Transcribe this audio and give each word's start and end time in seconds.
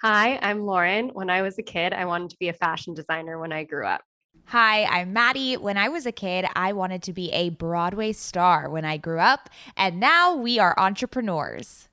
Hi, 0.00 0.38
I'm 0.40 0.64
Lauren. 0.64 1.08
When 1.08 1.28
I 1.28 1.42
was 1.42 1.58
a 1.58 1.62
kid, 1.62 1.92
I 1.92 2.04
wanted 2.04 2.30
to 2.30 2.36
be 2.38 2.48
a 2.48 2.52
fashion 2.52 2.94
designer 2.94 3.36
when 3.40 3.50
I 3.50 3.64
grew 3.64 3.84
up. 3.84 4.02
Hi, 4.44 4.84
I'm 4.84 5.12
Maddie. 5.12 5.56
When 5.56 5.76
I 5.76 5.88
was 5.88 6.06
a 6.06 6.12
kid, 6.12 6.46
I 6.54 6.72
wanted 6.72 7.02
to 7.02 7.12
be 7.12 7.32
a 7.32 7.48
Broadway 7.48 8.12
star 8.12 8.70
when 8.70 8.84
I 8.84 8.96
grew 8.96 9.18
up, 9.18 9.50
and 9.76 9.98
now 9.98 10.36
we 10.36 10.60
are 10.60 10.72
entrepreneurs. 10.78 11.88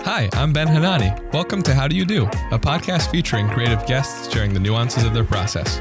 Hi, 0.00 0.28
I'm 0.32 0.52
Ben 0.52 0.66
Hanani. 0.66 1.12
Welcome 1.32 1.62
to 1.62 1.74
How 1.74 1.86
Do 1.86 1.94
You 1.94 2.04
Do, 2.04 2.24
a 2.24 2.58
podcast 2.58 3.08
featuring 3.12 3.48
creative 3.48 3.86
guests 3.86 4.32
sharing 4.32 4.52
the 4.52 4.58
nuances 4.58 5.04
of 5.04 5.14
their 5.14 5.22
process. 5.22 5.80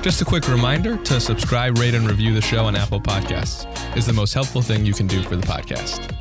Just 0.00 0.22
a 0.22 0.24
quick 0.24 0.46
reminder 0.46 0.96
to 0.96 1.20
subscribe, 1.20 1.76
rate, 1.76 1.92
and 1.92 2.06
review 2.06 2.32
the 2.32 2.40
show 2.40 2.64
on 2.64 2.76
Apple 2.76 3.00
Podcasts 3.00 3.66
is 3.96 4.06
the 4.06 4.12
most 4.12 4.32
helpful 4.32 4.62
thing 4.62 4.86
you 4.86 4.94
can 4.94 5.08
do 5.08 5.24
for 5.24 5.34
the 5.34 5.42
podcast. 5.42 6.14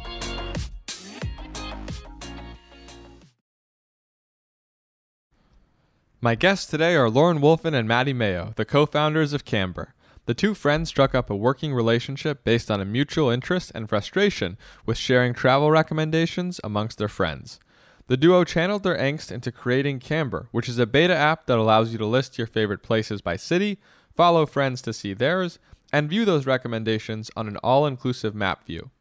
My 6.20 6.34
guests 6.34 6.66
today 6.66 6.96
are 6.96 7.08
Lauren 7.08 7.40
Wolfen 7.40 7.76
and 7.76 7.88
Maddie 7.88 8.14
Mayo, 8.14 8.54
the 8.56 8.66
co-founders 8.66 9.32
of 9.32 9.46
Camber. 9.46 9.94
The 10.26 10.34
two 10.34 10.56
friends 10.56 10.90
struck 10.90 11.14
up 11.14 11.30
a 11.30 11.36
working 11.36 11.72
relationship 11.72 12.44
based 12.44 12.72
on 12.72 12.82
a 12.82 12.86
mutual 12.86 13.30
interest 13.30 13.72
and 13.76 13.88
frustration 13.88 14.58
with 14.88 14.98
sharing 14.98 15.36
travel 15.36 15.70
recommendations 15.70 16.60
amongst 16.64 16.98
their 16.98 17.08
friends. 17.08 17.60
The 18.08 18.16
duo 18.16 18.46
channeled 18.46 18.84
their 18.84 18.98
angst 18.98 19.34
into 19.34 19.52
creating 19.52 20.00
Camber, 20.00 20.48
which 20.52 20.70
is 20.70 20.80
a 20.80 20.86
beta 20.86 21.14
app 21.14 21.46
that 21.48 21.58
allows 21.58 21.92
you 21.92 21.98
to 21.98 22.06
list 22.06 22.38
your 22.38 22.48
favorite 22.48 22.82
places 22.82 23.22
by 23.22 23.36
city, 23.36 23.80
follow 24.16 24.46
friends 24.46 24.82
to 24.84 24.94
see 24.94 25.14
theirs, 25.14 25.60
and 25.92 26.10
view 26.10 26.24
those 26.24 26.46
recommendations 26.46 27.30
on 27.36 27.50
an 27.50 27.58
all 27.58 27.86
inclusive 27.86 28.34
map 28.34 28.66
view. 28.66 28.92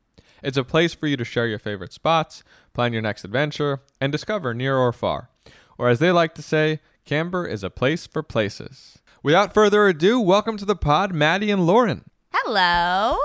It's 0.42 0.56
a 0.56 0.64
place 0.64 0.92
for 0.92 1.06
you 1.06 1.16
to 1.18 1.24
share 1.24 1.46
your 1.46 1.60
favorite 1.60 1.92
spots, 1.92 2.42
plan 2.74 2.92
your 2.92 3.02
next 3.02 3.24
adventure, 3.24 3.80
and 4.00 4.10
discover 4.10 4.52
near 4.52 4.76
or 4.76 4.92
far. 4.92 5.30
Or 5.78 5.88
as 5.88 6.00
they 6.00 6.10
like 6.10 6.34
to 6.34 6.42
say, 6.42 6.80
Camber 7.04 7.46
is 7.46 7.62
a 7.62 7.70
place 7.70 8.08
for 8.08 8.24
places. 8.24 8.98
Without 9.22 9.54
further 9.54 9.86
ado, 9.86 10.20
welcome 10.20 10.56
to 10.56 10.64
the 10.64 10.74
pod, 10.74 11.14
Maddie 11.14 11.52
and 11.52 11.64
Lauren. 11.64 12.02
Hello. 12.32 13.16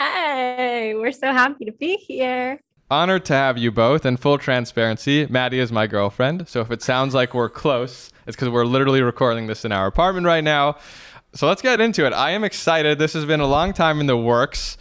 Hey, 0.00 0.94
we're 0.96 1.12
so 1.12 1.32
happy 1.32 1.64
to 1.64 1.72
be 1.72 1.94
here. 1.96 2.60
Honored 2.90 3.24
to 3.26 3.32
have 3.32 3.56
you 3.56 3.70
both. 3.70 4.04
And 4.04 4.20
full 4.20 4.38
transparency, 4.38 5.26
Maddie 5.28 5.58
is 5.58 5.72
my 5.72 5.86
girlfriend. 5.86 6.48
So 6.48 6.60
if 6.60 6.70
it 6.70 6.82
sounds 6.82 7.14
like 7.14 7.34
we're 7.34 7.48
close, 7.48 8.12
it's 8.26 8.36
because 8.36 8.50
we're 8.50 8.66
literally 8.66 9.02
recording 9.02 9.46
this 9.46 9.64
in 9.64 9.72
our 9.72 9.86
apartment 9.86 10.26
right 10.26 10.44
now. 10.44 10.76
So 11.34 11.48
let's 11.48 11.62
get 11.62 11.80
into 11.80 12.06
it. 12.06 12.12
I 12.12 12.32
am 12.32 12.44
excited. 12.44 12.98
This 12.98 13.14
has 13.14 13.24
been 13.24 13.40
a 13.40 13.46
long 13.46 13.72
time 13.72 14.00
in 14.00 14.06
the 14.06 14.16
works. 14.16 14.76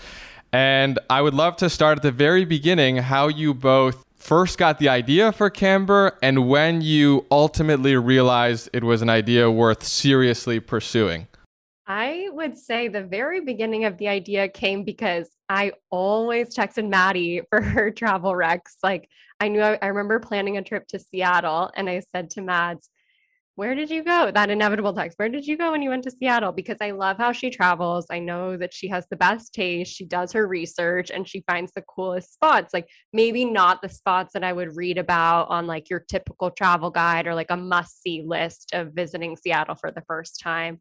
And 0.51 0.99
I 1.09 1.21
would 1.21 1.33
love 1.33 1.55
to 1.57 1.69
start 1.69 1.99
at 1.99 2.03
the 2.03 2.11
very 2.11 2.43
beginning 2.43 2.97
how 2.97 3.29
you 3.29 3.53
both 3.53 4.03
first 4.21 4.57
got 4.57 4.77
the 4.79 4.89
idea 4.89 5.31
for 5.31 5.49
Camber 5.49 6.17
and 6.21 6.47
when 6.47 6.81
you 6.81 7.25
ultimately 7.31 7.95
realized 7.95 8.69
it 8.73 8.83
was 8.83 9.01
an 9.01 9.09
idea 9.09 9.49
worth 9.49 9.83
seriously 9.83 10.59
pursuing? 10.59 11.27
I 11.87 12.27
would 12.31 12.57
say 12.57 12.87
the 12.87 13.01
very 13.03 13.41
beginning 13.41 13.85
of 13.85 13.97
the 13.97 14.07
idea 14.07 14.47
came 14.47 14.83
because 14.83 15.29
I 15.51 15.73
always 15.89 16.55
texted 16.55 16.87
Maddie 16.87 17.41
for 17.49 17.61
her 17.61 17.91
travel 17.97 18.31
recs. 18.31 18.77
Like 18.81 19.09
I 19.41 19.49
knew 19.49 19.61
I, 19.61 19.77
I 19.81 19.87
remember 19.87 20.17
planning 20.19 20.55
a 20.55 20.63
trip 20.63 20.87
to 20.87 20.99
Seattle 20.99 21.69
and 21.75 21.89
I 21.89 21.99
said 21.99 22.29
to 22.31 22.41
Mads, 22.41 22.89
where 23.55 23.75
did 23.75 23.89
you 23.89 24.01
go? 24.01 24.31
That 24.31 24.49
inevitable 24.49 24.93
text. 24.93 25.19
Where 25.19 25.27
did 25.27 25.45
you 25.45 25.57
go 25.57 25.71
when 25.71 25.81
you 25.81 25.89
went 25.89 26.05
to 26.05 26.11
Seattle? 26.11 26.53
Because 26.53 26.77
I 26.79 26.91
love 26.91 27.17
how 27.17 27.33
she 27.33 27.49
travels. 27.49 28.05
I 28.09 28.19
know 28.19 28.55
that 28.55 28.73
she 28.73 28.87
has 28.87 29.05
the 29.09 29.17
best 29.17 29.53
taste. 29.53 29.93
She 29.93 30.05
does 30.05 30.31
her 30.31 30.47
research 30.47 31.11
and 31.11 31.27
she 31.27 31.43
finds 31.45 31.73
the 31.73 31.81
coolest 31.81 32.33
spots. 32.33 32.73
Like 32.73 32.87
maybe 33.11 33.43
not 33.43 33.81
the 33.81 33.89
spots 33.89 34.31
that 34.33 34.45
I 34.45 34.53
would 34.53 34.77
read 34.77 34.97
about 34.97 35.49
on 35.49 35.67
like 35.67 35.89
your 35.89 35.99
typical 35.99 36.49
travel 36.51 36.91
guide 36.91 37.27
or 37.27 37.35
like 37.35 37.51
a 37.51 37.57
must 37.57 38.01
see 38.01 38.23
list 38.25 38.69
of 38.73 38.93
visiting 38.93 39.35
Seattle 39.35 39.75
for 39.75 39.91
the 39.91 40.03
first 40.07 40.39
time. 40.39 40.79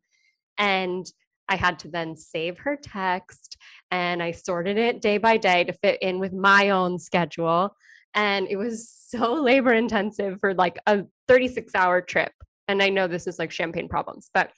And 0.58 1.10
I 1.48 1.56
had 1.56 1.80
to 1.80 1.88
then 1.88 2.16
save 2.16 2.58
her 2.58 2.78
text 2.80 3.56
and 3.90 4.22
I 4.22 4.32
sorted 4.32 4.78
it 4.78 5.00
day 5.00 5.18
by 5.18 5.36
day 5.36 5.64
to 5.64 5.72
fit 5.72 6.00
in 6.02 6.18
with 6.18 6.32
my 6.32 6.70
own 6.70 6.98
schedule. 6.98 7.74
And 8.14 8.46
it 8.48 8.56
was 8.56 8.88
so 9.08 9.34
labor 9.34 9.72
intensive 9.72 10.38
for 10.40 10.54
like 10.54 10.78
a 10.86 11.04
36 11.28 11.74
hour 11.74 12.00
trip 12.00 12.32
and 12.70 12.80
I 12.80 12.88
know 12.88 13.08
this 13.08 13.26
is 13.26 13.38
like 13.38 13.50
champagne 13.50 13.88
problems, 13.88 14.30
but 14.32 14.50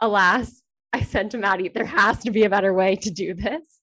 alas, 0.00 0.62
I 0.92 1.02
said 1.02 1.30
to 1.32 1.38
Maddie, 1.38 1.68
there 1.68 1.84
has 1.84 2.18
to 2.20 2.30
be 2.30 2.44
a 2.44 2.50
better 2.50 2.72
way 2.74 2.96
to 2.96 3.10
do 3.10 3.34
this. 3.34 3.78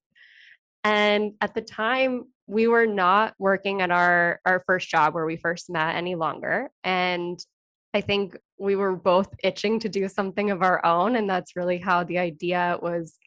And 0.84 1.34
at 1.40 1.54
the 1.54 1.62
time, 1.62 2.26
we 2.48 2.68
were 2.68 2.86
not 2.86 3.34
working 3.40 3.82
at 3.82 3.92
our 3.92 4.40
our 4.46 4.64
first 4.66 4.90
job 4.90 5.14
where 5.14 5.26
we 5.26 5.38
first 5.38 5.70
met 5.70 5.96
any 5.96 6.16
longer. 6.16 6.70
And 6.84 7.40
I 7.94 8.02
think 8.02 8.38
we 8.58 8.76
were 8.76 8.96
both 8.96 9.30
itching 9.44 9.80
to 9.82 9.90
do 9.90 10.10
something 10.10 10.50
of 10.50 10.62
our 10.62 10.84
own. 10.86 11.16
And 11.16 11.30
that's 11.30 11.56
really 11.56 11.78
how 11.78 12.04
the 12.04 12.18
idea 12.18 12.78
was 12.82 13.18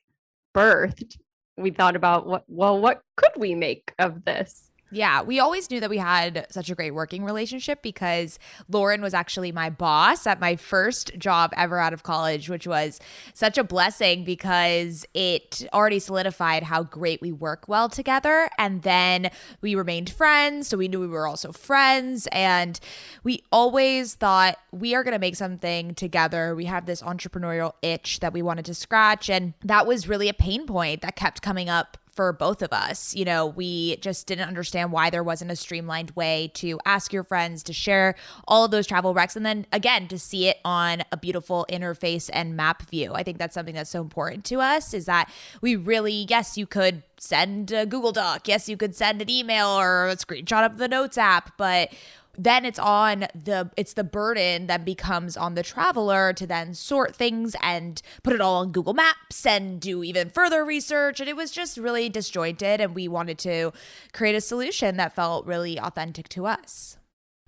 birthed. 0.54 1.16
We 1.56 1.70
thought 1.70 1.96
about 1.96 2.26
what, 2.26 2.44
well, 2.48 2.80
what 2.80 3.02
could 3.16 3.32
we 3.36 3.54
make 3.54 3.92
of 3.98 4.24
this? 4.24 4.69
Yeah, 4.92 5.22
we 5.22 5.38
always 5.38 5.70
knew 5.70 5.78
that 5.78 5.90
we 5.90 5.98
had 5.98 6.46
such 6.50 6.68
a 6.68 6.74
great 6.74 6.92
working 6.92 7.24
relationship 7.24 7.80
because 7.80 8.40
Lauren 8.68 9.00
was 9.00 9.14
actually 9.14 9.52
my 9.52 9.70
boss 9.70 10.26
at 10.26 10.40
my 10.40 10.56
first 10.56 11.16
job 11.16 11.52
ever 11.56 11.78
out 11.78 11.92
of 11.92 12.02
college, 12.02 12.48
which 12.48 12.66
was 12.66 12.98
such 13.32 13.56
a 13.56 13.62
blessing 13.62 14.24
because 14.24 15.06
it 15.14 15.64
already 15.72 16.00
solidified 16.00 16.64
how 16.64 16.82
great 16.82 17.20
we 17.22 17.30
work 17.30 17.68
well 17.68 17.88
together. 17.88 18.50
And 18.58 18.82
then 18.82 19.30
we 19.60 19.76
remained 19.76 20.10
friends. 20.10 20.66
So 20.68 20.76
we 20.76 20.88
knew 20.88 20.98
we 20.98 21.06
were 21.06 21.28
also 21.28 21.52
friends. 21.52 22.26
And 22.32 22.80
we 23.22 23.44
always 23.52 24.14
thought 24.14 24.58
we 24.72 24.96
are 24.96 25.04
going 25.04 25.14
to 25.14 25.20
make 25.20 25.36
something 25.36 25.94
together. 25.94 26.56
We 26.56 26.64
have 26.64 26.86
this 26.86 27.00
entrepreneurial 27.00 27.74
itch 27.80 28.18
that 28.20 28.32
we 28.32 28.42
wanted 28.42 28.64
to 28.64 28.74
scratch. 28.74 29.30
And 29.30 29.54
that 29.64 29.86
was 29.86 30.08
really 30.08 30.28
a 30.28 30.34
pain 30.34 30.66
point 30.66 31.02
that 31.02 31.14
kept 31.14 31.42
coming 31.42 31.68
up 31.68 31.96
for 32.20 32.34
both 32.34 32.60
of 32.60 32.70
us. 32.70 33.16
You 33.16 33.24
know, 33.24 33.46
we 33.46 33.96
just 33.96 34.26
didn't 34.26 34.46
understand 34.46 34.92
why 34.92 35.08
there 35.08 35.24
wasn't 35.24 35.50
a 35.50 35.56
streamlined 35.56 36.10
way 36.10 36.50
to 36.52 36.78
ask 36.84 37.14
your 37.14 37.24
friends 37.24 37.62
to 37.62 37.72
share 37.72 38.14
all 38.46 38.66
of 38.66 38.70
those 38.70 38.86
travel 38.86 39.14
recs 39.14 39.36
and 39.36 39.46
then 39.46 39.64
again 39.72 40.06
to 40.08 40.18
see 40.18 40.46
it 40.46 40.58
on 40.62 41.00
a 41.10 41.16
beautiful 41.16 41.64
interface 41.70 42.28
and 42.30 42.54
map 42.54 42.82
view. 42.90 43.14
I 43.14 43.22
think 43.22 43.38
that's 43.38 43.54
something 43.54 43.74
that's 43.74 43.88
so 43.88 44.02
important 44.02 44.44
to 44.44 44.60
us 44.60 44.92
is 44.92 45.06
that 45.06 45.32
we 45.62 45.76
really, 45.76 46.26
yes, 46.28 46.58
you 46.58 46.66
could 46.66 47.04
send 47.16 47.72
a 47.72 47.86
Google 47.86 48.12
Doc. 48.12 48.46
Yes, 48.46 48.68
you 48.68 48.76
could 48.76 48.94
send 48.94 49.22
an 49.22 49.30
email 49.30 49.68
or 49.68 50.08
a 50.08 50.16
screenshot 50.16 50.66
of 50.66 50.76
the 50.76 50.88
Notes 50.88 51.16
app, 51.16 51.56
but 51.56 51.90
then 52.36 52.64
it's 52.64 52.78
on 52.78 53.26
the 53.34 53.70
it's 53.76 53.94
the 53.94 54.04
burden 54.04 54.66
that 54.66 54.84
becomes 54.84 55.36
on 55.36 55.54
the 55.54 55.62
traveler 55.62 56.32
to 56.32 56.46
then 56.46 56.74
sort 56.74 57.14
things 57.14 57.56
and 57.62 58.02
put 58.22 58.32
it 58.32 58.40
all 58.40 58.56
on 58.56 58.72
Google 58.72 58.94
Maps 58.94 59.44
and 59.44 59.80
do 59.80 60.02
even 60.04 60.30
further 60.30 60.64
research 60.64 61.20
and 61.20 61.28
it 61.28 61.36
was 61.36 61.50
just 61.50 61.76
really 61.76 62.08
disjointed 62.08 62.80
and 62.80 62.94
we 62.94 63.08
wanted 63.08 63.38
to 63.38 63.72
create 64.12 64.34
a 64.34 64.40
solution 64.40 64.96
that 64.96 65.14
felt 65.14 65.46
really 65.46 65.78
authentic 65.78 66.28
to 66.30 66.46
us. 66.46 66.96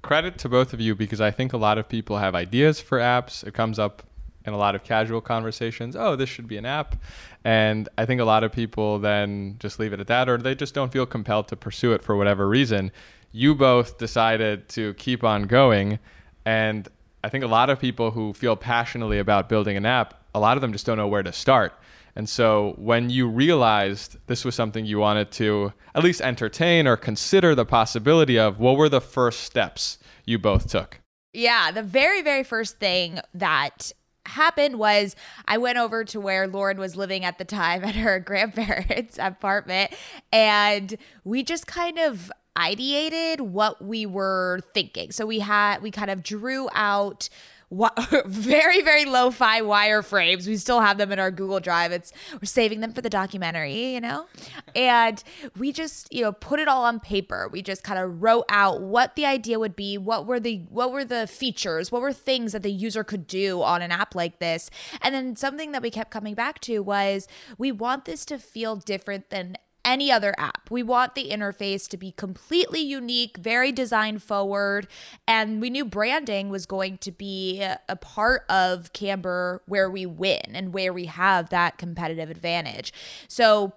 Credit 0.02 0.36
to 0.38 0.48
both 0.48 0.72
of 0.72 0.80
you 0.80 0.94
because 0.94 1.20
I 1.20 1.30
think 1.30 1.52
a 1.52 1.56
lot 1.56 1.78
of 1.78 1.88
people 1.88 2.18
have 2.18 2.34
ideas 2.34 2.80
for 2.80 2.98
apps. 2.98 3.46
It 3.46 3.54
comes 3.54 3.78
up 3.78 4.02
in 4.44 4.52
a 4.52 4.56
lot 4.56 4.74
of 4.74 4.82
casual 4.82 5.20
conversations. 5.20 5.94
Oh, 5.94 6.16
this 6.16 6.28
should 6.28 6.48
be 6.48 6.56
an 6.56 6.66
app. 6.66 6.96
And 7.44 7.88
I 7.96 8.04
think 8.06 8.20
a 8.20 8.24
lot 8.24 8.42
of 8.42 8.50
people 8.50 8.98
then 8.98 9.56
just 9.60 9.78
leave 9.78 9.92
it 9.92 10.00
at 10.00 10.08
that 10.08 10.28
or 10.28 10.38
they 10.38 10.56
just 10.56 10.74
don't 10.74 10.92
feel 10.92 11.06
compelled 11.06 11.46
to 11.48 11.56
pursue 11.56 11.92
it 11.92 12.02
for 12.02 12.16
whatever 12.16 12.48
reason 12.48 12.90
you 13.32 13.54
both 13.54 13.98
decided 13.98 14.68
to 14.70 14.94
keep 14.94 15.24
on 15.24 15.44
going. 15.44 15.98
And 16.44 16.86
I 17.24 17.28
think 17.28 17.42
a 17.44 17.48
lot 17.48 17.70
of 17.70 17.80
people 17.80 18.10
who 18.10 18.32
feel 18.32 18.56
passionately 18.56 19.18
about 19.18 19.48
building 19.48 19.76
an 19.76 19.86
app, 19.86 20.22
a 20.34 20.40
lot 20.40 20.56
of 20.56 20.60
them 20.60 20.72
just 20.72 20.86
don't 20.86 20.98
know 20.98 21.08
where 21.08 21.22
to 21.22 21.32
start. 21.32 21.72
And 22.14 22.28
so 22.28 22.74
when 22.76 23.08
you 23.08 23.26
realized 23.26 24.18
this 24.26 24.44
was 24.44 24.54
something 24.54 24.84
you 24.84 24.98
wanted 24.98 25.30
to 25.32 25.72
at 25.94 26.04
least 26.04 26.20
entertain 26.20 26.86
or 26.86 26.96
consider 26.96 27.54
the 27.54 27.64
possibility 27.64 28.38
of, 28.38 28.58
what 28.58 28.76
were 28.76 28.90
the 28.90 29.00
first 29.00 29.40
steps 29.40 29.98
you 30.26 30.38
both 30.38 30.68
took? 30.68 31.00
Yeah, 31.32 31.70
the 31.70 31.82
very, 31.82 32.20
very 32.20 32.44
first 32.44 32.78
thing 32.78 33.18
that 33.32 33.92
happened 34.26 34.78
was 34.78 35.16
I 35.46 35.58
went 35.58 35.78
over 35.78 36.04
to 36.04 36.20
where 36.20 36.46
Lauren 36.46 36.78
was 36.78 36.96
living 36.96 37.24
at 37.24 37.38
the 37.38 37.44
time 37.44 37.84
at 37.84 37.94
her 37.94 38.18
grandparents' 38.24 39.18
apartment 39.18 39.92
and 40.32 40.96
we 41.24 41.42
just 41.42 41.66
kind 41.66 41.98
of 41.98 42.30
ideated 42.56 43.40
what 43.40 43.82
we 43.82 44.04
were 44.06 44.60
thinking. 44.74 45.10
So 45.10 45.26
we 45.26 45.40
had 45.40 45.82
we 45.82 45.90
kind 45.90 46.10
of 46.10 46.22
drew 46.22 46.68
out 46.74 47.28
very 48.26 48.82
very 48.82 49.04
lo-fi 49.04 49.60
wireframes. 49.62 50.46
We 50.46 50.56
still 50.56 50.80
have 50.80 50.98
them 50.98 51.10
in 51.10 51.18
our 51.18 51.30
Google 51.30 51.60
Drive. 51.60 51.92
It's 51.92 52.12
we're 52.32 52.44
saving 52.44 52.80
them 52.80 52.92
for 52.92 53.00
the 53.00 53.08
documentary, 53.08 53.94
you 53.94 54.00
know. 54.00 54.26
And 54.74 55.22
we 55.56 55.72
just 55.72 56.12
you 56.12 56.22
know 56.22 56.32
put 56.32 56.60
it 56.60 56.68
all 56.68 56.84
on 56.84 57.00
paper. 57.00 57.48
We 57.50 57.62
just 57.62 57.82
kind 57.82 57.98
of 57.98 58.22
wrote 58.22 58.44
out 58.48 58.82
what 58.82 59.16
the 59.16 59.24
idea 59.24 59.58
would 59.58 59.74
be, 59.74 59.96
what 59.96 60.26
were 60.26 60.40
the 60.40 60.58
what 60.68 60.92
were 60.92 61.04
the 61.04 61.26
features, 61.26 61.90
what 61.90 62.02
were 62.02 62.12
things 62.12 62.52
that 62.52 62.62
the 62.62 62.72
user 62.72 63.04
could 63.04 63.26
do 63.26 63.62
on 63.62 63.80
an 63.80 63.90
app 63.90 64.14
like 64.14 64.38
this. 64.38 64.70
And 65.00 65.14
then 65.14 65.36
something 65.36 65.72
that 65.72 65.82
we 65.82 65.90
kept 65.90 66.10
coming 66.10 66.34
back 66.34 66.60
to 66.60 66.80
was 66.80 67.26
we 67.56 67.72
want 67.72 68.04
this 68.04 68.24
to 68.26 68.38
feel 68.38 68.76
different 68.76 69.30
than 69.30 69.56
any 69.84 70.10
other 70.10 70.34
app. 70.38 70.70
We 70.70 70.82
want 70.82 71.14
the 71.14 71.30
interface 71.30 71.88
to 71.88 71.96
be 71.96 72.12
completely 72.12 72.80
unique, 72.80 73.36
very 73.36 73.72
design 73.72 74.18
forward, 74.18 74.86
and 75.26 75.60
we 75.60 75.70
knew 75.70 75.84
branding 75.84 76.48
was 76.48 76.66
going 76.66 76.98
to 76.98 77.12
be 77.12 77.62
a 77.88 77.96
part 77.96 78.44
of 78.48 78.92
Camber 78.92 79.62
where 79.66 79.90
we 79.90 80.06
win 80.06 80.42
and 80.54 80.72
where 80.72 80.92
we 80.92 81.06
have 81.06 81.50
that 81.50 81.78
competitive 81.78 82.30
advantage. 82.30 82.92
So, 83.28 83.72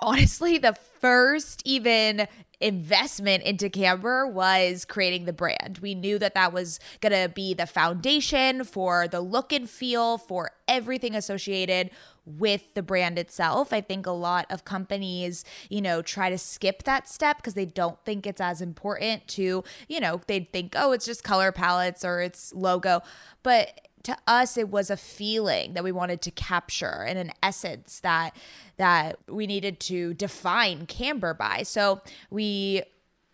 honestly, 0.00 0.58
the 0.58 0.74
first 1.00 1.62
even 1.64 2.26
investment 2.62 3.42
into 3.42 3.68
Camber 3.68 4.26
was 4.26 4.84
creating 4.84 5.24
the 5.24 5.32
brand. 5.32 5.80
We 5.82 5.94
knew 5.94 6.18
that 6.20 6.34
that 6.34 6.52
was 6.52 6.78
going 7.00 7.12
to 7.12 7.28
be 7.28 7.54
the 7.54 7.66
foundation 7.66 8.64
for 8.64 9.08
the 9.08 9.20
look 9.20 9.52
and 9.52 9.68
feel 9.68 10.16
for 10.16 10.52
everything 10.68 11.14
associated 11.14 11.90
with 12.24 12.74
the 12.74 12.82
brand 12.82 13.18
itself. 13.18 13.72
I 13.72 13.80
think 13.80 14.06
a 14.06 14.12
lot 14.12 14.46
of 14.50 14.64
companies, 14.64 15.44
you 15.68 15.80
know, 15.80 16.02
try 16.02 16.30
to 16.30 16.38
skip 16.38 16.84
that 16.84 17.08
step 17.08 17.38
because 17.38 17.54
they 17.54 17.66
don't 17.66 17.98
think 18.04 18.26
it's 18.26 18.40
as 18.40 18.60
important 18.60 19.26
to, 19.28 19.64
you 19.88 20.00
know, 20.00 20.20
they'd 20.26 20.50
think, 20.52 20.74
oh, 20.76 20.92
it's 20.92 21.04
just 21.06 21.24
color 21.24 21.52
palettes 21.52 22.04
or 22.04 22.20
it's 22.20 22.52
logo. 22.54 23.02
But 23.42 23.88
to 24.04 24.16
us 24.26 24.56
it 24.56 24.68
was 24.68 24.90
a 24.90 24.96
feeling 24.96 25.74
that 25.74 25.84
we 25.84 25.92
wanted 25.92 26.20
to 26.22 26.30
capture 26.30 27.04
and 27.06 27.18
an 27.18 27.30
essence 27.42 28.00
that 28.00 28.34
that 28.76 29.18
we 29.28 29.46
needed 29.46 29.78
to 29.78 30.12
define 30.14 30.86
camber 30.86 31.32
by 31.32 31.62
so 31.62 32.00
we 32.28 32.82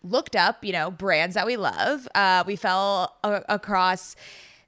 looked 0.03 0.35
up 0.35 0.63
you 0.63 0.71
know 0.71 0.91
brands 0.91 1.35
that 1.35 1.45
we 1.45 1.57
love 1.57 2.07
uh, 2.13 2.43
we 2.45 2.55
fell 2.55 3.17
a- 3.23 3.43
across 3.49 4.15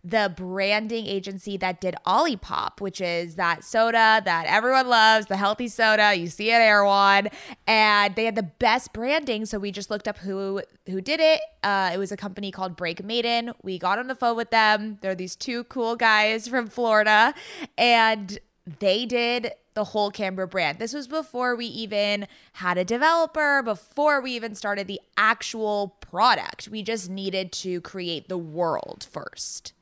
the 0.03 0.33
branding 0.36 1.06
agency 1.06 1.57
that 1.57 1.80
did 1.80 1.95
Olipop, 2.06 2.81
which 2.81 3.00
is 3.00 3.36
that 3.36 3.63
soda 3.63 4.21
that 4.25 4.45
everyone 4.48 4.88
loves, 4.88 5.27
the 5.27 5.38
healthy 5.38 5.68
soda 5.68 6.15
you 6.15 6.27
see 6.27 6.51
at 6.51 6.62
Erewhon, 6.62 7.30
and 7.68 8.15
they 8.15 8.25
had 8.25 8.36
the 8.36 8.44
best 8.44 8.94
branding. 8.94 9.45
So 9.45 9.59
we 9.59 9.71
just 9.71 9.89
looked 9.89 10.07
up 10.07 10.18
who 10.19 10.62
who 10.88 11.01
did 11.01 11.19
it. 11.19 11.42
Uh, 11.63 11.92
it 11.94 11.98
was 11.98 12.12
a 12.12 12.18
company 12.18 12.51
called 12.51 12.75
Break 12.75 13.03
Maiden. 13.03 13.51
We 13.62 13.77
got 13.77 14.00
on 14.00 14.07
the 14.07 14.15
phone 14.15 14.36
with 14.36 14.50
them. 14.50 14.98
They're 15.01 15.15
these 15.15 15.36
two 15.36 15.65
cool 15.65 15.95
guys 15.95 16.48
from 16.48 16.68
Florida, 16.68 17.33
and 17.77 18.39
they 18.80 19.06
did 19.06 19.53
the 19.74 19.83
whole 19.86 20.12
Camber 20.12 20.45
brand. 20.45 20.80
This 20.80 20.94
was 20.94 21.07
before 21.07 21.56
we 21.56 21.65
even 21.65 22.27
had 22.53 22.77
a 22.77 22.83
developer, 22.83 23.62
before 23.63 24.19
we 24.19 24.33
even 24.33 24.56
started 24.56 24.88
the 24.88 25.00
actual 25.15 25.95
product. 26.01 26.68
We 26.68 26.83
just 26.83 27.09
needed 27.09 27.51
to 27.53 27.80
create 27.81 28.27
the 28.27 28.38
world 28.38 29.07
first. 29.09 29.74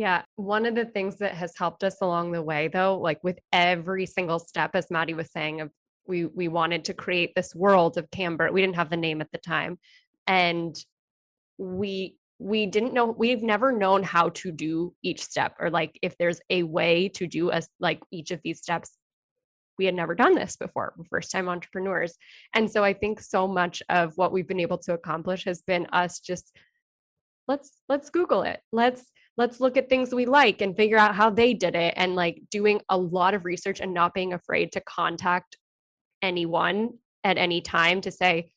Yeah. 0.00 0.22
One 0.36 0.64
of 0.64 0.74
the 0.74 0.86
things 0.86 1.18
that 1.18 1.34
has 1.34 1.52
helped 1.58 1.84
us 1.84 2.00
along 2.00 2.32
the 2.32 2.40
way, 2.40 2.68
though, 2.68 2.96
like 2.96 3.22
with 3.22 3.38
every 3.52 4.06
single 4.06 4.38
step, 4.38 4.70
as 4.72 4.90
Maddie 4.90 5.12
was 5.12 5.30
saying, 5.30 5.60
of 5.60 5.70
we 6.06 6.24
we 6.24 6.48
wanted 6.48 6.86
to 6.86 6.94
create 6.94 7.34
this 7.36 7.54
world 7.54 7.98
of 7.98 8.10
Camber. 8.10 8.50
We 8.50 8.62
didn't 8.62 8.76
have 8.76 8.88
the 8.88 8.96
name 8.96 9.20
at 9.20 9.30
the 9.30 9.36
time. 9.36 9.78
And 10.26 10.74
we 11.58 12.16
we 12.38 12.64
didn't 12.64 12.94
know 12.94 13.04
we've 13.04 13.42
never 13.42 13.72
known 13.72 14.02
how 14.02 14.30
to 14.30 14.50
do 14.50 14.94
each 15.02 15.22
step 15.22 15.54
or 15.60 15.68
like 15.68 15.98
if 16.00 16.16
there's 16.16 16.40
a 16.48 16.62
way 16.62 17.10
to 17.10 17.26
do 17.26 17.50
us 17.50 17.68
like 17.78 18.00
each 18.10 18.30
of 18.30 18.40
these 18.42 18.58
steps 18.58 18.96
we 19.76 19.84
had 19.84 19.94
never 19.94 20.14
done 20.14 20.34
this 20.34 20.56
before 20.56 20.94
first 21.10 21.30
time 21.30 21.50
entrepreneurs 21.50 22.14
and 22.54 22.70
so 22.70 22.82
i 22.82 22.94
think 22.94 23.20
so 23.20 23.46
much 23.46 23.82
of 23.90 24.16
what 24.16 24.32
we've 24.32 24.48
been 24.48 24.58
able 24.58 24.78
to 24.78 24.94
accomplish 24.94 25.44
has 25.44 25.60
been 25.66 25.86
us 25.92 26.20
just 26.20 26.56
let's 27.46 27.82
let's 27.90 28.08
google 28.08 28.40
it 28.42 28.60
let's 28.72 29.04
let's 29.36 29.60
look 29.60 29.76
at 29.76 29.88
things 29.88 30.14
we 30.14 30.26
like 30.26 30.60
and 30.60 30.76
figure 30.76 30.98
out 30.98 31.14
how 31.14 31.30
they 31.30 31.54
did 31.54 31.74
it 31.74 31.94
and 31.96 32.14
like 32.14 32.42
doing 32.50 32.80
a 32.88 32.96
lot 32.96 33.34
of 33.34 33.44
research 33.44 33.80
and 33.80 33.94
not 33.94 34.14
being 34.14 34.32
afraid 34.32 34.72
to 34.72 34.80
contact 34.82 35.56
anyone 36.22 36.90
at 37.24 37.38
any 37.38 37.60
time 37.60 38.00
to 38.00 38.10
say 38.10 38.52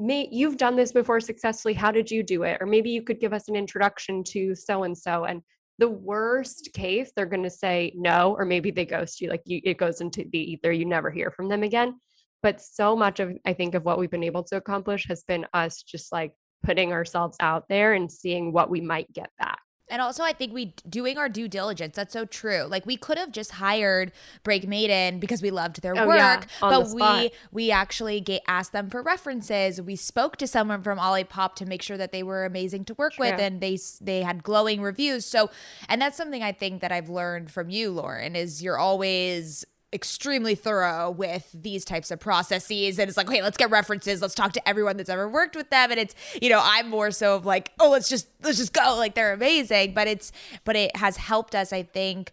May, 0.00 0.28
you've 0.30 0.56
done 0.56 0.76
this 0.76 0.92
before 0.92 1.20
successfully 1.20 1.74
how 1.74 1.90
did 1.90 2.10
you 2.10 2.22
do 2.22 2.44
it? 2.44 2.58
or 2.60 2.66
maybe 2.66 2.90
you 2.90 3.02
could 3.02 3.20
give 3.20 3.32
us 3.32 3.48
an 3.48 3.56
introduction 3.56 4.22
to 4.24 4.54
so 4.54 4.84
and 4.84 4.96
so 4.96 5.24
and 5.24 5.42
the 5.78 5.88
worst 5.88 6.70
case 6.72 7.12
they're 7.14 7.26
going 7.26 7.42
to 7.42 7.50
say 7.50 7.92
no 7.94 8.34
or 8.38 8.44
maybe 8.44 8.70
they 8.70 8.84
ghost 8.84 9.20
you 9.20 9.28
like 9.28 9.42
you, 9.44 9.60
it 9.64 9.76
goes 9.76 10.00
into 10.00 10.24
the 10.32 10.52
either 10.52 10.72
you 10.72 10.84
never 10.84 11.10
hear 11.10 11.30
from 11.30 11.48
them 11.48 11.62
again. 11.62 11.98
But 12.42 12.60
so 12.60 12.94
much 12.96 13.20
of 13.20 13.32
i 13.44 13.52
think 13.52 13.74
of 13.74 13.84
what 13.84 13.98
we've 13.98 14.10
been 14.10 14.24
able 14.24 14.44
to 14.44 14.56
accomplish 14.56 15.06
has 15.08 15.24
been 15.24 15.46
us 15.52 15.82
just 15.82 16.12
like 16.12 16.32
putting 16.64 16.92
ourselves 16.92 17.36
out 17.40 17.68
there 17.68 17.94
and 17.94 18.10
seeing 18.10 18.52
what 18.52 18.70
we 18.70 18.80
might 18.80 19.12
get 19.12 19.30
back 19.38 19.58
and 19.90 20.02
also, 20.02 20.22
I 20.22 20.32
think 20.32 20.52
we 20.52 20.74
doing 20.88 21.18
our 21.18 21.28
due 21.28 21.48
diligence. 21.48 21.96
That's 21.96 22.12
so 22.12 22.24
true. 22.24 22.64
Like 22.68 22.86
we 22.86 22.96
could 22.96 23.18
have 23.18 23.32
just 23.32 23.52
hired 23.52 24.12
Break 24.42 24.66
Maiden 24.68 25.18
because 25.18 25.42
we 25.42 25.50
loved 25.50 25.82
their 25.82 25.96
oh, 25.96 26.06
work, 26.06 26.18
yeah, 26.18 26.40
but 26.60 26.88
we 26.90 27.30
we 27.52 27.70
actually 27.70 28.20
get, 28.20 28.42
asked 28.46 28.72
them 28.72 28.90
for 28.90 29.02
references. 29.02 29.80
We 29.80 29.96
spoke 29.96 30.36
to 30.38 30.46
someone 30.46 30.82
from 30.82 30.98
Olipop 30.98 31.54
to 31.56 31.66
make 31.66 31.82
sure 31.82 31.96
that 31.96 32.12
they 32.12 32.22
were 32.22 32.44
amazing 32.44 32.84
to 32.86 32.94
work 32.94 33.14
true. 33.14 33.30
with, 33.30 33.40
and 33.40 33.60
they 33.60 33.78
they 34.00 34.22
had 34.22 34.42
glowing 34.42 34.82
reviews. 34.82 35.24
So, 35.24 35.50
and 35.88 36.00
that's 36.00 36.16
something 36.16 36.42
I 36.42 36.52
think 36.52 36.80
that 36.80 36.92
I've 36.92 37.08
learned 37.08 37.50
from 37.50 37.70
you, 37.70 37.90
Lauren, 37.90 38.36
is 38.36 38.62
you're 38.62 38.78
always 38.78 39.64
extremely 39.92 40.54
thorough 40.54 41.10
with 41.10 41.48
these 41.54 41.84
types 41.84 42.10
of 42.10 42.20
processes. 42.20 42.98
And 42.98 43.08
it's 43.08 43.16
like 43.16 43.28
okay 43.28 43.42
let's 43.42 43.56
get 43.56 43.70
references. 43.70 44.20
Let's 44.20 44.34
talk 44.34 44.52
to 44.52 44.68
everyone 44.68 44.96
that's 44.96 45.08
ever 45.08 45.28
worked 45.28 45.56
with 45.56 45.70
them. 45.70 45.90
And 45.90 45.98
it's 45.98 46.14
you 46.40 46.50
know 46.50 46.60
i'm 46.62 46.88
more 46.88 47.10
so 47.10 47.36
of 47.36 47.46
like 47.46 47.72
oh 47.80 47.90
let's 47.90 48.08
just 48.08 48.28
let's 48.42 48.58
just 48.58 48.72
go. 48.72 48.96
Like 48.96 49.14
they're 49.14 49.32
amazing. 49.32 49.94
But 49.94 50.06
it's 50.06 50.32
but 50.64 50.76
it 50.76 50.94
has 50.96 51.16
helped 51.16 51.54
us 51.54 51.72
i 51.72 51.82
think 51.82 52.32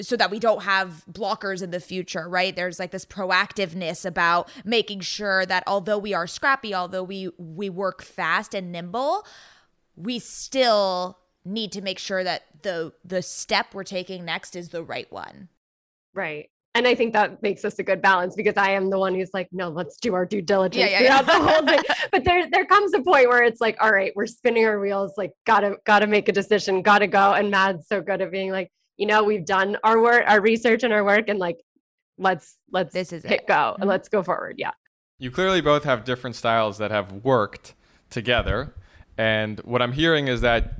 so 0.00 0.16
that 0.16 0.30
we 0.30 0.38
don't 0.38 0.62
have 0.62 1.04
blockers 1.10 1.62
in 1.62 1.70
the 1.70 1.80
future, 1.80 2.28
right? 2.28 2.54
There's 2.54 2.78
like 2.78 2.92
this 2.92 3.04
proactiveness 3.04 4.04
about 4.04 4.48
making 4.64 5.00
sure 5.00 5.44
that 5.46 5.64
although 5.66 5.98
we 5.98 6.14
are 6.14 6.26
scrappy, 6.26 6.74
although 6.74 7.02
we 7.02 7.30
we 7.38 7.70
work 7.70 8.02
fast 8.02 8.54
and 8.54 8.70
nimble, 8.70 9.26
we 9.96 10.20
still 10.20 11.18
need 11.44 11.72
to 11.72 11.82
make 11.82 11.98
sure 11.98 12.22
that 12.22 12.44
the 12.62 12.92
the 13.04 13.20
step 13.20 13.74
we're 13.74 13.84
taking 13.84 14.24
next 14.24 14.54
is 14.54 14.68
the 14.68 14.82
right 14.82 15.10
one. 15.12 15.48
Right 16.14 16.50
and 16.74 16.88
I 16.88 16.94
think 16.94 17.12
that 17.12 17.40
makes 17.40 17.64
us 17.64 17.78
a 17.78 17.84
good 17.84 18.02
balance 18.02 18.34
because 18.34 18.56
I 18.56 18.70
am 18.70 18.90
the 18.90 18.98
one 18.98 19.14
who's 19.14 19.30
like, 19.32 19.48
no, 19.52 19.68
let's 19.68 19.96
do 19.96 20.12
our 20.14 20.26
due 20.26 20.42
diligence 20.42 20.90
yeah, 20.90 21.00
yeah, 21.00 21.18
throughout 21.18 21.26
yeah. 21.26 21.38
the 21.38 21.52
whole 21.52 21.66
thing. 21.66 21.80
But 22.10 22.24
there, 22.24 22.48
there 22.50 22.64
comes 22.64 22.92
a 22.94 23.00
point 23.00 23.28
where 23.28 23.42
it's 23.44 23.60
like, 23.60 23.76
all 23.80 23.92
right, 23.92 24.12
we're 24.14 24.26
spinning 24.26 24.64
our 24.64 24.80
wheels, 24.80 25.12
like, 25.16 25.32
gotta, 25.46 25.76
gotta 25.84 26.06
make 26.06 26.28
a 26.28 26.32
decision, 26.32 26.82
gotta 26.82 27.06
go. 27.06 27.32
And 27.32 27.50
Mad's 27.50 27.86
so 27.86 28.00
good 28.00 28.20
at 28.20 28.30
being 28.30 28.50
like, 28.50 28.70
you 28.96 29.06
know, 29.06 29.24
we've 29.24 29.44
done 29.44 29.76
our 29.84 30.00
work, 30.00 30.24
our 30.26 30.40
research 30.40 30.82
and 30.82 30.92
our 30.92 31.04
work, 31.04 31.28
and 31.28 31.38
like, 31.38 31.58
let's 32.18 32.56
let's 32.70 32.92
this 32.92 33.12
is 33.12 33.24
hit 33.24 33.40
it. 33.42 33.46
go, 33.46 33.54
mm-hmm. 33.54 33.84
let's 33.84 34.08
go 34.08 34.22
forward. 34.22 34.56
Yeah. 34.58 34.70
You 35.18 35.30
clearly 35.30 35.60
both 35.60 35.84
have 35.84 36.04
different 36.04 36.36
styles 36.36 36.78
that 36.78 36.90
have 36.90 37.24
worked 37.24 37.74
together, 38.10 38.74
and 39.16 39.60
what 39.60 39.82
I'm 39.82 39.92
hearing 39.92 40.28
is 40.28 40.40
that, 40.42 40.74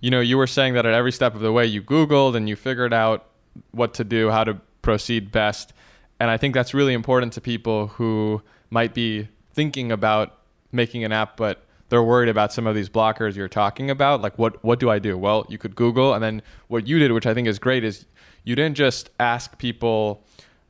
you 0.00 0.10
know, 0.10 0.20
you 0.20 0.36
were 0.36 0.46
saying 0.46 0.74
that 0.74 0.86
at 0.86 0.94
every 0.94 1.12
step 1.12 1.34
of 1.34 1.40
the 1.40 1.52
way 1.52 1.66
you 1.66 1.82
Googled 1.82 2.36
and 2.36 2.48
you 2.48 2.56
figured 2.56 2.92
out 2.92 3.26
what 3.70 3.94
to 3.94 4.04
do, 4.04 4.30
how 4.30 4.44
to 4.44 4.60
proceed 4.86 5.32
best. 5.32 5.72
And 6.20 6.30
I 6.30 6.36
think 6.36 6.54
that's 6.54 6.72
really 6.72 6.94
important 6.94 7.32
to 7.32 7.40
people 7.40 7.88
who 7.88 8.40
might 8.70 8.94
be 8.94 9.28
thinking 9.52 9.90
about 9.90 10.38
making 10.70 11.02
an 11.02 11.10
app, 11.10 11.36
but 11.36 11.64
they're 11.88 12.04
worried 12.04 12.28
about 12.28 12.52
some 12.52 12.68
of 12.68 12.76
these 12.76 12.88
blockers 12.88 13.34
you're 13.34 13.48
talking 13.48 13.90
about. 13.90 14.22
Like, 14.22 14.38
what, 14.38 14.62
what 14.62 14.78
do 14.78 14.88
I 14.88 15.00
do? 15.00 15.18
Well, 15.18 15.44
you 15.48 15.58
could 15.58 15.74
Google. 15.74 16.14
And 16.14 16.22
then 16.22 16.40
what 16.68 16.86
you 16.86 17.00
did, 17.00 17.10
which 17.10 17.26
I 17.26 17.34
think 17.34 17.48
is 17.48 17.58
great, 17.58 17.82
is 17.82 18.06
you 18.44 18.54
didn't 18.54 18.76
just 18.76 19.10
ask 19.18 19.58
people 19.58 20.22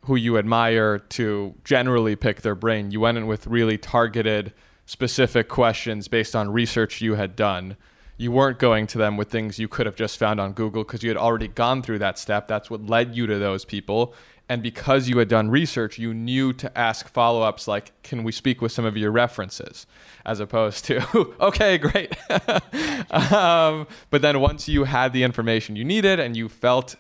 who 0.07 0.17
you 0.17 0.39
admire 0.39 0.99
to 0.99 1.55
generally 1.63 2.17
pick 2.17 2.41
their 2.41 2.55
brain. 2.55 2.91
You 2.93 3.01
went 3.01 3.19
in 3.19 3.27
with 3.27 3.47
really 3.47 3.77
targeted, 3.77 4.55
specific 4.87 5.49
questions 5.49 6.09
based 6.09 6.35
on 6.35 6.51
research 6.51 7.03
you 7.03 7.17
had 7.17 7.37
done 7.37 7.77
you 8.17 8.33
weren't 8.33 8.59
going 8.59 8.87
to 8.89 8.99
them 8.99 9.17
with 9.17 9.31
things 9.31 9.59
you 9.59 9.69
could 9.69 9.87
have 9.87 9.97
just 9.97 10.19
found 10.19 10.41
on 10.41 10.53
Google 10.53 10.85
because 10.85 11.03
you 11.03 11.11
had 11.11 11.17
already 11.17 11.49
gone 11.49 11.83
through 11.83 11.99
that 11.99 12.19
step. 12.19 12.49
That's 12.49 12.71
what 12.71 12.87
led 12.87 13.15
you 13.15 13.27
to 13.27 13.39
those 13.39 13.65
people. 13.65 14.15
And 14.49 14.63
because 14.63 15.09
you 15.09 15.19
had 15.19 15.29
done 15.29 15.51
research, 15.51 15.99
you 15.99 16.15
knew 16.15 16.53
to 16.55 16.79
ask 16.79 17.09
follow 17.09 17.43
ups 17.43 17.67
like, 17.67 18.01
can 18.03 18.23
we 18.23 18.31
speak 18.31 18.63
with 18.63 18.71
some 18.71 18.85
of 18.85 18.97
your 18.97 19.11
references? 19.11 19.87
As 20.25 20.39
opposed 20.39 20.85
to, 20.87 21.35
okay, 21.41 21.79
great. 21.79 22.17
um, 23.11 23.89
but 24.11 24.23
then 24.23 24.41
once 24.41 24.69
you 24.69 24.85
had 24.85 25.13
the 25.13 25.25
information 25.25 25.75
you 25.75 25.85
needed 25.85 26.21
and 26.21 26.37
you 26.37 26.49
felt 26.49 26.97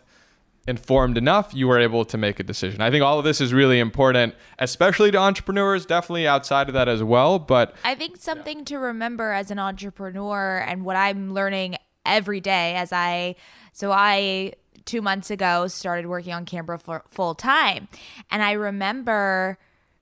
informed 0.66 1.16
enough, 1.16 1.54
you 1.54 1.68
were 1.68 1.78
able 1.78 2.04
to 2.04 2.18
make 2.18 2.40
a 2.40 2.42
decision. 2.42 2.80
I 2.80 2.90
think 2.90 3.04
all 3.04 3.18
of 3.18 3.25
this 3.25 3.40
is 3.40 3.52
really 3.52 3.78
important, 3.78 4.35
especially 4.58 5.11
to 5.12 5.18
entrepreneurs, 5.18 5.87
definitely 5.87 6.26
outside 6.26 6.68
of 6.68 6.75
that 6.75 6.88
as 6.88 7.02
well. 7.02 7.38
But 7.38 7.75
I 7.85 7.94
think 7.94 8.16
something 8.16 8.58
yeah. 8.58 8.64
to 8.64 8.78
remember 8.78 9.32
as 9.32 9.50
an 9.50 9.58
entrepreneur 9.58 10.58
and 10.58 10.85
what 10.85 10.96
I'm 10.96 11.32
learning 11.32 11.76
every 12.04 12.40
day 12.40 12.75
as 12.75 12.92
I, 12.92 13.37
so 13.73 13.92
I, 13.92 14.54
two 14.85 15.02
months 15.02 15.30
ago, 15.30 15.68
started 15.68 16.06
working 16.06 16.32
on 16.32 16.44
Camber 16.44 16.78
full 16.78 17.35
time. 17.35 17.88
And 18.30 18.42
I 18.42 18.52
remember 18.52 19.58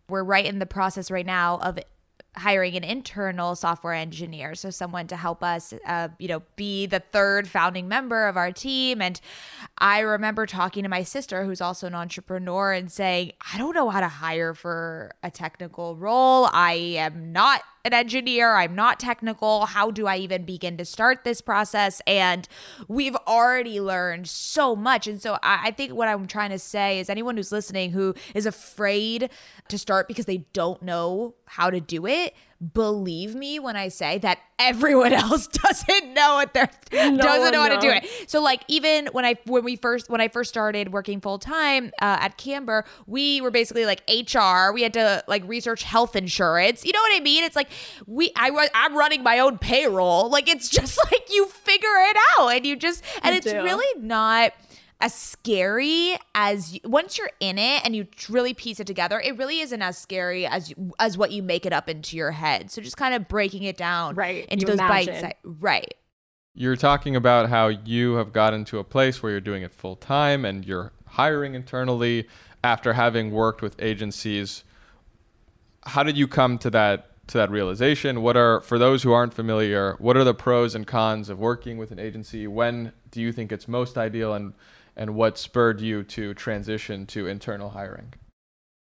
we're 0.08 0.24
right 0.24 0.44
in 0.44 0.58
the 0.58 0.66
process 0.66 1.10
right 1.10 1.26
now 1.26 1.58
of 1.58 1.78
hiring 2.36 2.76
an 2.76 2.84
internal 2.84 3.54
software 3.54 3.92
engineer 3.92 4.54
so 4.54 4.70
someone 4.70 5.06
to 5.06 5.16
help 5.16 5.42
us 5.42 5.72
uh, 5.86 6.08
you 6.18 6.28
know 6.28 6.42
be 6.56 6.86
the 6.86 7.00
third 7.00 7.48
founding 7.48 7.88
member 7.88 8.26
of 8.26 8.36
our 8.36 8.52
team. 8.52 9.00
And 9.00 9.20
i 9.78 10.00
remember 10.00 10.46
talking 10.46 10.82
to 10.82 10.88
my 10.88 11.02
sister 11.02 11.44
who's 11.44 11.60
also 11.60 11.86
an 11.86 11.94
entrepreneur 11.94 12.72
and 12.72 12.90
saying 12.90 13.32
i 13.52 13.58
don't 13.58 13.74
know 13.74 13.90
how 13.90 14.00
to 14.00 14.08
hire 14.08 14.54
for 14.54 15.12
a 15.22 15.30
technical 15.30 15.96
role. 15.96 16.48
I 16.52 16.74
am 16.98 17.32
not 17.32 17.62
an 17.84 17.92
engineer. 17.92 18.54
I'm 18.54 18.74
not 18.74 18.98
technical. 18.98 19.66
How 19.66 19.90
do 19.90 20.06
I 20.06 20.16
even 20.16 20.44
begin 20.44 20.76
to 20.78 20.84
start 20.84 21.24
this 21.24 21.40
process? 21.40 22.00
And 22.06 22.48
we've 22.88 23.16
already 23.26 23.80
learned 23.80 24.26
so 24.28 24.74
much. 24.74 25.06
And 25.06 25.20
so 25.20 25.34
I, 25.42 25.60
I 25.64 25.70
think 25.70 25.92
what 25.92 26.08
I'm 26.08 26.26
trying 26.26 26.50
to 26.50 26.58
say 26.58 26.98
is 26.98 27.10
anyone 27.10 27.36
who's 27.36 27.52
listening 27.52 27.90
who 27.90 28.14
is 28.34 28.46
afraid 28.46 29.28
to 29.68 29.78
start 29.78 30.08
because 30.08 30.24
they 30.24 30.38
don't 30.52 30.82
know 30.82 31.34
how 31.46 31.70
to 31.70 31.80
do 31.80 32.06
it, 32.06 32.34
believe 32.72 33.34
me 33.34 33.58
when 33.58 33.76
I 33.76 33.88
say 33.88 34.18
that 34.18 34.38
everyone 34.58 35.12
else 35.12 35.46
doesn't 35.46 36.14
know 36.14 36.34
what 36.34 36.54
they're 36.54 36.70
no 36.92 37.16
doesn't 37.16 37.52
know 37.52 37.62
how 37.62 37.68
to 37.68 37.80
do 37.80 37.90
it. 37.90 38.06
So 38.28 38.40
like 38.40 38.62
even 38.68 39.08
when 39.12 39.24
I 39.24 39.36
when 39.46 39.64
we 39.64 39.76
first 39.76 40.08
when 40.08 40.20
I 40.20 40.28
first 40.28 40.50
started 40.50 40.92
working 40.92 41.20
full 41.20 41.38
time 41.38 41.86
uh, 42.00 42.18
at 42.20 42.36
Camber, 42.36 42.84
we 43.06 43.40
were 43.40 43.50
basically 43.50 43.84
like 43.86 44.02
HR. 44.08 44.72
We 44.72 44.82
had 44.82 44.94
to 44.94 45.24
like 45.26 45.42
research 45.46 45.82
health 45.82 46.16
insurance. 46.16 46.84
You 46.84 46.92
know 46.92 47.00
what 47.00 47.16
I 47.16 47.20
mean? 47.20 47.44
It's 47.44 47.56
like 47.56 47.68
we 48.06 48.32
I 48.36 48.50
was 48.50 48.68
I'm 48.74 48.96
running 48.96 49.22
my 49.22 49.38
own 49.38 49.58
payroll. 49.58 50.30
Like 50.30 50.48
it's 50.48 50.68
just 50.74 50.98
like 51.10 51.32
you 51.32 51.46
figure 51.46 51.88
it 51.88 52.16
out 52.38 52.48
and 52.50 52.66
you 52.66 52.76
just 52.76 53.04
and 53.22 53.34
you 53.34 53.38
it's 53.38 53.50
do. 53.50 53.62
really 53.62 54.00
not 54.00 54.52
as 55.00 55.14
scary 55.14 56.16
as 56.34 56.74
you, 56.74 56.80
once 56.84 57.18
you're 57.18 57.30
in 57.40 57.58
it 57.58 57.84
and 57.84 57.94
you 57.94 58.06
really 58.28 58.54
piece 58.54 58.80
it 58.80 58.86
together 58.86 59.20
it 59.20 59.36
really 59.36 59.60
isn't 59.60 59.82
as 59.82 59.98
scary 59.98 60.46
as 60.46 60.72
as 60.98 61.18
what 61.18 61.30
you 61.30 61.42
make 61.42 61.66
it 61.66 61.72
up 61.72 61.88
into 61.88 62.16
your 62.16 62.30
head. 62.30 62.70
So 62.70 62.80
just 62.80 62.96
kind 62.96 63.14
of 63.14 63.28
breaking 63.28 63.64
it 63.64 63.76
down 63.76 64.14
right 64.14 64.46
into 64.46 64.62
you 64.62 64.66
those 64.68 64.78
imagine. 64.78 65.22
bites 65.22 65.34
right. 65.44 65.94
You're 66.54 66.76
talking 66.76 67.16
about 67.16 67.48
how 67.48 67.68
you 67.68 68.14
have 68.14 68.32
gotten 68.32 68.64
to 68.66 68.78
a 68.78 68.84
place 68.84 69.22
where 69.22 69.32
you're 69.32 69.40
doing 69.40 69.62
it 69.62 69.72
full 69.72 69.96
time 69.96 70.44
and 70.44 70.64
you're 70.64 70.92
hiring 71.06 71.54
internally 71.54 72.28
after 72.62 72.92
having 72.92 73.30
worked 73.30 73.60
with 73.60 73.74
agencies. 73.80 74.64
How 75.84 76.02
did 76.02 76.16
you 76.16 76.28
come 76.28 76.58
to 76.58 76.70
that 76.70 77.10
to 77.28 77.38
that 77.38 77.50
realization? 77.50 78.22
What 78.22 78.36
are 78.36 78.60
for 78.60 78.78
those 78.78 79.02
who 79.02 79.12
aren't 79.12 79.34
familiar 79.34 79.96
what 79.98 80.16
are 80.16 80.24
the 80.24 80.34
pros 80.34 80.74
and 80.74 80.86
cons 80.86 81.28
of 81.28 81.38
working 81.38 81.76
with 81.78 81.90
an 81.90 81.98
agency? 81.98 82.46
When 82.46 82.92
do 83.10 83.20
you 83.20 83.32
think 83.32 83.50
it's 83.52 83.66
most 83.66 83.98
ideal 83.98 84.34
and 84.34 84.54
and 84.96 85.14
what 85.14 85.38
spurred 85.38 85.80
you 85.80 86.02
to 86.04 86.34
transition 86.34 87.06
to 87.06 87.26
internal 87.26 87.70
hiring? 87.70 88.14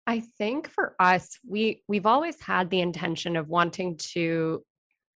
I 0.06 0.20
think 0.38 0.70
for 0.70 0.96
us, 1.00 1.38
we 1.48 1.84
we've 1.88 2.06
always 2.06 2.40
had 2.42 2.70
the 2.70 2.82
intention 2.82 3.38
of 3.38 3.48
wanting 3.48 3.98
to 4.14 4.64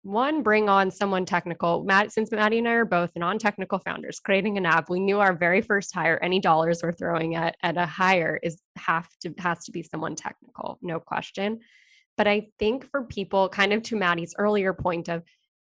one 0.03 0.43
bring 0.43 0.69
on 0.69 0.91
someone 0.91 1.25
technical. 1.25 1.83
Matt, 1.85 2.13
since 2.13 2.31
Maddie 2.31 2.59
and 2.59 2.69
I 2.69 2.73
are 2.73 2.85
both 2.85 3.11
non-technical 3.17 3.79
founders, 3.79 4.21
creating 4.21 4.59
an 4.59 4.67
app, 4.67 4.91
we 4.91 5.01
knew 5.01 5.19
our 5.19 5.35
very 5.35 5.63
first 5.63 5.95
hire, 5.95 6.21
any 6.23 6.41
dollars 6.41 6.81
we're 6.83 6.93
throwing 6.93 7.35
at 7.37 7.57
at 7.63 7.79
a 7.79 7.87
hire 7.87 8.39
is 8.43 8.61
have 8.77 9.09
to 9.23 9.33
has 9.39 9.65
to 9.65 9.73
be 9.73 9.83
someone 9.83 10.15
technical, 10.15 10.79
no 10.83 11.01
question. 11.01 11.61
But 12.17 12.29
I 12.29 12.49
think 12.59 12.89
for 12.91 13.05
people, 13.05 13.49
kind 13.49 13.73
of 13.73 13.83
to 13.85 13.97
Maddie's 13.97 14.35
earlier 14.39 14.75
point 14.75 15.09
of 15.09 15.23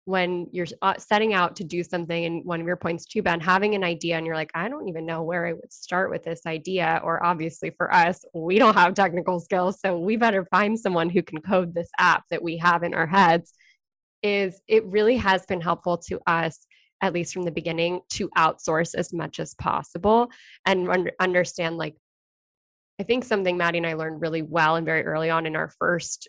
when 0.05 0.48
you're 0.51 0.67
uh, 0.81 0.96
setting 0.98 1.34
out 1.34 1.55
to 1.55 1.63
do 1.63 1.84
something 1.84 2.25
and 2.25 2.46
one 2.46 2.60
of 2.60 2.65
your 2.65 2.75
points 2.75 3.05
too 3.05 3.22
ben 3.22 3.39
having 3.39 3.75
an 3.75 3.84
idea 3.84 4.17
and 4.17 4.25
you're 4.25 4.36
like 4.36 4.51
i 4.55 4.67
don't 4.67 4.88
even 4.88 5.05
know 5.05 5.22
where 5.22 5.46
i 5.46 5.53
would 5.53 5.72
start 5.72 6.10
with 6.10 6.24
this 6.24 6.41
idea 6.48 7.00
or 7.03 7.24
obviously 7.24 7.70
for 7.70 7.93
us 7.93 8.25
we 8.34 8.58
don't 8.58 8.75
have 8.75 8.93
technical 8.93 9.39
skills 9.39 9.79
so 9.79 9.98
we 9.98 10.15
better 10.15 10.46
find 10.46 10.79
someone 10.79 11.10
who 11.10 11.22
can 11.22 11.39
code 11.39 11.74
this 11.74 11.89
app 12.00 12.24
that 12.31 12.41
we 12.41 12.58
have 12.58 12.84
in 12.84 12.93
our 12.93 13.05
heads 13.05 13.53
is 14.24 14.62
it 14.67 14.86
really 14.86 15.17
has 15.17 15.46
been 15.46 15.62
helpful 15.62 15.98
to 15.98 16.20
us 16.25 16.65
at 17.01 17.13
least 17.13 17.34
from 17.34 17.43
the 17.43 17.51
beginning 17.51 18.01
to 18.10 18.29
outsource 18.38 18.96
as 18.96 19.13
much 19.13 19.39
as 19.39 19.53
possible 19.55 20.29
and 20.65 20.89
un- 20.89 21.12
understand 21.20 21.77
like 21.77 21.96
i 23.00 23.03
think 23.03 23.24
something 23.24 23.55
maddie 23.55 23.77
and 23.77 23.88
i 23.88 23.93
learned 23.93 24.20
really 24.20 24.41
well 24.41 24.77
and 24.77 24.86
very 24.86 25.05
early 25.05 25.29
on 25.29 25.46
in 25.46 25.55
our 25.55 25.70
first 25.79 26.27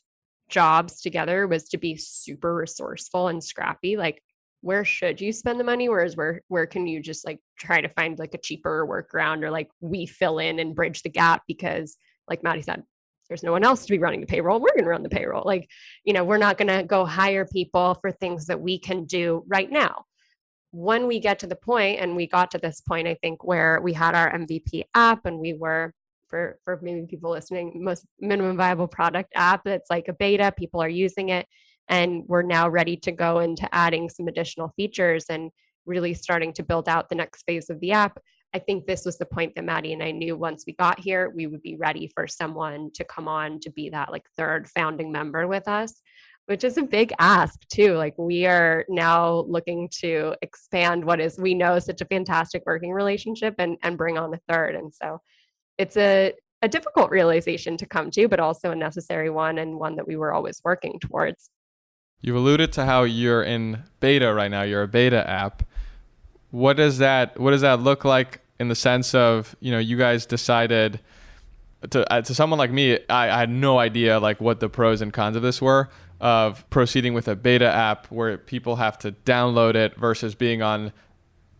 jobs 0.53 1.01
together 1.01 1.49
was 1.49 1.69
to 1.71 1.79
be 1.79 1.97
super 1.97 2.55
resourceful 2.55 3.29
and 3.29 3.43
scrappy 3.43 3.97
like 3.97 4.23
where 4.63 4.85
should 4.85 5.21
you 5.21 5.33
spend 5.33 5.61
the 5.61 5.65
money? 5.65 5.89
Whereas 5.89 6.17
where 6.17 6.41
where 6.49 6.67
can 6.67 6.87
you 6.87 7.01
just 7.01 7.27
like 7.27 7.41
try 7.59 7.81
to 7.81 7.89
find 7.89 8.19
like 8.19 8.35
a 8.35 8.39
cheaper 8.39 8.87
workaround 8.87 9.43
or 9.43 9.51
like 9.51 9.69
we 9.81 10.07
fill 10.07 10.39
in 10.39 10.61
and 10.61 10.75
bridge 10.75 11.03
the 11.03 11.11
gap 11.11 11.43
because 11.47 11.97
like 12.29 12.43
maddie 12.43 12.63
said 12.63 12.83
there's 13.29 13.43
no 13.43 13.53
one 13.53 13.65
else 13.65 13.85
to 13.85 13.93
be 13.93 13.99
running 13.99 14.21
the 14.21 14.27
payroll. 14.27 14.61
We're 14.61 14.75
going 14.75 14.85
to 14.85 14.91
run 14.91 15.03
the 15.03 15.09
payroll. 15.09 15.43
Like 15.45 15.69
you 16.05 16.13
know 16.13 16.25
we're 16.25 16.39
not 16.39 16.59
going 16.59 16.69
to 16.69 16.85
go 16.85 17.05
hire 17.05 17.45
people 17.45 17.99
for 18.01 18.13
things 18.13 18.47
that 18.47 18.61
we 18.61 18.79
can 18.79 19.05
do 19.05 19.45
right 19.49 19.71
now. 19.71 20.05
When 20.71 21.07
we 21.07 21.19
get 21.19 21.41
to 21.41 21.47
the 21.47 21.57
point 21.57 22.01
and 22.01 22.17
we 22.17 22.27
got 22.27 22.51
to 22.53 22.59
this 22.59 22.81
point 22.81 23.07
i 23.07 23.15
think 23.15 23.45
where 23.45 23.79
we 23.83 23.93
had 23.93 24.15
our 24.15 24.33
mvp 24.39 24.85
app 24.95 25.27
and 25.27 25.39
we 25.39 25.53
were 25.53 25.93
for 26.33 26.59
for 26.65 26.81
maybe 26.83 27.07
people 27.07 27.31
listening 27.31 27.85
most 27.85 28.07
minimum 28.19 28.57
viable 28.57 28.89
product 28.89 29.31
app 29.35 29.61
that's 29.65 29.91
like 29.91 30.09
a 30.09 30.15
beta 30.15 30.51
people 30.57 30.83
are 30.83 30.89
using 30.89 31.29
it 31.29 31.47
and 31.89 32.23
we're 32.27 32.43
now 32.43 32.71
ready 32.71 32.97
to 32.97 33.13
go 33.13 33.41
into 33.41 33.69
adding 33.75 34.09
some 34.09 34.29
additional 34.29 34.73
features 34.77 35.27
and 35.29 35.51
really 35.85 36.15
starting 36.15 36.55
to 36.55 36.63
build 36.63 36.89
out 36.89 37.11
the 37.11 37.15
next 37.15 37.43
phase 37.43 37.69
of 37.69 37.79
the 37.81 37.93
app. 37.93 38.19
I 38.55 38.61
think 38.61 38.87
this 38.87 39.05
was 39.05 39.19
the 39.19 39.27
point 39.27 39.55
that 39.55 39.65
maddie 39.65 39.93
and 39.93 40.03
i 40.03 40.11
knew 40.11 40.37
once 40.37 40.65
we 40.67 40.75
got 40.75 40.99
here 40.99 41.31
we 41.35 41.47
would 41.47 41.63
be 41.63 41.77
ready 41.77 42.11
for 42.15 42.27
someone 42.27 42.91
to 42.95 43.05
come 43.05 43.29
on 43.29 43.61
to 43.61 43.71
be 43.71 43.91
that 43.91 44.11
like 44.11 44.25
third 44.37 44.69
founding 44.69 45.13
member 45.13 45.47
with 45.47 45.69
us 45.69 46.01
which 46.47 46.65
is 46.65 46.77
a 46.77 46.83
big 46.83 47.13
ask 47.19 47.61
too. 47.69 47.95
Like 47.95 48.15
we 48.19 48.47
are 48.47 48.85
now 48.89 49.45
looking 49.49 49.89
to 50.01 50.35
expand 50.43 51.05
what 51.05 51.21
is 51.21 51.39
we 51.39 51.55
know 51.55 51.79
such 51.79 52.01
a 52.01 52.07
fantastic 52.07 52.63
working 52.67 52.93
relationship 52.93 53.55
and 53.59 53.79
and 53.83 53.97
bring 53.97 54.19
on 54.19 54.35
a 54.35 54.41
third. 54.49 54.75
And 54.75 54.93
so 54.93 55.21
it's 55.79 55.97
a, 55.97 56.33
a 56.63 56.69
difficult 56.69 57.11
realization 57.11 57.77
to 57.79 57.87
come 57.87 58.11
to, 58.13 58.29
but 58.29 58.41
also 58.41 58.71
a 58.71 58.77
necessary 58.77 59.31
one 59.31 59.59
and 59.59 59.79
one 59.79 59.97
that 59.97 60.07
we 60.07 60.17
were 60.17 60.33
always 60.33 60.61
working 60.65 60.99
towards. 61.01 61.51
You've 62.21 62.37
alluded 62.37 62.73
to 62.75 62.85
how 62.85 63.03
you're 63.03 63.43
in 63.43 63.83
beta 64.01 64.33
right 64.33 64.51
now. 64.51 64.63
You're 64.63 64.83
a 64.83 64.89
beta 64.89 65.29
app. 65.29 65.65
What 66.51 66.77
does 66.77 66.99
that 66.99 67.39
What 67.41 67.51
does 67.51 67.63
that 67.63 67.81
look 67.81 68.05
like 68.05 68.41
in 68.61 68.69
the 68.69 68.75
sense 68.77 69.15
of 69.15 69.57
you 69.61 69.73
know 69.73 69.79
you 69.79 69.97
guys 69.97 70.25
decided 70.25 71.01
to 71.91 72.11
uh, 72.13 72.23
to 72.23 72.35
someone 72.35 72.59
like 72.59 72.71
me, 72.71 72.99
I, 73.09 73.31
I 73.31 73.39
had 73.39 73.51
no 73.51 73.79
idea 73.79 74.21
like 74.21 74.41
what 74.41 74.61
the 74.61 74.69
pros 74.69 75.01
and 75.01 75.13
cons 75.13 75.37
of 75.37 75.43
this 75.43 75.61
were 75.61 75.91
of 76.21 76.69
proceeding 76.71 77.15
with 77.15 77.27
a 77.27 77.35
beta 77.35 77.67
app 77.67 78.07
where 78.07 78.39
people 78.39 78.77
have 78.77 78.97
to 78.97 79.11
download 79.11 79.75
it 79.75 79.97
versus 79.97 80.37
being 80.37 80.63
on 80.63 80.93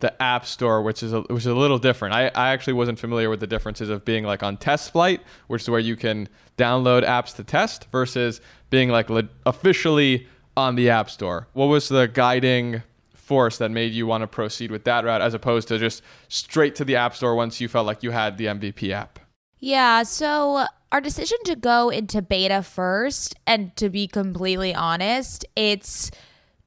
the 0.03 0.21
App 0.21 0.45
Store, 0.45 0.81
which 0.81 1.01
is 1.01 1.13
a, 1.13 1.21
which 1.21 1.43
is 1.43 1.45
a 1.45 1.55
little 1.55 1.79
different. 1.79 2.13
I, 2.13 2.27
I 2.35 2.49
actually 2.49 2.73
wasn't 2.73 2.99
familiar 2.99 3.29
with 3.29 3.39
the 3.39 3.47
differences 3.47 3.87
of 3.87 4.03
being 4.03 4.25
like 4.25 4.43
on 4.43 4.57
TestFlight, 4.57 5.21
which 5.47 5.61
is 5.61 5.69
where 5.69 5.79
you 5.79 5.95
can 5.95 6.27
download 6.57 7.05
apps 7.05 7.33
to 7.37 7.43
test, 7.45 7.87
versus 7.89 8.41
being 8.69 8.89
like 8.89 9.09
le- 9.09 9.29
officially 9.45 10.27
on 10.57 10.75
the 10.75 10.89
App 10.89 11.09
Store. 11.09 11.47
What 11.53 11.67
was 11.67 11.87
the 11.87 12.07
guiding 12.07 12.83
force 13.13 13.57
that 13.59 13.71
made 13.71 13.93
you 13.93 14.05
want 14.05 14.23
to 14.23 14.27
proceed 14.27 14.71
with 14.71 14.83
that 14.83 15.05
route 15.05 15.21
as 15.21 15.33
opposed 15.33 15.69
to 15.69 15.79
just 15.79 16.03
straight 16.27 16.75
to 16.75 16.83
the 16.83 16.97
App 16.97 17.15
Store 17.15 17.33
once 17.33 17.61
you 17.61 17.69
felt 17.69 17.87
like 17.87 18.03
you 18.03 18.11
had 18.11 18.37
the 18.37 18.47
MVP 18.47 18.91
app? 18.91 19.19
Yeah, 19.59 20.03
so 20.03 20.65
our 20.91 20.99
decision 20.99 21.37
to 21.45 21.55
go 21.55 21.87
into 21.87 22.21
beta 22.21 22.61
first, 22.61 23.35
and 23.47 23.73
to 23.77 23.89
be 23.89 24.09
completely 24.09 24.75
honest, 24.75 25.45
it's 25.55 26.11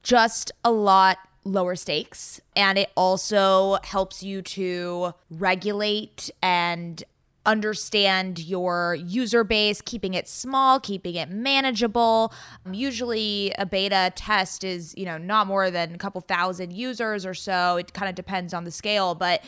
just 0.02 0.52
a 0.64 0.70
lot 0.70 1.18
lower 1.46 1.76
stakes 1.76 2.40
and 2.54 2.76
it 2.76 2.90
also 2.96 3.78
helps 3.84 4.22
you 4.22 4.42
to 4.42 5.14
regulate 5.30 6.28
and 6.42 7.04
understand 7.46 8.40
your 8.40 8.96
user 8.96 9.44
base, 9.44 9.80
keeping 9.80 10.14
it 10.14 10.26
small, 10.28 10.80
keeping 10.80 11.14
it 11.14 11.30
manageable. 11.30 12.34
Um, 12.66 12.74
usually 12.74 13.52
a 13.56 13.64
beta 13.64 14.12
test 14.16 14.64
is, 14.64 14.94
you 14.96 15.04
know, 15.04 15.16
not 15.16 15.46
more 15.46 15.70
than 15.70 15.94
a 15.94 15.98
couple 15.98 16.20
thousand 16.20 16.72
users 16.72 17.24
or 17.24 17.34
so. 17.34 17.76
It 17.76 17.92
kind 17.92 18.08
of 18.08 18.16
depends 18.16 18.52
on 18.52 18.64
the 18.64 18.72
scale, 18.72 19.14
but 19.14 19.44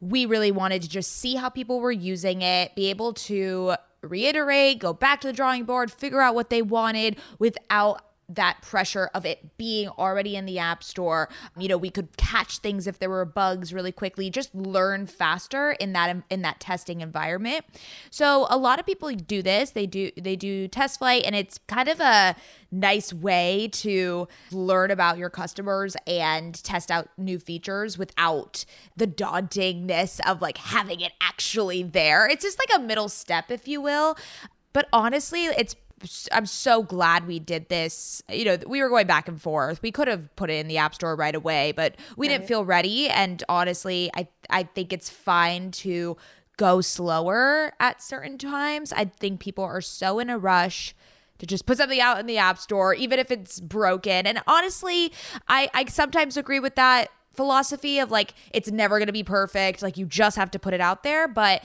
we 0.00 0.24
really 0.24 0.50
wanted 0.50 0.82
to 0.82 0.88
just 0.88 1.12
see 1.12 1.34
how 1.36 1.50
people 1.50 1.80
were 1.80 1.92
using 1.92 2.40
it, 2.40 2.74
be 2.74 2.88
able 2.88 3.12
to 3.12 3.74
reiterate, 4.00 4.78
go 4.78 4.92
back 4.92 5.20
to 5.20 5.26
the 5.26 5.32
drawing 5.32 5.64
board, 5.64 5.92
figure 5.92 6.20
out 6.20 6.34
what 6.34 6.50
they 6.50 6.62
wanted 6.62 7.16
without 7.38 8.02
that 8.28 8.62
pressure 8.62 9.10
of 9.14 9.24
it 9.24 9.56
being 9.58 9.88
already 9.88 10.36
in 10.36 10.46
the 10.46 10.58
app 10.58 10.82
store. 10.82 11.28
You 11.58 11.68
know 11.68 11.76
we 11.76 11.90
could 11.90 12.16
catch 12.16 12.58
things 12.58 12.86
if 12.86 12.98
there 12.98 13.10
were 13.10 13.24
bugs 13.24 13.72
really 13.72 13.92
quickly 13.92 14.30
just 14.30 14.54
learn 14.54 15.06
faster 15.06 15.72
in 15.72 15.92
that 15.92 16.16
in 16.30 16.42
that 16.42 16.60
testing 16.60 17.00
environment. 17.00 17.64
So 18.10 18.46
a 18.50 18.56
lot 18.56 18.80
of 18.80 18.86
people 18.86 19.10
do 19.12 19.42
this. 19.42 19.70
They 19.70 19.86
do 19.86 20.10
they 20.16 20.36
do 20.36 20.68
TestFlight 20.68 21.22
and 21.24 21.34
it's 21.34 21.58
kind 21.66 21.88
of 21.88 22.00
a 22.00 22.36
nice 22.70 23.12
way 23.12 23.68
to 23.72 24.26
learn 24.50 24.90
about 24.90 25.16
your 25.18 25.30
customers 25.30 25.96
and 26.06 26.62
test 26.64 26.90
out 26.90 27.08
new 27.16 27.38
features 27.38 27.96
without 27.96 28.64
the 28.96 29.06
dauntingness 29.06 30.20
of 30.28 30.42
like 30.42 30.58
having 30.58 31.00
it 31.00 31.12
actually 31.20 31.82
there. 31.82 32.26
It's 32.26 32.42
just 32.42 32.58
like 32.58 32.78
a 32.78 32.82
middle 32.82 33.08
step 33.08 33.50
if 33.50 33.68
you 33.68 33.80
will. 33.80 34.16
But 34.72 34.88
honestly 34.92 35.44
it's 35.44 35.76
I'm 36.32 36.46
so 36.46 36.82
glad 36.82 37.26
we 37.26 37.38
did 37.38 37.68
this. 37.68 38.22
You 38.28 38.44
know, 38.44 38.58
we 38.66 38.82
were 38.82 38.88
going 38.88 39.06
back 39.06 39.28
and 39.28 39.40
forth. 39.40 39.80
We 39.82 39.90
could 39.90 40.08
have 40.08 40.34
put 40.36 40.50
it 40.50 40.54
in 40.54 40.68
the 40.68 40.78
App 40.78 40.94
Store 40.94 41.16
right 41.16 41.34
away, 41.34 41.72
but 41.72 41.96
we 42.16 42.28
right. 42.28 42.34
didn't 42.34 42.48
feel 42.48 42.64
ready. 42.64 43.08
And 43.08 43.42
honestly, 43.48 44.10
I 44.14 44.28
I 44.50 44.64
think 44.64 44.92
it's 44.92 45.08
fine 45.08 45.70
to 45.72 46.16
go 46.56 46.80
slower 46.80 47.72
at 47.80 48.02
certain 48.02 48.38
times. 48.38 48.92
I 48.92 49.06
think 49.06 49.40
people 49.40 49.64
are 49.64 49.80
so 49.80 50.18
in 50.18 50.30
a 50.30 50.38
rush 50.38 50.94
to 51.38 51.46
just 51.46 51.66
put 51.66 51.78
something 51.78 52.00
out 52.00 52.18
in 52.18 52.26
the 52.26 52.38
App 52.38 52.58
Store, 52.58 52.94
even 52.94 53.18
if 53.18 53.30
it's 53.30 53.60
broken. 53.60 54.26
And 54.26 54.42
honestly, 54.46 55.12
I 55.48 55.70
I 55.74 55.84
sometimes 55.86 56.36
agree 56.36 56.60
with 56.60 56.74
that 56.74 57.08
philosophy 57.34 57.98
of 57.98 58.10
like 58.10 58.34
it's 58.52 58.70
never 58.70 58.98
going 58.98 59.06
to 59.06 59.12
be 59.12 59.24
perfect. 59.24 59.82
Like 59.82 59.96
you 59.96 60.06
just 60.06 60.36
have 60.36 60.50
to 60.52 60.58
put 60.58 60.74
it 60.74 60.80
out 60.80 61.02
there, 61.02 61.28
but 61.28 61.62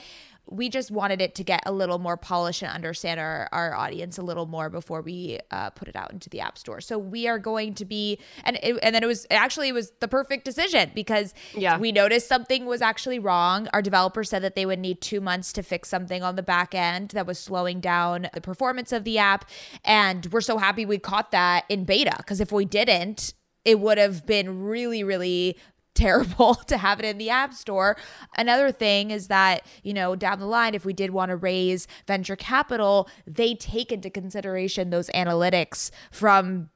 we 0.50 0.68
just 0.68 0.90
wanted 0.90 1.20
it 1.20 1.34
to 1.36 1.44
get 1.44 1.62
a 1.64 1.72
little 1.72 1.98
more 1.98 2.16
polished 2.16 2.62
and 2.62 2.72
understand 2.72 3.20
our, 3.20 3.48
our 3.52 3.74
audience 3.74 4.18
a 4.18 4.22
little 4.22 4.46
more 4.46 4.68
before 4.68 5.00
we 5.00 5.38
uh, 5.50 5.70
put 5.70 5.88
it 5.88 5.96
out 5.96 6.12
into 6.12 6.28
the 6.28 6.40
app 6.40 6.58
store. 6.58 6.80
So 6.80 6.98
we 6.98 7.28
are 7.28 7.38
going 7.38 7.74
to 7.74 7.84
be, 7.84 8.18
and 8.44 8.58
it, 8.62 8.78
and 8.82 8.94
then 8.94 9.02
it 9.02 9.06
was 9.06 9.26
actually 9.30 9.68
it 9.68 9.74
was 9.74 9.92
the 10.00 10.08
perfect 10.08 10.44
decision 10.44 10.90
because 10.94 11.34
yeah. 11.56 11.78
we 11.78 11.92
noticed 11.92 12.28
something 12.28 12.66
was 12.66 12.82
actually 12.82 13.18
wrong. 13.18 13.68
Our 13.72 13.82
developer 13.82 14.24
said 14.24 14.42
that 14.42 14.56
they 14.56 14.66
would 14.66 14.80
need 14.80 15.00
two 15.00 15.20
months 15.20 15.52
to 15.54 15.62
fix 15.62 15.88
something 15.88 16.22
on 16.22 16.36
the 16.36 16.42
back 16.42 16.74
end 16.74 17.10
that 17.10 17.26
was 17.26 17.38
slowing 17.38 17.80
down 17.80 18.28
the 18.34 18.40
performance 18.40 18.92
of 18.92 19.04
the 19.04 19.18
app, 19.18 19.48
and 19.84 20.26
we're 20.32 20.40
so 20.40 20.58
happy 20.58 20.84
we 20.84 20.98
caught 20.98 21.30
that 21.30 21.64
in 21.68 21.84
beta 21.84 22.14
because 22.18 22.40
if 22.40 22.50
we 22.50 22.64
didn't, 22.64 23.34
it 23.64 23.78
would 23.78 23.98
have 23.98 24.26
been 24.26 24.62
really, 24.62 25.04
really 25.04 25.56
terrible 26.00 26.54
to 26.66 26.78
have 26.78 26.98
it 26.98 27.04
in 27.04 27.18
the 27.18 27.30
app 27.30 27.54
store. 27.54 27.96
Another 28.36 28.72
thing 28.72 29.10
is 29.10 29.28
that, 29.28 29.66
you 29.82 29.92
know, 29.92 30.16
down 30.16 30.40
the 30.40 30.46
line, 30.46 30.74
if 30.74 30.84
we 30.84 30.92
did 30.92 31.10
want 31.10 31.30
to 31.30 31.36
raise 31.36 31.86
venture 32.06 32.36
capital, 32.36 33.08
they 33.26 33.54
take 33.54 33.92
into 33.92 34.10
consideration 34.10 34.90
those 34.90 35.08
analytics 35.10 35.90
from 36.10 36.70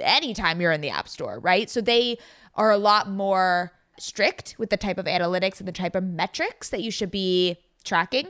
anytime 0.00 0.60
you're 0.60 0.72
in 0.72 0.80
the 0.80 0.90
app 0.90 1.08
store, 1.08 1.40
right? 1.40 1.68
So 1.68 1.80
they 1.80 2.18
are 2.54 2.70
a 2.70 2.78
lot 2.78 3.10
more 3.10 3.72
strict 3.98 4.54
with 4.58 4.70
the 4.70 4.76
type 4.76 4.98
of 4.98 5.06
analytics 5.06 5.58
and 5.58 5.66
the 5.66 5.72
type 5.72 5.96
of 5.96 6.04
metrics 6.04 6.68
that 6.70 6.82
you 6.82 6.90
should 6.90 7.10
be 7.10 7.56
tracking. 7.84 8.28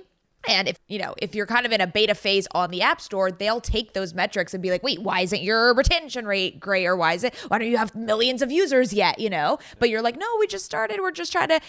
And 0.48 0.66
if, 0.66 0.80
you 0.88 0.98
know, 0.98 1.14
if 1.18 1.34
you're 1.34 1.46
kind 1.46 1.66
of 1.66 1.72
in 1.72 1.80
a 1.80 1.86
beta 1.86 2.14
phase 2.14 2.48
on 2.52 2.70
the 2.70 2.82
App 2.82 3.00
Store, 3.00 3.30
they'll 3.30 3.60
take 3.60 3.92
those 3.92 4.14
metrics 4.14 4.54
and 4.54 4.62
be 4.62 4.70
like, 4.70 4.82
wait, 4.82 5.00
why 5.02 5.20
isn't 5.20 5.42
your 5.42 5.74
retention 5.74 6.26
rate 6.26 6.58
great? 6.58 6.86
Or 6.86 6.96
why 6.96 7.12
is 7.12 7.22
it, 7.22 7.34
why 7.48 7.58
don't 7.58 7.68
you 7.68 7.76
have 7.76 7.94
millions 7.94 8.40
of 8.40 8.50
users 8.50 8.92
yet? 8.92 9.18
You 9.18 9.30
know, 9.30 9.58
but 9.78 9.90
you're 9.90 10.02
like, 10.02 10.16
no, 10.16 10.26
we 10.40 10.46
just 10.46 10.64
started. 10.64 11.00
We're 11.00 11.10
just 11.10 11.32
trying 11.32 11.48
to. 11.48 11.60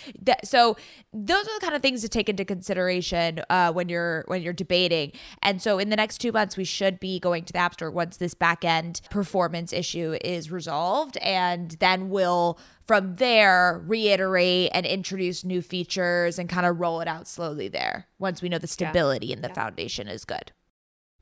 So 0.43 0.77
those 1.11 1.45
are 1.45 1.59
the 1.59 1.61
kind 1.61 1.75
of 1.75 1.81
things 1.81 2.01
to 2.01 2.09
take 2.09 2.29
into 2.29 2.45
consideration 2.45 3.41
uh, 3.49 3.73
when 3.73 3.89
you're, 3.89 4.23
when 4.27 4.41
you're 4.41 4.53
debating. 4.53 5.11
And 5.43 5.61
so 5.61 5.77
in 5.77 5.89
the 5.89 5.97
next 5.97 6.19
two 6.19 6.31
months, 6.31 6.55
we 6.55 6.63
should 6.63 6.99
be 6.99 7.19
going 7.19 7.43
to 7.43 7.53
the 7.53 7.59
App 7.59 7.73
Store 7.73 7.91
once 7.91 8.17
this 8.17 8.33
back 8.33 8.63
end 8.63 9.01
performance 9.09 9.73
issue 9.73 10.17
is 10.21 10.51
resolved. 10.51 11.17
And 11.17 11.71
then 11.79 12.09
we'll, 12.09 12.57
from 12.89 13.17
there 13.17 13.83
reiterate 13.85 14.71
and 14.73 14.83
introduce 14.83 15.43
new 15.43 15.61
features 15.61 16.39
and 16.39 16.49
kind 16.49 16.65
of 16.65 16.79
roll 16.79 17.01
it 17.01 17.07
out 17.07 17.27
slowly 17.27 17.67
there 17.67 18.07
once 18.17 18.41
we 18.41 18.49
know 18.49 18.57
the 18.57 18.65
stability 18.65 19.27
yeah. 19.27 19.35
in 19.35 19.43
the 19.43 19.47
yeah. 19.47 19.53
foundation 19.53 20.07
is 20.07 20.25
good. 20.25 20.51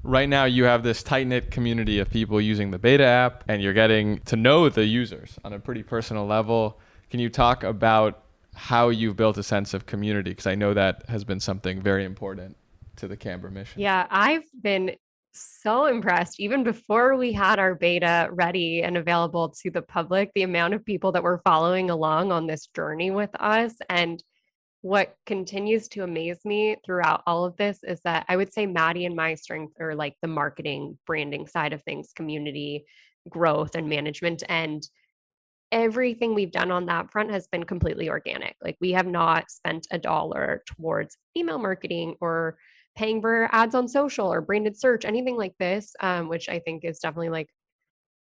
Right 0.01 0.29
now, 0.29 0.45
you 0.45 0.63
have 0.63 0.83
this 0.83 1.03
tight 1.03 1.27
knit 1.27 1.51
community 1.51 1.99
of 1.99 2.09
people 2.09 2.39
using 2.39 2.71
the 2.71 2.79
beta 2.79 3.03
app, 3.03 3.43
and 3.49 3.61
you're 3.61 3.73
getting 3.73 4.19
to 4.19 4.37
know 4.37 4.69
the 4.69 4.85
users 4.85 5.37
on 5.43 5.51
a 5.51 5.59
pretty 5.59 5.83
personal 5.83 6.25
level. 6.25 6.79
Can 7.09 7.19
you 7.19 7.27
talk 7.29 7.65
about 7.65 8.23
how 8.55 8.87
you've 8.87 9.17
built 9.17 9.37
a 9.37 9.43
sense 9.43 9.73
of 9.73 9.85
community? 9.85 10.29
Because 10.29 10.47
I 10.47 10.55
know 10.55 10.73
that 10.73 11.03
has 11.09 11.25
been 11.25 11.41
something 11.41 11.81
very 11.81 12.05
important 12.05 12.55
to 12.95 13.09
the 13.09 13.17
Camber 13.17 13.49
mission. 13.49 13.81
Yeah, 13.81 14.07
I've 14.09 14.45
been 14.61 14.95
so 15.39 15.85
impressed 15.85 16.39
even 16.39 16.63
before 16.63 17.15
we 17.15 17.31
had 17.31 17.59
our 17.59 17.75
beta 17.75 18.29
ready 18.31 18.81
and 18.83 18.97
available 18.97 19.49
to 19.49 19.69
the 19.69 19.81
public 19.81 20.31
the 20.35 20.43
amount 20.43 20.73
of 20.73 20.85
people 20.85 21.11
that 21.11 21.23
were 21.23 21.41
following 21.43 21.89
along 21.89 22.31
on 22.31 22.47
this 22.47 22.67
journey 22.67 23.11
with 23.11 23.29
us 23.39 23.73
and 23.89 24.23
what 24.81 25.15
continues 25.25 25.87
to 25.89 26.03
amaze 26.03 26.45
me 26.45 26.77
throughout 26.85 27.23
all 27.27 27.43
of 27.43 27.57
this 27.57 27.79
is 27.83 27.99
that 28.01 28.25
I 28.29 28.37
would 28.37 28.53
say 28.53 28.65
Maddie 28.65 29.05
and 29.05 29.15
my 29.15 29.35
strength 29.35 29.73
are 29.81 29.95
like 29.95 30.15
the 30.21 30.27
marketing, 30.27 30.97
branding 31.05 31.47
side 31.47 31.73
of 31.73 31.83
things, 31.83 32.13
community 32.15 32.85
growth 33.27 33.75
and 33.75 33.89
management. 33.89 34.43
And 34.47 34.87
everything 35.71 36.33
we've 36.33 36.51
done 36.51 36.71
on 36.71 36.85
that 36.85 37.11
front 37.11 37.31
has 37.31 37.47
been 37.47 37.65
completely 37.65 38.09
organic. 38.09 38.55
Like 38.63 38.77
we 38.79 38.91
have 38.91 39.07
not 39.07 39.51
spent 39.51 39.87
a 39.91 39.97
dollar 39.97 40.63
towards 40.65 41.17
email 41.35 41.57
marketing 41.57 42.15
or 42.21 42.57
paying 42.97 43.21
for 43.21 43.47
ads 43.51 43.75
on 43.75 43.87
social 43.87 44.31
or 44.31 44.41
branded 44.41 44.77
search, 44.77 45.05
anything 45.05 45.37
like 45.37 45.53
this, 45.59 45.95
um, 46.01 46.27
which 46.27 46.49
I 46.49 46.59
think 46.59 46.83
is 46.83 46.99
definitely 46.99 47.29
like, 47.29 47.47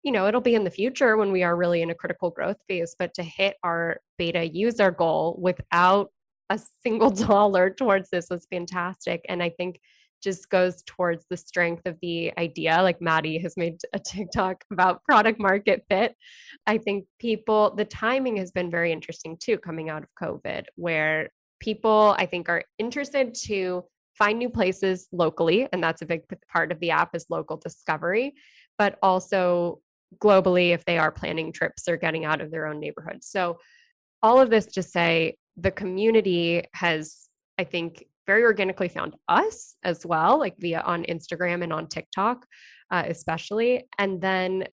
you 0.02 0.12
know, 0.12 0.28
it'll 0.28 0.42
be 0.42 0.56
in 0.56 0.64
the 0.64 0.72
future 0.72 1.18
when 1.18 1.32
we 1.32 1.44
are 1.44 1.56
really 1.56 1.82
in 1.82 1.92
a 1.92 1.96
critical 1.96 2.32
growth 2.32 2.58
phase. 2.68 2.96
But 2.98 3.14
to 3.16 3.24
hit 3.24 3.58
our 3.64 4.00
beta 4.18 4.48
user 4.48 4.90
goal 4.90 5.38
without 5.40 6.10
a 6.50 6.60
single 6.82 7.10
dollar 7.28 7.70
towards 7.70 8.10
this 8.10 8.28
was 8.32 8.48
fantastic. 8.50 9.26
And 9.28 9.44
I 9.44 9.50
think 9.50 9.80
just 10.24 10.50
goes 10.50 10.84
towards 10.84 11.26
the 11.30 11.38
strength 11.38 11.82
of 11.86 11.98
the 12.02 12.32
idea. 12.38 12.82
Like 12.82 13.02
Maddie 13.02 13.40
has 13.40 13.58
made 13.58 13.80
a 13.94 14.00
TikTok 14.00 14.64
about 14.72 15.04
product 15.04 15.40
market 15.40 15.84
fit. 15.90 16.16
I 16.66 16.78
think 16.78 17.06
people, 17.20 17.76
the 17.76 17.86
timing 17.86 18.38
has 18.38 18.52
been 18.52 18.72
very 18.72 18.92
interesting 18.92 19.36
too, 19.38 19.58
coming 19.58 19.90
out 19.90 20.04
of 20.04 20.10
COVID, 20.22 20.66
where 20.76 21.30
people 21.60 22.16
I 22.18 22.26
think 22.26 22.50
are 22.50 22.64
interested 22.78 23.34
to 23.46 23.84
find 24.22 24.38
new 24.38 24.50
places 24.50 25.08
locally 25.12 25.68
and 25.72 25.84
that's 25.84 26.02
a 26.02 26.06
big 26.06 26.22
part 26.52 26.72
of 26.72 26.80
the 26.80 26.92
app 26.92 27.16
is 27.16 27.26
local 27.30 27.58
discovery 27.58 28.34
but 28.78 29.00
also 29.02 29.80
globally 30.20 30.74
if 30.74 30.86
they 30.86 30.98
are 30.98 31.12
planning 31.12 31.52
trips 31.52 31.88
or 31.88 31.98
getting 31.98 32.26
out 32.26 32.42
of 32.42 32.52
their 32.52 32.68
own 32.68 32.80
neighborhood 32.80 33.24
so 33.24 33.58
all 34.22 34.40
of 34.40 34.50
this 34.50 34.68
to 34.68 34.84
say 34.84 35.36
the 35.58 35.72
community 35.72 36.64
has 36.74 37.28
i 37.58 37.64
think 37.64 38.06
very 38.28 38.44
organically 38.44 38.88
found 38.88 39.16
us 39.28 39.76
as 39.84 40.06
well 40.06 40.38
like 40.38 40.56
via 40.60 40.82
on 40.82 41.04
instagram 41.06 41.64
and 41.64 41.74
on 41.74 41.88
tiktok 41.88 42.46
uh, 42.92 43.04
especially. 43.08 43.88
And 43.98 44.22
then 44.22 44.68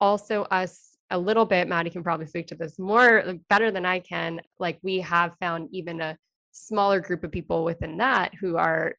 also 0.00 0.42
us 0.44 0.96
a 1.10 1.18
little 1.18 1.44
bit 1.44 1.68
maddie 1.68 1.90
can 1.90 2.02
probably 2.02 2.26
speak 2.26 2.46
to 2.46 2.54
this 2.54 2.78
more 2.78 3.34
better 3.48 3.72
than 3.72 3.84
i 3.84 3.98
can 3.98 4.40
like 4.60 4.78
we 4.82 5.00
have 5.00 5.32
found 5.40 5.68
even 5.72 6.00
a 6.00 6.16
smaller 6.52 7.00
group 7.00 7.24
of 7.24 7.30
people 7.30 7.64
within 7.64 7.96
that 7.98 8.32
who 8.40 8.56
are 8.56 8.94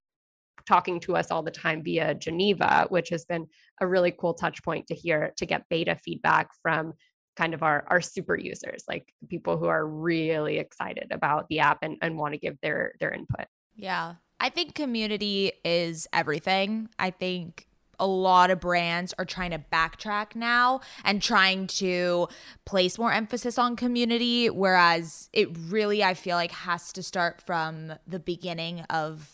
talking 0.67 0.99
to 1.01 1.15
us 1.15 1.31
all 1.31 1.43
the 1.43 1.51
time 1.51 1.83
via 1.83 2.13
Geneva, 2.13 2.85
which 2.89 3.09
has 3.09 3.25
been 3.25 3.47
a 3.79 3.87
really 3.87 4.11
cool 4.11 4.33
touch 4.33 4.63
point 4.63 4.87
to 4.87 4.95
hear 4.95 5.33
to 5.37 5.45
get 5.45 5.67
beta 5.69 5.95
feedback 5.95 6.49
from 6.61 6.93
kind 7.35 7.53
of 7.53 7.63
our, 7.63 7.85
our 7.87 8.01
super 8.01 8.37
users, 8.37 8.83
like 8.87 9.13
people 9.29 9.57
who 9.57 9.65
are 9.67 9.87
really 9.87 10.57
excited 10.57 11.07
about 11.11 11.47
the 11.49 11.59
app 11.59 11.79
and, 11.81 11.97
and 12.01 12.17
want 12.17 12.33
to 12.33 12.37
give 12.37 12.57
their 12.61 12.93
their 12.99 13.11
input. 13.11 13.45
Yeah. 13.75 14.15
I 14.39 14.49
think 14.49 14.75
community 14.75 15.51
is 15.63 16.07
everything. 16.13 16.89
I 16.97 17.11
think 17.11 17.67
a 18.01 18.07
lot 18.07 18.49
of 18.49 18.59
brands 18.59 19.13
are 19.17 19.25
trying 19.25 19.51
to 19.51 19.63
backtrack 19.71 20.35
now 20.35 20.81
and 21.05 21.21
trying 21.21 21.67
to 21.67 22.27
place 22.65 22.97
more 22.97 23.13
emphasis 23.13 23.57
on 23.57 23.75
community 23.77 24.49
whereas 24.49 25.29
it 25.31 25.49
really 25.69 26.03
I 26.03 26.15
feel 26.15 26.35
like 26.35 26.51
has 26.51 26.91
to 26.93 27.03
start 27.03 27.41
from 27.41 27.93
the 28.05 28.19
beginning 28.19 28.81
of 28.89 29.29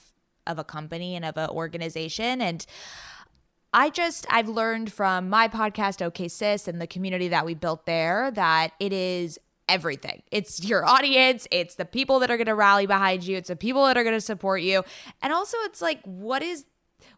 of 0.46 0.60
a 0.60 0.64
company 0.64 1.16
and 1.16 1.26
of 1.26 1.38
an 1.38 1.50
organization 1.50 2.42
and 2.42 2.66
I 3.74 3.90
just 3.90 4.26
I've 4.30 4.50
learned 4.50 4.92
from 4.92 5.30
my 5.30 5.48
podcast 5.48 6.02
OK 6.02 6.28
Sis 6.28 6.68
and 6.68 6.82
the 6.82 6.88
community 6.88 7.30
that 7.30 7.46
we 7.46 7.54
built 7.54 7.86
there 7.86 8.32
that 8.32 8.74
it 8.80 8.94
is 8.94 9.40
everything. 9.70 10.24
It's 10.32 10.64
your 10.64 10.86
audience, 10.86 11.48
it's 11.52 11.76
the 11.76 11.86
people 11.86 12.20
that 12.20 12.32
are 12.32 12.38
going 12.38 12.48
to 12.48 12.56
rally 12.56 12.86
behind 12.86 13.24
you, 13.24 13.38
it's 13.38 13.50
the 13.50 13.56
people 13.56 13.86
that 13.86 13.98
are 13.98 14.04
going 14.04 14.16
to 14.16 14.22
support 14.22 14.62
you. 14.62 14.84
And 15.22 15.34
also 15.34 15.58
it's 15.62 15.82
like 15.82 16.02
what 16.04 16.42
is 16.42 16.66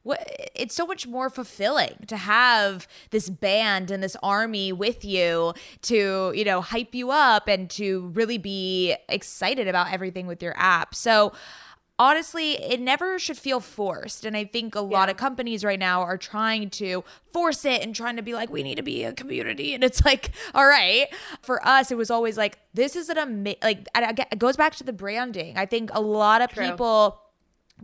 what 0.03 0.25
it's 0.55 0.75
so 0.75 0.85
much 0.85 1.07
more 1.07 1.29
fulfilling 1.29 2.05
to 2.07 2.17
have 2.17 2.87
this 3.11 3.29
band 3.29 3.91
and 3.91 4.01
this 4.01 4.15
army 4.23 4.71
with 4.71 5.03
you 5.03 5.53
to 5.81 6.31
you 6.35 6.45
know 6.45 6.61
hype 6.61 6.95
you 6.95 7.11
up 7.11 7.47
and 7.47 7.69
to 7.69 8.11
really 8.13 8.37
be 8.37 8.95
excited 9.07 9.67
about 9.67 9.91
everything 9.91 10.27
with 10.27 10.41
your 10.41 10.53
app 10.57 10.95
so 10.95 11.33
honestly, 11.99 12.53
it 12.53 12.79
never 12.79 13.19
should 13.19 13.37
feel 13.37 13.59
forced. 13.59 14.25
And 14.25 14.35
I 14.35 14.45
think 14.45 14.73
a 14.73 14.81
lot 14.81 15.09
of 15.09 15.17
companies 15.17 15.63
right 15.63 15.77
now 15.77 16.01
are 16.01 16.17
trying 16.17 16.69
to 16.71 17.03
force 17.31 17.65
it 17.65 17.83
and 17.83 17.93
trying 17.93 18.15
to 18.15 18.23
be 18.23 18.33
like, 18.33 18.49
we 18.49 18.63
need 18.63 18.75
to 18.75 18.81
be 18.81 19.03
a 19.03 19.11
community. 19.11 19.73
And 19.75 19.83
it's 19.83 20.03
like, 20.05 20.31
all 20.55 20.65
right. 20.65 21.07
For 21.41 21.65
us, 21.67 21.91
it 21.91 21.97
was 21.97 22.09
always 22.09 22.37
like, 22.37 22.57
this 22.73 22.95
is 22.95 23.09
an 23.09 23.17
amazing, 23.17 23.59
like, 23.61 23.87
it 23.95 24.39
goes 24.39 24.55
back 24.55 24.75
to 24.75 24.83
the 24.83 24.93
branding. 24.93 25.57
I 25.57 25.65
think 25.65 25.91
a 25.93 26.01
lot 26.01 26.41
of 26.41 26.51
True. 26.51 26.69
people 26.69 27.21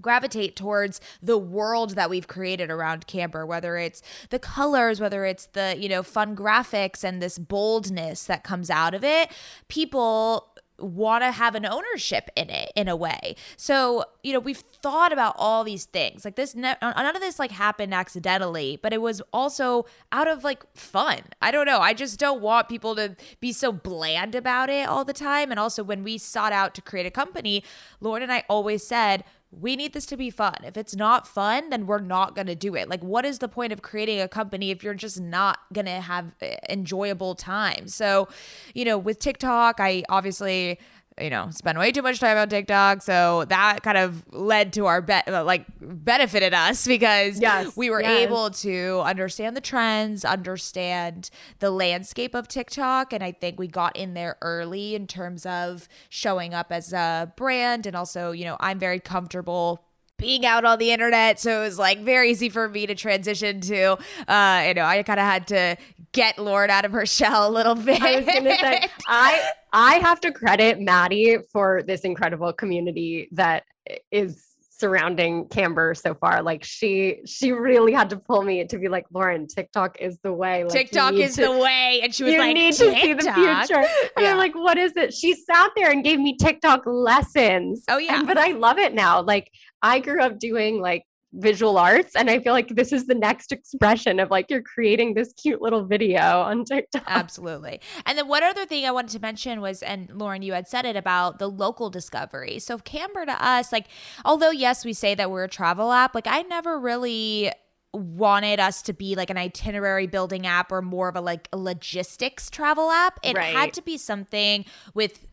gravitate 0.01 0.55
towards 0.55 0.99
the 1.21 1.37
world 1.37 1.91
that 1.91 2.09
we've 2.09 2.27
created 2.27 2.69
around 2.69 3.07
camber 3.07 3.45
whether 3.45 3.77
it's 3.77 4.01
the 4.29 4.39
colors 4.39 4.99
whether 4.99 5.25
it's 5.25 5.47
the 5.47 5.75
you 5.77 5.89
know 5.89 6.03
fun 6.03 6.35
graphics 6.35 7.03
and 7.03 7.21
this 7.21 7.37
boldness 7.37 8.25
that 8.25 8.43
comes 8.43 8.69
out 8.69 8.93
of 8.93 9.03
it 9.03 9.31
people 9.67 10.55
want 10.79 11.23
to 11.23 11.31
have 11.31 11.55
an 11.55 11.65
ownership 11.65 12.29
in 12.35 12.49
it 12.49 12.71
in 12.75 12.87
a 12.87 12.95
way. 12.95 13.35
So, 13.57 14.03
you 14.23 14.33
know, 14.33 14.39
we've 14.39 14.57
thought 14.57 15.13
about 15.13 15.35
all 15.37 15.63
these 15.63 15.85
things. 15.85 16.25
Like 16.25 16.35
this 16.35 16.55
none 16.55 16.75
of 16.81 17.21
this 17.21 17.39
like 17.39 17.51
happened 17.51 17.93
accidentally, 17.93 18.79
but 18.81 18.93
it 18.93 19.01
was 19.01 19.21
also 19.31 19.85
out 20.11 20.27
of 20.27 20.43
like 20.43 20.63
fun. 20.75 21.21
I 21.41 21.51
don't 21.51 21.65
know. 21.65 21.79
I 21.79 21.93
just 21.93 22.19
don't 22.19 22.41
want 22.41 22.69
people 22.69 22.95
to 22.95 23.15
be 23.39 23.51
so 23.53 23.71
bland 23.71 24.35
about 24.35 24.69
it 24.69 24.87
all 24.87 25.05
the 25.05 25.13
time. 25.13 25.51
And 25.51 25.59
also 25.59 25.83
when 25.83 26.03
we 26.03 26.17
sought 26.17 26.53
out 26.53 26.75
to 26.75 26.81
create 26.81 27.05
a 27.05 27.11
company, 27.11 27.63
Lauren 28.01 28.23
and 28.23 28.31
I 28.31 28.43
always 28.49 28.85
said, 28.85 29.23
we 29.51 29.75
need 29.75 29.93
this 29.93 30.05
to 30.07 30.17
be 30.17 30.29
fun. 30.29 30.55
If 30.63 30.75
it's 30.75 30.95
not 30.95 31.27
fun, 31.27 31.69
then 31.69 31.85
we're 31.85 31.99
not 31.99 32.35
going 32.35 32.47
to 32.47 32.55
do 32.55 32.75
it. 32.75 32.89
Like, 32.89 33.03
what 33.03 33.25
is 33.25 33.39
the 33.39 33.47
point 33.47 33.71
of 33.71 33.81
creating 33.81 34.19
a 34.19 34.27
company 34.27 34.71
if 34.71 34.83
you're 34.83 34.93
just 34.93 35.19
not 35.19 35.59
going 35.73 35.85
to 35.85 36.01
have 36.01 36.33
eh, 36.41 36.57
enjoyable 36.69 37.35
time? 37.35 37.87
So, 37.87 38.27
you 38.73 38.83
know, 38.83 38.97
with 38.97 39.19
TikTok, 39.19 39.79
I 39.79 40.03
obviously 40.09 40.79
you 41.19 41.29
know, 41.29 41.49
spend 41.49 41.77
way 41.77 41.91
too 41.91 42.01
much 42.01 42.19
time 42.19 42.37
on 42.37 42.49
TikTok. 42.49 43.01
So 43.01 43.45
that 43.45 43.83
kind 43.83 43.97
of 43.97 44.25
led 44.33 44.73
to 44.73 44.85
our 44.85 45.01
bet, 45.01 45.27
uh, 45.27 45.43
like 45.45 45.65
benefited 45.79 46.53
us 46.53 46.85
because 46.87 47.39
yes, 47.39 47.75
we 47.77 47.89
were 47.89 48.01
yes. 48.01 48.27
able 48.27 48.49
to 48.51 49.01
understand 49.05 49.55
the 49.55 49.61
trends, 49.61 50.25
understand 50.25 51.29
the 51.59 51.71
landscape 51.71 52.35
of 52.35 52.47
TikTok. 52.47 53.13
And 53.13 53.23
I 53.23 53.31
think 53.31 53.59
we 53.59 53.67
got 53.67 53.95
in 53.95 54.13
there 54.13 54.37
early 54.41 54.95
in 54.95 55.07
terms 55.07 55.45
of 55.45 55.87
showing 56.09 56.53
up 56.53 56.71
as 56.71 56.91
a 56.91 57.31
brand. 57.37 57.85
And 57.85 57.95
also, 57.95 58.31
you 58.31 58.43
know, 58.43 58.57
I'm 58.59 58.79
very 58.79 58.99
comfortable 58.99 59.85
being 60.17 60.45
out 60.45 60.63
on 60.63 60.79
the 60.79 60.91
internet 60.91 61.39
so 61.39 61.61
it 61.61 61.65
was 61.65 61.77
like 61.77 61.99
very 61.99 62.31
easy 62.31 62.47
for 62.47 62.69
me 62.69 62.87
to 62.87 62.95
transition 62.95 63.59
to 63.59 63.97
uh 64.29 64.63
you 64.65 64.73
know 64.73 64.85
i 64.85 65.03
kind 65.03 65.19
of 65.19 65.25
had 65.25 65.45
to 65.47 65.75
get 66.15 66.39
Lauren 66.39 66.69
out 66.69 66.85
of 66.85 66.91
her 66.91 67.05
shell 67.05 67.47
a 67.47 67.51
little 67.51 67.75
bit 67.75 68.01
i 68.01 68.15
was 68.15 68.25
gonna 68.25 68.55
say 68.55 68.87
i 69.07 69.49
i 69.73 69.95
have 69.95 70.19
to 70.21 70.31
credit 70.31 70.79
maddie 70.79 71.37
for 71.51 71.83
this 71.83 72.01
incredible 72.01 72.53
community 72.53 73.27
that 73.31 73.63
is 74.11 74.55
surrounding 74.77 75.47
Camber 75.47 75.93
so 75.93 76.13
far. 76.13 76.41
Like 76.41 76.63
she 76.63 77.21
she 77.25 77.51
really 77.51 77.93
had 77.93 78.09
to 78.09 78.17
pull 78.17 78.41
me 78.41 78.65
to 78.65 78.77
be 78.77 78.87
like, 78.89 79.05
Lauren, 79.13 79.47
TikTok 79.47 79.97
is 79.99 80.19
the 80.21 80.33
way. 80.33 80.63
Like, 80.63 80.73
TikTok 80.73 81.13
is 81.13 81.35
to, 81.35 81.41
the 81.41 81.51
way. 81.51 82.01
And 82.03 82.13
she 82.13 82.23
was 82.23 82.33
like, 82.33 82.39
you 82.39 82.45
like, 82.47 82.55
need 82.55 82.73
TikTok? 82.73 82.95
to 82.95 83.01
see 83.01 83.13
the 83.13 83.33
future. 83.33 83.87
And 84.17 84.25
yeah. 84.25 84.31
I'm 84.31 84.37
like, 84.37 84.55
what 84.55 84.77
is 84.77 84.93
it? 84.95 85.13
She 85.13 85.33
sat 85.33 85.71
there 85.75 85.91
and 85.91 86.03
gave 86.03 86.19
me 86.19 86.35
TikTok 86.37 86.83
lessons. 86.85 87.83
Oh 87.87 87.97
yeah. 87.97 88.19
And, 88.19 88.27
but 88.27 88.37
I 88.37 88.49
love 88.51 88.77
it 88.77 88.93
now. 88.93 89.21
Like 89.21 89.51
I 89.81 89.99
grew 89.99 90.21
up 90.21 90.39
doing 90.39 90.81
like 90.81 91.03
visual 91.35 91.77
arts 91.77 92.15
and 92.15 92.29
i 92.29 92.39
feel 92.39 92.53
like 92.53 92.69
this 92.69 92.91
is 92.91 93.07
the 93.07 93.15
next 93.15 93.51
expression 93.51 94.19
of 94.19 94.31
like 94.31 94.49
you're 94.49 94.61
creating 94.61 95.13
this 95.13 95.33
cute 95.33 95.61
little 95.61 95.85
video 95.85 96.41
on 96.41 96.63
tiktok. 96.63 97.03
Absolutely. 97.07 97.79
And 98.05 98.17
then 98.17 98.27
one 98.27 98.43
other 98.43 98.65
thing 98.65 98.85
i 98.85 98.91
wanted 98.91 99.11
to 99.11 99.19
mention 99.19 99.61
was 99.61 99.83
and 99.83 100.09
lauren 100.11 100.41
you 100.41 100.53
had 100.53 100.67
said 100.67 100.85
it 100.85 100.95
about 100.95 101.39
the 101.39 101.47
local 101.47 101.89
discovery. 101.89 102.59
So 102.59 102.77
camber 102.77 103.25
to 103.25 103.45
us 103.45 103.71
like 103.71 103.87
although 104.23 104.51
yes 104.51 104.85
we 104.85 104.93
say 104.93 105.15
that 105.15 105.29
we're 105.29 105.43
a 105.43 105.49
travel 105.49 105.91
app 105.91 106.15
like 106.15 106.27
i 106.27 106.41
never 106.43 106.79
really 106.79 107.51
wanted 107.95 108.59
us 108.59 108.81
to 108.83 108.93
be 108.93 109.15
like 109.15 109.29
an 109.29 109.37
itinerary 109.37 110.07
building 110.07 110.45
app 110.45 110.71
or 110.71 110.81
more 110.81 111.09
of 111.09 111.15
a 111.15 111.21
like 111.21 111.47
a 111.53 111.57
logistics 111.57 112.49
travel 112.49 112.91
app. 112.91 113.19
It 113.23 113.35
right. 113.35 113.55
had 113.55 113.73
to 113.73 113.81
be 113.81 113.97
something 113.97 114.65
with 114.93 115.25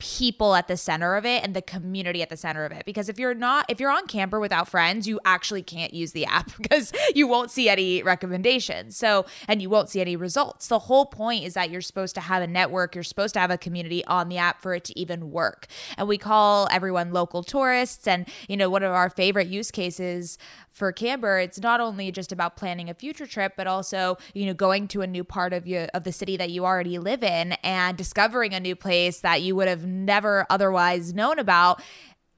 people 0.00 0.54
at 0.54 0.66
the 0.66 0.76
center 0.76 1.14
of 1.14 1.24
it 1.24 1.44
and 1.44 1.54
the 1.54 1.62
community 1.62 2.22
at 2.22 2.30
the 2.30 2.36
center 2.36 2.64
of 2.64 2.72
it. 2.72 2.84
Because 2.84 3.08
if 3.08 3.18
you're 3.18 3.34
not 3.34 3.66
if 3.68 3.78
you're 3.78 3.90
on 3.90 4.06
camber 4.06 4.40
without 4.40 4.68
friends 4.68 5.06
you 5.06 5.20
actually 5.24 5.62
can't 5.62 5.94
use 5.94 6.12
the 6.12 6.26
app 6.26 6.50
because 6.60 6.92
you 7.14 7.28
won't 7.28 7.50
see 7.50 7.68
any 7.68 8.02
recommendations. 8.02 8.96
So 8.96 9.26
and 9.46 9.62
you 9.62 9.70
won't 9.70 9.88
see 9.88 10.00
any 10.00 10.16
results. 10.16 10.66
The 10.66 10.80
whole 10.80 11.06
point 11.06 11.44
is 11.44 11.54
that 11.54 11.70
you're 11.70 11.80
supposed 11.80 12.14
to 12.16 12.20
have 12.20 12.42
a 12.42 12.46
network. 12.46 12.94
You're 12.94 13.04
supposed 13.04 13.34
to 13.34 13.40
have 13.40 13.50
a 13.50 13.58
community 13.58 14.04
on 14.06 14.28
the 14.28 14.38
app 14.38 14.60
for 14.60 14.74
it 14.74 14.84
to 14.84 14.98
even 14.98 15.30
work. 15.30 15.66
And 15.96 16.08
we 16.08 16.18
call 16.18 16.66
everyone 16.70 17.12
local 17.12 17.42
tourists. 17.42 18.08
And 18.08 18.26
you 18.48 18.56
know 18.56 18.70
one 18.70 18.82
of 18.82 18.92
our 18.92 19.10
favorite 19.10 19.48
use 19.48 19.70
cases 19.70 20.38
for 20.80 20.92
Camber, 20.92 21.38
it's 21.38 21.60
not 21.60 21.78
only 21.78 22.10
just 22.10 22.32
about 22.32 22.56
planning 22.56 22.88
a 22.88 22.94
future 22.94 23.26
trip, 23.26 23.52
but 23.54 23.66
also, 23.66 24.16
you 24.32 24.46
know, 24.46 24.54
going 24.54 24.88
to 24.88 25.02
a 25.02 25.06
new 25.06 25.22
part 25.22 25.52
of 25.52 25.66
your 25.66 25.82
of 25.92 26.04
the 26.04 26.10
city 26.10 26.38
that 26.38 26.48
you 26.48 26.64
already 26.64 26.98
live 26.98 27.22
in 27.22 27.52
and 27.62 27.98
discovering 27.98 28.54
a 28.54 28.60
new 28.60 28.74
place 28.74 29.20
that 29.20 29.42
you 29.42 29.54
would 29.54 29.68
have 29.68 29.84
never 29.84 30.46
otherwise 30.48 31.12
known 31.12 31.38
about 31.38 31.82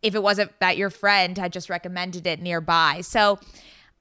if 0.02 0.16
it 0.16 0.24
wasn't 0.24 0.50
that 0.58 0.76
your 0.76 0.90
friend 0.90 1.38
had 1.38 1.52
just 1.52 1.70
recommended 1.70 2.26
it 2.26 2.42
nearby. 2.42 3.00
So 3.00 3.38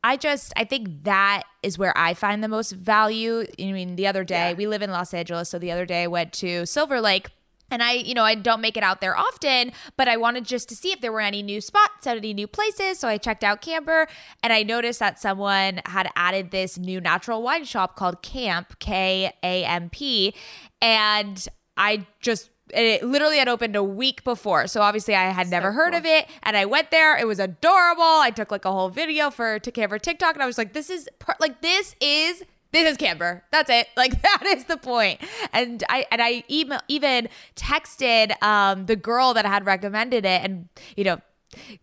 I 0.03 0.17
just 0.17 0.53
I 0.55 0.63
think 0.63 1.03
that 1.03 1.43
is 1.61 1.77
where 1.77 1.95
I 1.95 2.15
find 2.15 2.43
the 2.43 2.47
most 2.47 2.71
value. 2.71 3.45
I 3.59 3.71
mean, 3.71 3.95
the 3.95 4.07
other 4.07 4.23
day 4.23 4.49
yeah. 4.49 4.53
we 4.55 4.65
live 4.65 4.81
in 4.81 4.89
Los 4.89 5.13
Angeles, 5.13 5.49
so 5.49 5.59
the 5.59 5.71
other 5.71 5.85
day 5.85 6.01
I 6.01 6.07
went 6.07 6.33
to 6.33 6.65
Silver 6.65 6.99
Lake 6.99 7.29
and 7.71 7.81
I, 7.81 7.93
you 7.93 8.13
know, 8.13 8.23
I 8.23 8.35
don't 8.35 8.61
make 8.61 8.77
it 8.77 8.83
out 8.83 9.01
there 9.01 9.17
often, 9.17 9.71
but 9.97 10.07
I 10.07 10.17
wanted 10.17 10.45
just 10.45 10.69
to 10.69 10.75
see 10.75 10.91
if 10.91 11.01
there 11.01 11.11
were 11.11 11.21
any 11.21 11.41
new 11.41 11.61
spots, 11.61 12.05
any 12.05 12.33
new 12.33 12.47
places. 12.47 12.99
So 12.99 13.07
I 13.07 13.17
checked 13.17 13.43
out 13.43 13.61
Camber 13.61 14.07
and 14.43 14.53
I 14.53 14.63
noticed 14.63 14.99
that 14.99 15.19
someone 15.19 15.81
had 15.85 16.09
added 16.15 16.51
this 16.51 16.77
new 16.77 17.01
natural 17.01 17.41
wine 17.41 17.63
shop 17.63 17.95
called 17.95 18.21
Camp, 18.21 18.77
K 18.79 19.31
A 19.41 19.65
M 19.65 19.89
P. 19.89 20.35
And 20.81 21.47
I 21.77 22.05
just 22.19 22.51
it 22.73 23.03
literally 23.03 23.37
had 23.37 23.49
opened 23.49 23.75
a 23.75 23.83
week 23.83 24.23
before. 24.23 24.65
So 24.67 24.81
obviously 24.81 25.13
I 25.13 25.31
had 25.31 25.47
so 25.47 25.51
never 25.51 25.73
heard 25.73 25.91
cool. 25.91 25.99
of 25.99 26.05
it. 26.05 26.29
And 26.43 26.55
I 26.55 26.65
went 26.65 26.89
there. 26.89 27.17
It 27.17 27.27
was 27.27 27.39
adorable. 27.39 28.01
I 28.01 28.31
took 28.33 28.49
like 28.49 28.63
a 28.63 28.71
whole 28.71 28.89
video 28.89 29.29
for 29.29 29.59
to 29.59 29.71
Camber 29.71 29.99
TikTok 29.99 30.35
and 30.35 30.43
I 30.43 30.45
was 30.45 30.57
like, 30.57 30.71
this 30.73 30.89
is 30.89 31.09
per- 31.19 31.35
like 31.39 31.61
this 31.61 31.95
is 31.99 32.43
this 32.71 32.89
is 32.89 32.97
Camber. 32.97 33.43
That's 33.51 33.69
it. 33.69 33.87
Like 34.01 34.21
that 34.23 34.43
is 34.47 34.65
the 34.65 34.77
point. 34.77 35.19
And 35.53 35.83
I 35.87 36.05
and 36.09 36.21
I 36.23 36.43
even 36.47 36.79
even 36.87 37.29
texted 37.55 38.41
um, 38.41 38.87
the 38.87 38.95
girl 38.95 39.33
that 39.35 39.45
had 39.45 39.65
recommended 39.65 40.25
it, 40.25 40.41
and 40.43 40.69
you 40.95 41.03
know, 41.03 41.21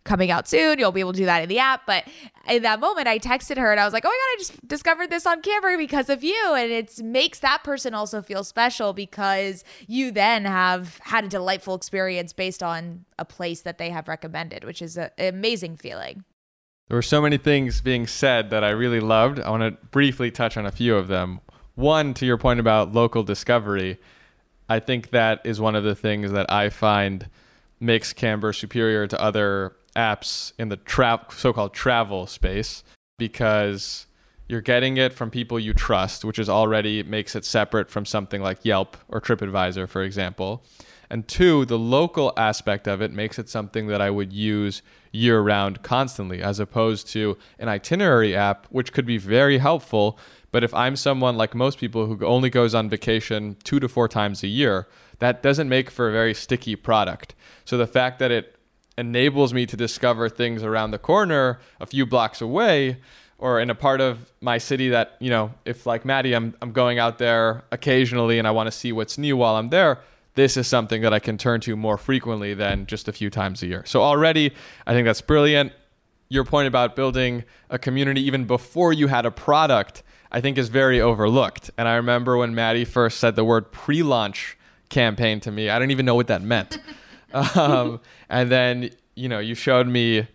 coming 0.03 0.31
out 0.31 0.47
soon. 0.47 0.79
You'll 0.79 0.91
be 0.91 0.99
able 0.99 1.13
to 1.13 1.19
do 1.19 1.25
that 1.25 1.43
in 1.43 1.49
the 1.49 1.59
app. 1.59 1.85
But 1.85 2.05
in 2.49 2.63
that 2.63 2.79
moment, 2.79 3.07
I 3.07 3.19
texted 3.19 3.57
her 3.57 3.71
and 3.71 3.79
I 3.79 3.85
was 3.85 3.93
like, 3.93 4.03
"Oh 4.05 4.09
my 4.09 4.11
god, 4.11 4.33
I 4.33 4.35
just 4.39 4.67
discovered 4.67 5.09
this 5.09 5.25
on 5.25 5.41
Camber 5.41 5.77
because 5.77 6.09
of 6.09 6.23
you." 6.23 6.53
And 6.55 6.71
it 6.71 7.01
makes 7.01 7.39
that 7.39 7.63
person 7.63 7.93
also 7.93 8.21
feel 8.21 8.43
special 8.43 8.91
because 8.91 9.63
you 9.87 10.11
then 10.11 10.43
have 10.45 10.99
had 11.03 11.23
a 11.23 11.29
delightful 11.29 11.75
experience 11.75 12.33
based 12.33 12.61
on 12.61 13.05
a 13.17 13.25
place 13.25 13.61
that 13.61 13.77
they 13.77 13.91
have 13.91 14.07
recommended, 14.07 14.63
which 14.63 14.81
is 14.81 14.97
a, 14.97 15.11
an 15.19 15.33
amazing 15.33 15.77
feeling. 15.77 16.25
There 16.89 16.97
were 16.97 17.03
so 17.03 17.21
many 17.21 17.37
things 17.37 17.81
being 17.81 18.07
said 18.07 18.49
that 18.49 18.63
I 18.63 18.71
really 18.71 18.99
loved. 18.99 19.39
I 19.39 19.51
want 19.51 19.61
to 19.61 19.85
briefly 19.89 20.31
touch 20.31 20.57
on 20.57 20.65
a 20.65 20.71
few 20.71 20.95
of 20.95 21.07
them. 21.07 21.39
One, 21.75 22.15
to 22.15 22.25
your 22.25 22.37
point 22.37 22.59
about 22.59 22.93
local 22.93 23.21
discovery, 23.21 23.99
I 24.67 24.79
think 24.79 25.11
that 25.11 25.39
is 25.43 25.61
one 25.61 25.75
of 25.75 25.83
the 25.83 25.93
things 25.93 26.31
that 26.31 26.51
I 26.51 26.69
find 26.69 27.29
makes 27.79 28.11
Camber 28.11 28.53
superior 28.53 29.05
to 29.05 29.21
other 29.21 29.75
apps 29.95 30.51
in 30.57 30.69
the 30.69 30.77
tra- 30.77 31.27
so-called 31.29 31.75
travel 31.75 32.25
space 32.25 32.83
because 33.19 34.07
you're 34.47 34.59
getting 34.59 34.97
it 34.97 35.13
from 35.13 35.29
people 35.29 35.59
you 35.59 35.75
trust, 35.75 36.25
which 36.25 36.39
is 36.39 36.49
already 36.49 37.03
makes 37.03 37.35
it 37.35 37.45
separate 37.45 37.91
from 37.91 38.03
something 38.03 38.41
like 38.41 38.65
Yelp 38.65 38.97
or 39.09 39.21
TripAdvisor, 39.21 39.87
for 39.87 40.01
example. 40.01 40.63
And 41.09 41.27
two, 41.27 41.65
the 41.65 41.79
local 41.79 42.33
aspect 42.37 42.87
of 42.87 43.01
it 43.01 43.11
makes 43.11 43.39
it 43.39 43.49
something 43.49 43.87
that 43.87 44.01
I 44.01 44.09
would 44.09 44.31
use 44.31 44.81
year 45.11 45.41
round 45.41 45.81
constantly, 45.81 46.41
as 46.41 46.59
opposed 46.59 47.07
to 47.09 47.37
an 47.57 47.67
itinerary 47.67 48.35
app, 48.35 48.67
which 48.69 48.93
could 48.93 49.05
be 49.05 49.17
very 49.17 49.57
helpful. 49.57 50.19
But 50.51 50.63
if 50.63 50.73
I'm 50.73 50.95
someone 50.95 51.35
like 51.35 51.55
most 51.55 51.79
people 51.79 52.05
who 52.05 52.23
only 52.25 52.49
goes 52.49 52.75
on 52.75 52.89
vacation 52.89 53.57
two 53.63 53.79
to 53.79 53.87
four 53.87 54.07
times 54.07 54.43
a 54.43 54.47
year, 54.47 54.87
that 55.17 55.41
doesn't 55.41 55.67
make 55.67 55.89
for 55.89 56.09
a 56.09 56.11
very 56.11 56.33
sticky 56.33 56.75
product. 56.75 57.33
So 57.65 57.77
the 57.77 57.87
fact 57.87 58.19
that 58.19 58.31
it 58.31 58.55
enables 58.97 59.53
me 59.53 59.65
to 59.65 59.77
discover 59.77 60.29
things 60.29 60.61
around 60.61 60.91
the 60.91 60.99
corner 60.99 61.59
a 61.79 61.85
few 61.85 62.05
blocks 62.05 62.41
away 62.41 62.97
or 63.37 63.59
in 63.59 63.69
a 63.69 63.75
part 63.75 64.01
of 64.01 64.31
my 64.41 64.57
city 64.57 64.89
that, 64.89 65.15
you 65.19 65.29
know, 65.29 65.53
if 65.65 65.85
like 65.85 66.03
Maddie, 66.03 66.33
I'm, 66.33 66.53
I'm 66.61 66.71
going 66.71 66.99
out 66.99 67.17
there 67.17 67.63
occasionally 67.71 68.37
and 68.37 68.47
I 68.47 68.51
want 68.51 68.67
to 68.67 68.71
see 68.71 68.91
what's 68.91 69.17
new 69.17 69.37
while 69.37 69.55
I'm 69.55 69.69
there, 69.69 69.99
this 70.39 70.55
is 70.55 70.67
something 70.67 71.01
that 71.01 71.13
I 71.13 71.19
can 71.19 71.37
turn 71.37 71.59
to 71.61 71.75
more 71.75 71.97
frequently 71.97 72.53
than 72.53 72.85
just 72.85 73.09
a 73.09 73.11
few 73.11 73.29
times 73.29 73.61
a 73.61 73.67
year. 73.67 73.83
So 73.85 74.01
already, 74.01 74.53
I 74.87 74.93
think 74.93 75.05
that's 75.05 75.19
brilliant. 75.19 75.73
Your 76.29 76.45
point 76.45 76.69
about 76.69 76.95
building 76.95 77.43
a 77.69 77.77
community 77.77 78.21
even 78.21 78.45
before 78.45 78.93
you 78.93 79.07
had 79.07 79.25
a 79.25 79.31
product, 79.31 80.01
I 80.31 80.39
think 80.39 80.57
is 80.57 80.69
very 80.69 81.01
overlooked. 81.01 81.71
And 81.77 81.89
I 81.89 81.95
remember 81.95 82.37
when 82.37 82.55
Maddie 82.55 82.85
first 82.85 83.19
said 83.19 83.35
the 83.35 83.43
word 83.43 83.73
pre-launch 83.73 84.57
campaign 84.87 85.41
to 85.41 85.51
me, 85.51 85.69
I 85.69 85.77
didn't 85.77 85.91
even 85.91 86.05
know 86.05 86.15
what 86.15 86.27
that 86.27 86.41
meant. 86.41 86.77
um, 87.33 87.99
and 88.29 88.49
then 88.49 88.91
you 89.19 89.27
know, 89.27 89.39
you 89.39 89.53
showed 89.53 89.87
me 89.87 90.25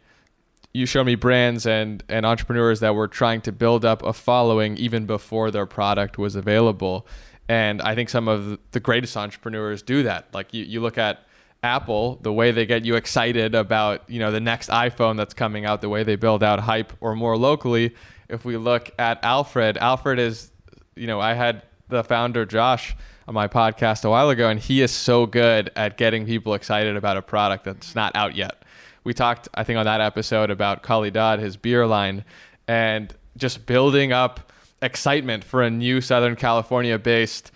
you 0.75 0.87
showed 0.87 1.07
me 1.07 1.15
brands 1.15 1.67
and 1.67 2.05
and 2.09 2.27
entrepreneurs 2.27 2.81
that 2.81 2.95
were 2.95 3.09
trying 3.09 3.41
to 3.43 3.53
build 3.53 3.85
up 3.85 4.03
a 4.03 4.13
following 4.13 4.77
even 4.77 5.07
before 5.07 5.51
their 5.51 5.67
product 5.67 6.19
was 6.19 6.37
available. 6.37 7.07
And 7.49 7.83
I 7.83 7.95
think 7.95 8.09
some 8.09 8.29
of 8.29 8.59
the 8.71 8.81
greatest 8.81 9.17
entrepreneurs 9.17 9.83
do 9.83 10.05
that. 10.05 10.33
Like 10.33 10.55
you, 10.55 10.65
you 10.65 10.81
look 10.81 10.99
at 10.99 11.21
Apple, 11.63 12.19
the 12.23 12.33
way 12.33 12.53
they 12.53 12.67
get 12.67 12.85
you 12.85 12.97
excited 12.97 13.55
about, 13.55 14.09
you 14.09 14.19
know, 14.19 14.31
the 14.31 14.41
next 14.41 14.71
iPhone 14.71 15.17
that's 15.17 15.35
coming 15.35 15.65
out, 15.65 15.81
the 15.81 15.89
way 15.89 16.03
they 16.03 16.17
build 16.17 16.43
out 16.43 16.61
hype 16.61 16.93
or 17.01 17.15
more 17.15 17.37
locally, 17.37 17.95
if 18.29 18.45
we 18.45 18.57
look 18.57 18.91
at 18.99 19.23
Alfred, 19.23 19.77
Alfred 19.79 20.19
is, 20.19 20.51
you 20.97 21.07
know, 21.07 21.21
I 21.21 21.35
had 21.35 21.63
the 21.89 22.03
founder 22.03 22.47
Josh 22.47 22.97
on 23.29 23.35
my 23.35 23.49
podcast 23.49 24.05
a 24.05 24.11
while 24.11 24.31
ago 24.31 24.49
and 24.49 24.61
he 24.61 24.83
is 24.83 24.91
so 24.91 25.27
good 25.27 25.71
at 25.77 25.97
getting 25.97 26.27
people 26.27 26.55
excited 26.55 26.97
about 26.97 27.17
a 27.17 27.23
product 27.23 27.65
that's 27.65 27.95
not 27.95 28.15
out 28.17 28.35
yet 28.35 28.65
we 29.05 29.13
talked, 29.13 29.49
I 29.55 29.65
think, 29.65 29.79
on 29.79 29.85
that 29.85 30.01
episode 30.01 30.51
about 30.51 30.83
Kali 30.83 31.11
Dodd, 31.11 31.39
his 31.39 31.57
beer 31.57 31.87
line, 31.87 32.25
and 32.67 33.15
just 33.37 33.67
building 33.67 34.13
up 34.13 34.51
excitement 34.85 35.45
for 35.45 35.63
a 35.63 35.71
new 35.71 36.01
Southern 36.01 36.37
California 36.37 36.99
based 36.99 37.51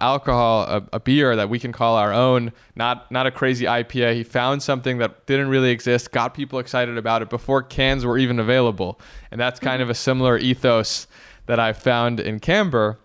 alcohol, 0.00 0.62
a, 0.62 0.82
a, 0.94 1.00
beer 1.00 1.36
that 1.36 1.50
we 1.50 1.58
can 1.58 1.72
call 1.72 1.96
our 1.96 2.12
own, 2.12 2.52
not 2.74 3.10
not 3.12 3.26
a 3.26 3.30
crazy 3.30 3.66
IPA. 3.66 4.14
He 4.14 4.24
found 4.24 4.62
something 4.62 4.98
that 4.98 5.26
didn't 5.26 5.48
really 5.48 5.70
exist, 5.70 6.10
got 6.10 6.34
people 6.34 6.58
excited 6.58 6.96
about 6.96 7.22
it 7.22 7.28
before 7.28 7.62
cans 7.62 8.04
were 8.04 8.18
even 8.18 8.38
available. 8.38 8.98
And 9.30 9.40
that's 9.40 9.60
kind 9.60 9.74
mm-hmm. 9.74 9.82
of 9.82 9.90
a 9.90 9.94
similar 9.94 10.38
ethos 10.38 11.06
that 11.46 11.60
I 11.60 11.72
found 11.72 12.18
in 12.18 12.40
Camber. 12.40 12.98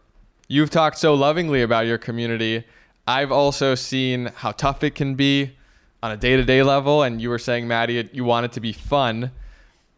You've 0.47 0.69
talked 0.69 0.97
so 0.97 1.13
lovingly 1.13 1.61
about 1.61 1.85
your 1.85 1.97
community. 1.97 2.63
I've 3.07 3.31
also 3.31 3.75
seen 3.75 4.27
how 4.35 4.51
tough 4.51 4.83
it 4.83 4.95
can 4.95 5.15
be 5.15 5.55
on 6.01 6.11
a 6.11 6.17
day 6.17 6.35
to 6.35 6.43
day 6.43 6.63
level, 6.63 7.03
and 7.03 7.21
you 7.21 7.29
were 7.29 7.39
saying, 7.39 7.67
Maddie, 7.67 8.09
you 8.13 8.23
want 8.23 8.45
it 8.45 8.51
to 8.53 8.59
be 8.59 8.71
fun. 8.71 9.31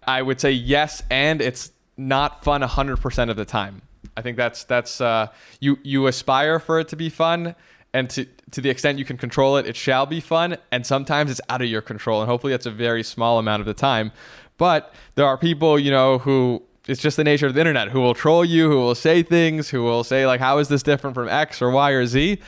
I 0.05 0.21
would 0.21 0.39
say 0.39 0.51
yes, 0.51 1.03
and 1.09 1.41
it's 1.41 1.71
not 1.97 2.43
fun 2.43 2.61
100% 2.61 3.29
of 3.29 3.35
the 3.35 3.45
time. 3.45 3.81
I 4.15 4.21
think 4.21 4.37
that's 4.37 4.63
that's 4.63 5.01
uh, 5.01 5.27
you 5.59 5.77
you 5.83 6.07
aspire 6.07 6.59
for 6.59 6.79
it 6.79 6.87
to 6.89 6.95
be 6.95 7.09
fun, 7.09 7.55
and 7.93 8.09
to 8.11 8.25
to 8.51 8.61
the 8.61 8.69
extent 8.69 8.97
you 8.97 9.05
can 9.05 9.17
control 9.17 9.57
it, 9.57 9.67
it 9.67 9.75
shall 9.75 10.05
be 10.05 10.19
fun. 10.19 10.57
And 10.71 10.85
sometimes 10.85 11.29
it's 11.29 11.41
out 11.49 11.61
of 11.61 11.67
your 11.67 11.81
control, 11.81 12.21
and 12.21 12.29
hopefully 12.29 12.53
that's 12.53 12.65
a 12.65 12.71
very 12.71 13.03
small 13.03 13.37
amount 13.37 13.59
of 13.59 13.65
the 13.65 13.73
time. 13.73 14.11
But 14.57 14.93
there 15.15 15.25
are 15.25 15.37
people, 15.37 15.77
you 15.77 15.91
know, 15.91 16.17
who 16.19 16.63
it's 16.87 17.01
just 17.01 17.17
the 17.17 17.23
nature 17.23 17.47
of 17.47 17.53
the 17.53 17.59
internet 17.59 17.89
who 17.89 17.99
will 17.99 18.13
troll 18.13 18.45
you, 18.45 18.69
who 18.69 18.77
will 18.77 18.95
say 18.95 19.21
things, 19.21 19.69
who 19.69 19.83
will 19.83 20.03
say 20.03 20.25
like, 20.25 20.39
"How 20.39 20.57
is 20.57 20.67
this 20.67 20.83
different 20.83 21.13
from 21.13 21.29
X 21.29 21.61
or 21.61 21.69
Y 21.69 21.91
or 21.91 22.05
Z?" 22.05 22.39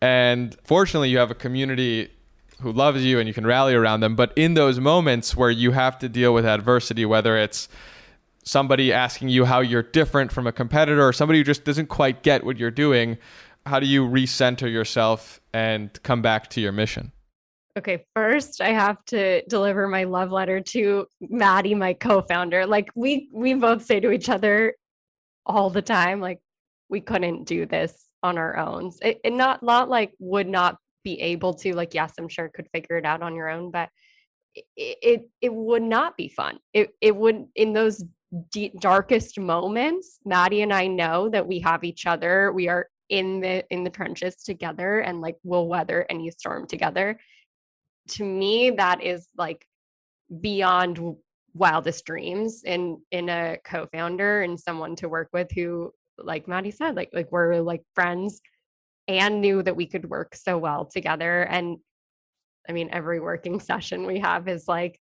And 0.00 0.56
fortunately, 0.64 1.08
you 1.08 1.18
have 1.18 1.30
a 1.30 1.34
community 1.34 2.10
who 2.60 2.72
loves 2.72 3.04
you 3.04 3.18
and 3.18 3.26
you 3.28 3.34
can 3.34 3.46
rally 3.46 3.74
around 3.74 4.00
them. 4.00 4.16
But 4.16 4.32
in 4.36 4.54
those 4.54 4.80
moments 4.80 5.36
where 5.36 5.50
you 5.50 5.72
have 5.72 5.98
to 5.98 6.08
deal 6.08 6.32
with 6.32 6.46
adversity, 6.46 7.04
whether 7.04 7.36
it's 7.36 7.68
somebody 8.46 8.92
asking 8.92 9.28
you 9.28 9.44
how 9.44 9.60
you're 9.60 9.82
different 9.82 10.32
from 10.32 10.46
a 10.46 10.52
competitor 10.52 11.06
or 11.06 11.12
somebody 11.12 11.40
who 11.40 11.44
just 11.44 11.64
doesn't 11.64 11.88
quite 11.88 12.22
get 12.22 12.44
what 12.44 12.56
you're 12.56 12.70
doing, 12.70 13.18
how 13.66 13.78
do 13.80 13.86
you 13.86 14.06
recenter 14.06 14.72
yourself 14.72 15.40
and 15.52 16.02
come 16.02 16.22
back 16.22 16.48
to 16.50 16.60
your 16.60 16.72
mission? 16.72 17.12
Okay, 17.76 18.06
first 18.14 18.62
I 18.62 18.70
have 18.70 19.04
to 19.06 19.44
deliver 19.48 19.86
my 19.86 20.04
love 20.04 20.32
letter 20.32 20.60
to 20.60 21.06
Maddie, 21.20 21.74
my 21.74 21.92
co-founder. 21.92 22.64
Like 22.64 22.88
we 22.94 23.28
we 23.34 23.52
both 23.52 23.84
say 23.84 24.00
to 24.00 24.10
each 24.12 24.30
other 24.30 24.74
all 25.44 25.68
the 25.68 25.82
time, 25.82 26.20
like 26.20 26.40
we 26.88 27.02
couldn't 27.02 27.44
do 27.44 27.66
this 27.66 28.06
on 28.22 28.38
our 28.38 28.56
own. 28.56 28.92
It, 29.02 29.20
it 29.24 29.32
not 29.34 29.62
not 29.62 29.90
like 29.90 30.12
would 30.18 30.48
not 30.48 30.78
be 31.06 31.20
able 31.20 31.54
to 31.54 31.72
like 31.72 31.94
yes 31.94 32.14
i'm 32.18 32.26
sure 32.26 32.48
could 32.48 32.66
figure 32.74 32.96
it 32.96 33.04
out 33.04 33.22
on 33.22 33.36
your 33.36 33.48
own 33.48 33.70
but 33.70 33.88
it 34.56 34.64
it, 34.76 35.30
it 35.40 35.54
would 35.54 35.84
not 35.84 36.16
be 36.16 36.26
fun 36.26 36.58
it, 36.72 36.90
it 37.00 37.14
would 37.14 37.46
in 37.54 37.72
those 37.72 38.02
deep, 38.50 38.78
darkest 38.80 39.38
moments 39.38 40.18
maddie 40.24 40.62
and 40.62 40.72
i 40.72 40.86
know 40.86 41.28
that 41.28 41.46
we 41.46 41.60
have 41.60 41.84
each 41.84 42.06
other 42.06 42.52
we 42.52 42.68
are 42.68 42.88
in 43.08 43.40
the 43.40 43.64
in 43.70 43.84
the 43.84 43.90
trenches 43.90 44.36
together 44.42 45.00
and 45.00 45.20
like 45.20 45.36
we'll 45.44 45.68
weather 45.68 46.04
any 46.10 46.30
storm 46.30 46.66
together 46.66 47.18
to 48.08 48.24
me 48.24 48.70
that 48.70 49.02
is 49.02 49.28
like 49.36 49.64
beyond 50.40 50.98
wildest 51.54 52.04
dreams 52.04 52.62
in 52.64 53.00
in 53.12 53.28
a 53.28 53.58
co-founder 53.64 54.42
and 54.42 54.58
someone 54.58 54.96
to 54.96 55.08
work 55.08 55.28
with 55.32 55.50
who 55.52 55.90
like 56.18 56.48
maddie 56.48 56.70
said 56.70 56.96
like 56.96 57.10
like 57.12 57.30
we're 57.30 57.60
like 57.60 57.82
friends 57.94 58.40
and 59.08 59.40
knew 59.40 59.62
that 59.62 59.76
we 59.76 59.86
could 59.86 60.08
work 60.08 60.34
so 60.34 60.58
well 60.58 60.84
together. 60.84 61.42
And 61.42 61.78
I 62.68 62.72
mean, 62.72 62.88
every 62.92 63.20
working 63.20 63.60
session 63.60 64.06
we 64.06 64.20
have 64.20 64.48
is 64.48 64.66
like, 64.68 64.98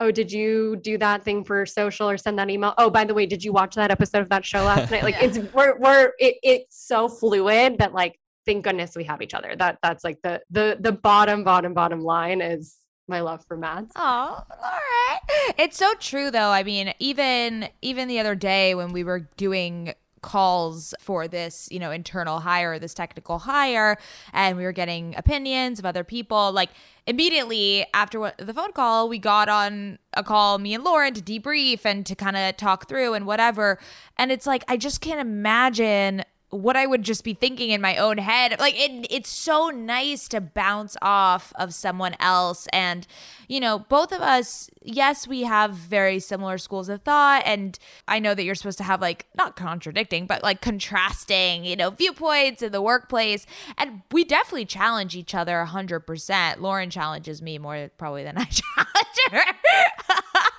oh, 0.00 0.10
did 0.10 0.32
you 0.32 0.76
do 0.76 0.98
that 0.98 1.24
thing 1.24 1.44
for 1.44 1.64
social 1.66 2.08
or 2.08 2.16
send 2.16 2.38
that 2.38 2.50
email? 2.50 2.74
Oh, 2.78 2.90
by 2.90 3.04
the 3.04 3.14
way, 3.14 3.26
did 3.26 3.44
you 3.44 3.52
watch 3.52 3.74
that 3.76 3.90
episode 3.90 4.22
of 4.22 4.28
that 4.30 4.44
show 4.44 4.64
last 4.64 4.90
night? 4.90 5.02
Like 5.02 5.14
yeah. 5.20 5.24
it's 5.24 5.38
we're 5.52 5.78
we're 5.78 6.12
it, 6.18 6.36
it's 6.42 6.86
so 6.86 7.08
fluid 7.08 7.78
that 7.78 7.92
like 7.92 8.18
thank 8.46 8.64
goodness 8.64 8.96
we 8.96 9.04
have 9.04 9.22
each 9.22 9.34
other. 9.34 9.54
That 9.56 9.78
that's 9.82 10.04
like 10.04 10.18
the 10.22 10.42
the 10.50 10.76
the 10.80 10.92
bottom 10.92 11.44
bottom 11.44 11.74
bottom 11.74 12.02
line 12.02 12.40
is 12.40 12.76
my 13.08 13.20
love 13.20 13.44
for 13.46 13.56
Matt. 13.56 13.86
Oh, 13.96 14.00
all 14.02 14.46
right. 14.60 15.18
It's 15.58 15.76
so 15.76 15.92
true 15.94 16.30
though. 16.30 16.50
I 16.50 16.62
mean, 16.62 16.92
even 16.98 17.68
even 17.80 18.08
the 18.08 18.18
other 18.18 18.34
day 18.34 18.74
when 18.74 18.92
we 18.92 19.04
were 19.04 19.28
doing 19.36 19.94
calls 20.22 20.94
for 21.00 21.28
this, 21.28 21.68
you 21.70 21.78
know, 21.78 21.90
internal 21.90 22.40
hire, 22.40 22.78
this 22.78 22.94
technical 22.94 23.40
hire, 23.40 23.98
and 24.32 24.56
we 24.56 24.64
were 24.64 24.72
getting 24.72 25.14
opinions 25.16 25.78
of 25.78 25.84
other 25.84 26.04
people. 26.04 26.52
Like 26.52 26.70
immediately 27.06 27.84
after 27.92 28.32
the 28.38 28.54
phone 28.54 28.72
call, 28.72 29.08
we 29.08 29.18
got 29.18 29.48
on 29.48 29.98
a 30.14 30.22
call, 30.22 30.58
me 30.58 30.74
and 30.74 30.84
Lauren, 30.84 31.12
to 31.14 31.20
debrief 31.20 31.84
and 31.84 32.06
to 32.06 32.14
kind 32.14 32.36
of 32.36 32.56
talk 32.56 32.88
through 32.88 33.14
and 33.14 33.26
whatever. 33.26 33.78
And 34.16 34.32
it's 34.32 34.46
like, 34.46 34.64
I 34.68 34.76
just 34.76 35.00
can't 35.00 35.20
imagine 35.20 36.24
what 36.52 36.76
I 36.76 36.86
would 36.86 37.02
just 37.02 37.24
be 37.24 37.32
thinking 37.32 37.70
in 37.70 37.80
my 37.80 37.96
own 37.96 38.18
head. 38.18 38.60
Like 38.60 38.74
it 38.76 39.06
it's 39.10 39.30
so 39.30 39.70
nice 39.70 40.28
to 40.28 40.40
bounce 40.40 40.98
off 41.00 41.52
of 41.56 41.72
someone 41.72 42.14
else 42.20 42.66
and 42.72 43.06
you 43.48 43.58
know, 43.58 43.80
both 43.80 44.12
of 44.12 44.20
us, 44.20 44.70
yes, 44.82 45.26
we 45.26 45.42
have 45.42 45.72
very 45.72 46.18
similar 46.18 46.58
schools 46.58 46.88
of 46.88 47.02
thought 47.02 47.42
and 47.46 47.78
I 48.06 48.18
know 48.18 48.34
that 48.34 48.44
you're 48.44 48.54
supposed 48.54 48.78
to 48.78 48.84
have 48.84 49.00
like 49.00 49.26
not 49.34 49.56
contradicting, 49.56 50.26
but 50.26 50.42
like 50.42 50.60
contrasting, 50.60 51.64
you 51.64 51.74
know, 51.74 51.90
viewpoints 51.90 52.62
in 52.62 52.70
the 52.70 52.82
workplace 52.82 53.46
and 53.78 54.02
we 54.10 54.22
definitely 54.24 54.66
challenge 54.66 55.16
each 55.16 55.34
other 55.34 55.64
100%. 55.66 56.60
Lauren 56.60 56.90
challenges 56.90 57.40
me 57.40 57.56
more 57.56 57.90
probably 57.96 58.24
than 58.24 58.36
I 58.36 58.44
challenge 58.44 59.18
her. 59.30 59.44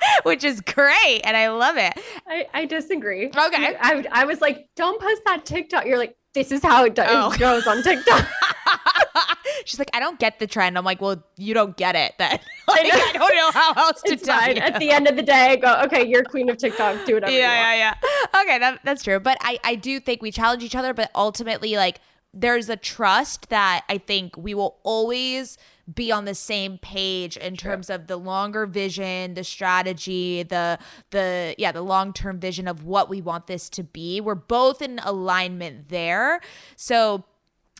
which 0.24 0.44
is 0.44 0.62
great. 0.62 1.22
And 1.24 1.36
I 1.36 1.50
love 1.50 1.78
it. 1.78 1.94
I, 2.28 2.48
I 2.54 2.66
disagree. 2.66 3.28
Okay. 3.28 3.78
I, 3.80 4.06
I 4.12 4.26
was 4.26 4.42
like, 4.42 4.68
don't 4.76 5.00
post 5.00 5.22
that 5.26 5.46
TikTok. 5.46 5.86
You're 5.86 5.98
like, 5.98 6.16
this 6.34 6.52
is 6.52 6.64
how 6.64 6.84
it, 6.86 6.98
oh. 6.98 7.32
it 7.32 7.40
goes 7.40 7.68
on 7.68 7.84
TikTok. 7.84 8.28
She's 9.66 9.80
like, 9.80 9.92
I 9.94 10.00
don't 10.00 10.20
get 10.20 10.40
the 10.40 10.48
trend. 10.48 10.78
I'm 10.78 10.84
like, 10.84 11.00
well, 11.00 11.24
you 11.38 11.54
don't 11.54 11.78
get 11.78 11.96
it 11.96 12.14
then. 12.18 12.32
like, 12.68 12.86
I, 12.86 13.12
I, 13.14 13.14
don't 13.14 13.36
know 13.36 13.52
how 13.52 13.74
else 13.74 14.02
to 14.04 14.16
tell 14.16 14.40
fine. 14.40 14.56
you. 14.56 14.62
At 14.62 14.80
the 14.80 14.90
end 14.90 15.08
of 15.08 15.16
the 15.16 15.22
day, 15.22 15.52
I 15.52 15.56
go, 15.56 15.82
okay, 15.86 16.06
you're 16.06 16.24
queen 16.24 16.50
of 16.50 16.58
TikTok. 16.58 17.06
Do 17.06 17.16
whatever 17.16 17.32
yeah, 17.32 17.74
Yeah, 17.76 17.96
yeah, 18.34 18.42
Okay, 18.42 18.60
that, 18.60 18.80
that's 18.84 19.04
true. 19.04 19.20
But 19.20 19.38
I, 19.42 19.60
I 19.64 19.76
do 19.76 20.00
think 20.00 20.22
we 20.22 20.32
challenge 20.32 20.64
each 20.64 20.76
other, 20.76 20.94
but 20.94 21.12
ultimately, 21.16 21.76
like, 21.76 22.00
there's 22.34 22.68
a 22.68 22.76
trust 22.76 23.50
that 23.50 23.84
I 23.88 24.00
think 24.00 24.36
we 24.36 24.54
will 24.54 24.80
always– 24.84 25.58
be 25.92 26.12
on 26.12 26.26
the 26.26 26.36
same 26.36 26.78
page 26.78 27.36
in 27.38 27.58
terms 27.58 27.90
of 27.90 28.08
the 28.08 28.18
longer 28.18 28.66
vision, 28.66 29.34
the 29.34 29.44
strategy, 29.44 30.44
the 30.44 30.80
the 31.12 31.56
yeah, 31.58 31.72
the 31.72 31.82
long-term 31.82 32.40
vision 32.40 32.68
of 32.68 32.84
what 32.84 33.10
we 33.10 33.22
want 33.22 33.48
this 33.48 33.70
to 33.72 33.84
be. 33.84 34.22
We're 34.22 34.36
both 34.36 34.82
in 34.82 35.00
alignment 35.04 35.90
there. 35.90 36.40
So 36.76 37.26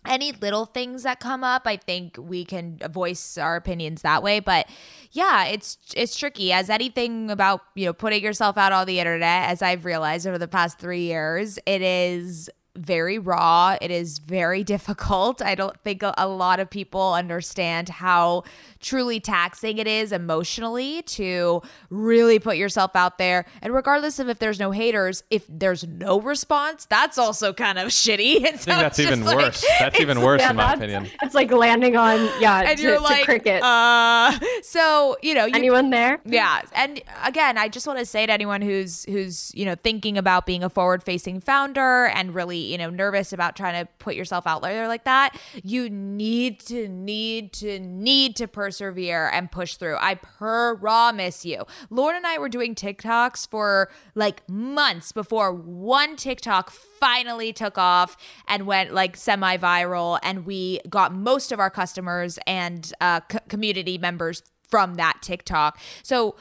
any 0.06 0.34
little 0.34 0.66
things 0.66 1.04
that 1.04 1.20
come 1.22 1.46
up 1.46 1.62
i 1.66 1.78
think 1.78 2.18
we 2.20 2.44
can 2.44 2.78
voice 2.90 3.38
our 3.38 3.56
opinions 3.56 4.02
that 4.02 4.22
way 4.22 4.40
but 4.40 4.68
yeah 5.12 5.46
it's 5.46 5.78
it's 5.96 6.18
tricky 6.18 6.52
as 6.52 6.70
anything 6.70 7.32
about 7.32 7.62
you 7.76 7.86
know 7.86 7.94
putting 7.94 8.22
yourself 8.22 8.58
out 8.58 8.74
on 8.74 8.86
the 8.86 9.00
internet 9.00 9.50
as 9.50 9.62
i've 9.62 9.86
realized 9.86 10.28
over 10.28 10.38
the 10.38 10.48
past 10.48 10.78
three 10.78 11.04
years 11.04 11.58
it 11.66 11.82
is 11.82 12.50
very 12.76 13.20
raw. 13.20 13.78
It 13.80 13.92
is 13.92 14.18
very 14.20 14.64
difficult. 14.74 15.42
I 15.42 15.56
don't 15.56 15.80
think 15.82 16.04
a, 16.04 16.14
a, 16.18 16.28
lot 16.28 16.60
of 16.60 16.70
people 16.70 17.14
understand 17.14 17.90
how 17.90 18.44
truly 18.80 19.20
taxing 19.20 19.78
it 19.78 19.88
is 19.88 20.12
emotionally 20.12 21.04
to 21.04 21.62
really 21.90 22.40
put 22.40 22.58
yourself 22.58 22.96
out 22.96 23.18
there. 23.18 23.46
And 23.62 23.74
regardless 23.74 24.20
of 24.20 24.30
if 24.30 24.40
there's 24.40 24.60
no 24.60 24.72
haters, 24.72 25.24
if 25.30 25.46
there's 25.48 25.86
no 25.86 26.20
response, 26.20 26.86
that's 26.86 27.18
also 27.18 27.54
kind 27.54 27.78
of 27.78 27.88
shitty. 27.90 28.46
And 28.46 28.60
so 28.60 28.72
I 28.72 28.76
think 28.76 28.82
that's 28.82 29.00
even 29.00 29.24
like, 29.24 29.38
worse. 29.38 29.66
That's 29.80 30.00
even 30.00 30.22
worse 30.22 30.42
yeah, 30.42 30.50
in 30.50 30.56
my 30.56 30.74
opinion. 30.74 31.10
It's 31.22 31.36
like 31.36 31.52
landing 31.52 31.96
on 31.96 32.20
yeah, 32.40 32.62
and 32.62 32.78
to, 32.78 32.84
you're 32.84 33.00
like, 33.00 33.26
cricket. 33.26 33.62
Uh, 33.62 34.38
so 34.64 35.18
you 35.22 35.34
know, 35.34 35.46
you, 35.46 35.56
anyone 35.56 35.92
there? 35.92 36.20
Yeah, 36.26 36.62
and 36.74 37.02
again, 37.24 37.58
I 37.58 37.70
just 37.70 37.86
want 37.86 38.00
to 38.00 38.06
say 38.06 38.26
to 38.26 38.32
anyone 38.32 38.62
who's 38.62 39.06
who's 39.06 39.52
you 39.54 39.66
know 39.66 39.76
thinking 39.76 40.18
about 40.18 40.46
being 40.46 40.64
a 40.64 40.70
forward 40.70 41.04
facing 41.04 41.40
founder 41.40 42.06
and 42.08 42.34
really 42.34 42.63
you 42.72 42.78
know, 42.78 42.90
nervous 42.90 43.34
about 43.34 43.56
trying 43.56 43.84
to 43.84 43.92
put 44.00 44.16
yourself 44.16 44.48
out 44.48 44.62
there 44.62 44.88
like 44.88 45.04
that, 45.06 45.38
you 45.64 45.90
need 45.90 46.60
to, 46.62 46.88
need 46.88 47.54
to, 47.54 47.80
need 47.80 48.36
to 48.38 48.48
persevere 48.48 49.30
and 49.30 49.52
push 49.52 49.76
through. 49.76 49.98
I 50.00 50.16
promise 50.16 51.46
you. 51.46 51.64
Lauren 51.90 52.18
and 52.18 52.28
I 52.28 52.38
were 52.38 52.50
doing 52.50 52.76
TikToks 52.76 53.50
for 53.50 53.90
like 54.16 54.48
months 54.50 55.12
before 55.12 55.54
one 55.54 56.16
TikTok 56.16 56.70
finally 56.70 57.52
took 57.54 57.78
off 57.78 58.18
and 58.48 58.66
went 58.66 58.94
like 58.94 59.18
semi 59.18 59.58
viral. 59.58 60.20
And 60.24 60.46
we 60.46 60.80
got 60.90 61.14
most 61.14 61.52
of 61.52 61.60
our 61.60 61.70
customers 61.70 62.40
and 62.48 62.92
uh, 63.02 63.22
c- 63.32 63.40
community 63.50 63.98
members 63.98 64.44
from 64.70 64.96
that 64.96 65.20
TikTok. 65.22 65.80
So 66.02 66.36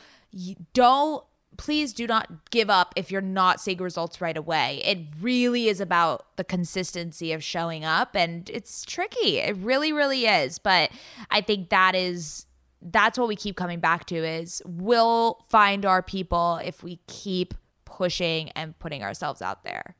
don't 0.72 1.24
please 1.62 1.92
do 1.92 2.08
not 2.08 2.50
give 2.50 2.68
up 2.68 2.92
if 2.96 3.12
you're 3.12 3.20
not 3.20 3.60
seeing 3.60 3.78
results 3.78 4.20
right 4.20 4.36
away. 4.36 4.82
It 4.84 4.98
really 5.20 5.68
is 5.68 5.80
about 5.80 6.26
the 6.34 6.42
consistency 6.42 7.32
of 7.32 7.44
showing 7.44 7.84
up 7.84 8.16
and 8.16 8.50
it's 8.50 8.84
tricky. 8.84 9.38
It 9.38 9.56
really 9.58 9.92
really 9.92 10.26
is, 10.26 10.58
but 10.58 10.90
I 11.30 11.40
think 11.40 11.68
that 11.68 11.94
is 11.94 12.46
that's 12.80 13.16
what 13.16 13.28
we 13.28 13.36
keep 13.36 13.54
coming 13.54 13.78
back 13.78 14.06
to 14.06 14.16
is 14.16 14.60
we'll 14.66 15.38
find 15.48 15.86
our 15.86 16.02
people 16.02 16.58
if 16.64 16.82
we 16.82 16.98
keep 17.06 17.54
pushing 17.84 18.48
and 18.50 18.76
putting 18.80 19.04
ourselves 19.04 19.40
out 19.40 19.62
there. 19.62 19.94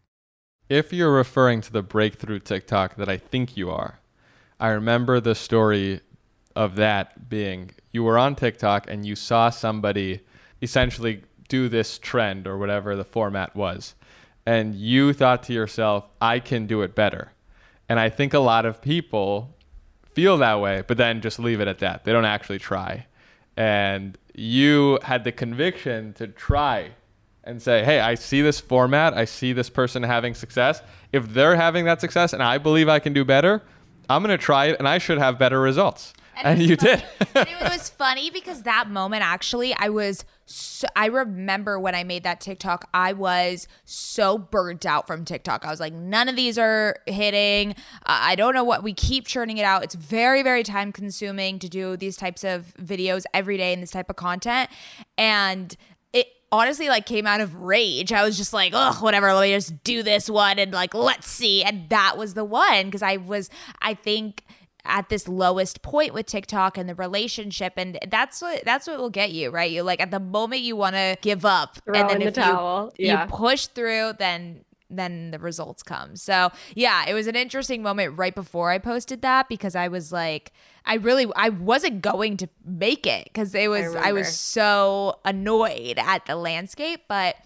If 0.68 0.92
you're 0.92 1.14
referring 1.14 1.60
to 1.60 1.72
the 1.72 1.82
breakthrough 1.82 2.40
TikTok 2.40 2.96
that 2.96 3.08
I 3.08 3.18
think 3.18 3.56
you 3.56 3.70
are, 3.70 4.00
I 4.58 4.70
remember 4.70 5.20
the 5.20 5.36
story 5.36 6.00
of 6.56 6.74
that 6.74 7.28
being 7.28 7.70
you 7.92 8.02
were 8.02 8.18
on 8.18 8.34
TikTok 8.34 8.90
and 8.90 9.06
you 9.06 9.14
saw 9.14 9.48
somebody 9.48 10.22
essentially 10.60 11.22
do 11.52 11.68
this 11.68 11.98
trend 11.98 12.46
or 12.46 12.56
whatever 12.56 12.96
the 12.96 13.04
format 13.04 13.54
was. 13.54 13.94
And 14.46 14.74
you 14.74 15.12
thought 15.12 15.42
to 15.44 15.52
yourself, 15.52 16.08
I 16.18 16.40
can 16.40 16.66
do 16.66 16.80
it 16.80 16.94
better. 16.94 17.32
And 17.90 18.00
I 18.00 18.08
think 18.08 18.32
a 18.32 18.38
lot 18.38 18.64
of 18.64 18.80
people 18.80 19.54
feel 20.14 20.38
that 20.38 20.62
way, 20.62 20.82
but 20.86 20.96
then 20.96 21.20
just 21.20 21.38
leave 21.38 21.60
it 21.60 21.68
at 21.68 21.80
that. 21.80 22.04
They 22.04 22.12
don't 22.12 22.24
actually 22.24 22.58
try. 22.58 23.06
And 23.54 24.16
you 24.34 24.98
had 25.02 25.24
the 25.24 25.32
conviction 25.32 26.14
to 26.14 26.26
try 26.26 26.92
and 27.44 27.60
say, 27.60 27.84
hey, 27.84 28.00
I 28.00 28.14
see 28.14 28.40
this 28.40 28.58
format. 28.58 29.12
I 29.12 29.26
see 29.26 29.52
this 29.52 29.68
person 29.68 30.02
having 30.02 30.32
success. 30.32 30.80
If 31.12 31.34
they're 31.34 31.56
having 31.56 31.84
that 31.84 32.00
success 32.00 32.32
and 32.32 32.42
I 32.42 32.56
believe 32.56 32.88
I 32.88 32.98
can 32.98 33.12
do 33.12 33.26
better, 33.26 33.60
I'm 34.08 34.22
going 34.22 34.36
to 34.36 34.42
try 34.42 34.66
it 34.68 34.76
and 34.78 34.88
I 34.88 34.96
should 34.96 35.18
have 35.18 35.38
better 35.38 35.60
results. 35.60 36.14
And, 36.36 36.60
and 36.60 36.62
you 36.62 36.76
funny. 36.76 36.96
did. 36.96 37.04
and 37.34 37.48
it 37.48 37.60
was 37.70 37.88
funny 37.90 38.30
because 38.30 38.62
that 38.62 38.88
moment 38.88 39.22
actually, 39.22 39.74
I 39.74 39.88
was 39.88 40.24
so, 40.44 40.86
I 40.96 41.06
remember 41.06 41.78
when 41.78 41.94
I 41.94 42.04
made 42.04 42.24
that 42.24 42.40
TikTok, 42.40 42.88
I 42.92 43.12
was 43.12 43.68
so 43.84 44.36
burnt 44.36 44.84
out 44.84 45.06
from 45.06 45.24
TikTok. 45.24 45.64
I 45.64 45.70
was 45.70 45.80
like, 45.80 45.92
none 45.92 46.28
of 46.28 46.36
these 46.36 46.58
are 46.58 46.96
hitting. 47.06 47.72
Uh, 47.72 47.74
I 48.04 48.34
don't 48.34 48.54
know 48.54 48.64
what 48.64 48.82
we 48.82 48.92
keep 48.92 49.26
churning 49.26 49.58
it 49.58 49.64
out. 49.64 49.82
It's 49.82 49.94
very, 49.94 50.42
very 50.42 50.62
time 50.62 50.92
consuming 50.92 51.58
to 51.60 51.68
do 51.68 51.96
these 51.96 52.16
types 52.16 52.44
of 52.44 52.74
videos 52.80 53.24
every 53.32 53.56
day 53.56 53.72
and 53.72 53.82
this 53.82 53.90
type 53.90 54.10
of 54.10 54.16
content. 54.16 54.68
And 55.16 55.74
it 56.12 56.26
honestly 56.50 56.88
like 56.88 57.06
came 57.06 57.26
out 57.26 57.40
of 57.40 57.54
rage. 57.54 58.12
I 58.12 58.24
was 58.24 58.36
just 58.36 58.52
like, 58.52 58.72
oh, 58.74 58.98
whatever, 59.00 59.32
let 59.32 59.42
me 59.42 59.54
just 59.54 59.82
do 59.84 60.02
this 60.02 60.28
one 60.28 60.58
and 60.58 60.72
like, 60.72 60.92
let's 60.94 61.28
see. 61.28 61.62
And 61.62 61.88
that 61.88 62.18
was 62.18 62.34
the 62.34 62.44
one 62.44 62.86
because 62.86 63.02
I 63.02 63.16
was, 63.16 63.48
I 63.80 63.94
think 63.94 64.44
at 64.84 65.08
this 65.08 65.28
lowest 65.28 65.82
point 65.82 66.12
with 66.12 66.26
TikTok 66.26 66.76
and 66.76 66.88
the 66.88 66.94
relationship 66.94 67.74
and 67.76 67.98
that's 68.10 68.42
what 68.42 68.64
that's 68.64 68.86
what 68.86 68.98
will 68.98 69.10
get 69.10 69.30
you, 69.30 69.50
right? 69.50 69.70
You 69.70 69.82
like 69.82 70.00
at 70.00 70.10
the 70.10 70.20
moment 70.20 70.62
you 70.62 70.74
want 70.74 70.96
to 70.96 71.16
give 71.20 71.44
up 71.44 71.76
Throw 71.84 71.94
and 71.94 72.10
then 72.10 72.22
if 72.22 72.34
the 72.34 72.40
towel. 72.40 72.92
You, 72.96 73.06
yeah. 73.06 73.22
you 73.24 73.30
push 73.30 73.66
through 73.66 74.14
then 74.18 74.64
then 74.90 75.30
the 75.30 75.38
results 75.38 75.82
come. 75.82 76.16
So, 76.16 76.50
yeah, 76.74 77.06
it 77.08 77.14
was 77.14 77.26
an 77.26 77.34
interesting 77.34 77.82
moment 77.82 78.18
right 78.18 78.34
before 78.34 78.70
I 78.70 78.78
posted 78.78 79.22
that 79.22 79.48
because 79.48 79.74
I 79.74 79.88
was 79.88 80.12
like 80.12 80.52
I 80.84 80.94
really 80.94 81.26
I 81.36 81.48
wasn't 81.48 82.02
going 82.02 82.36
to 82.38 82.48
make 82.64 83.06
it 83.06 83.32
cuz 83.34 83.54
it 83.54 83.68
was 83.68 83.94
I, 83.94 84.08
I 84.08 84.12
was 84.12 84.36
so 84.36 85.20
annoyed 85.24 85.98
at 85.98 86.26
the 86.26 86.34
landscape, 86.34 87.02
but 87.08 87.36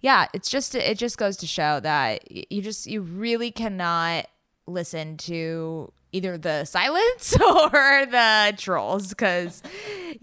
yeah, 0.00 0.26
it's 0.32 0.48
just 0.48 0.76
it 0.76 0.96
just 0.96 1.18
goes 1.18 1.36
to 1.38 1.46
show 1.46 1.80
that 1.80 2.52
you 2.52 2.62
just 2.62 2.86
you 2.86 3.00
really 3.00 3.50
cannot 3.50 4.28
listen 4.68 5.16
to 5.16 5.92
either 6.12 6.38
the 6.38 6.64
silence 6.64 7.36
or 7.40 8.06
the 8.06 8.54
trolls 8.56 9.08
because 9.10 9.62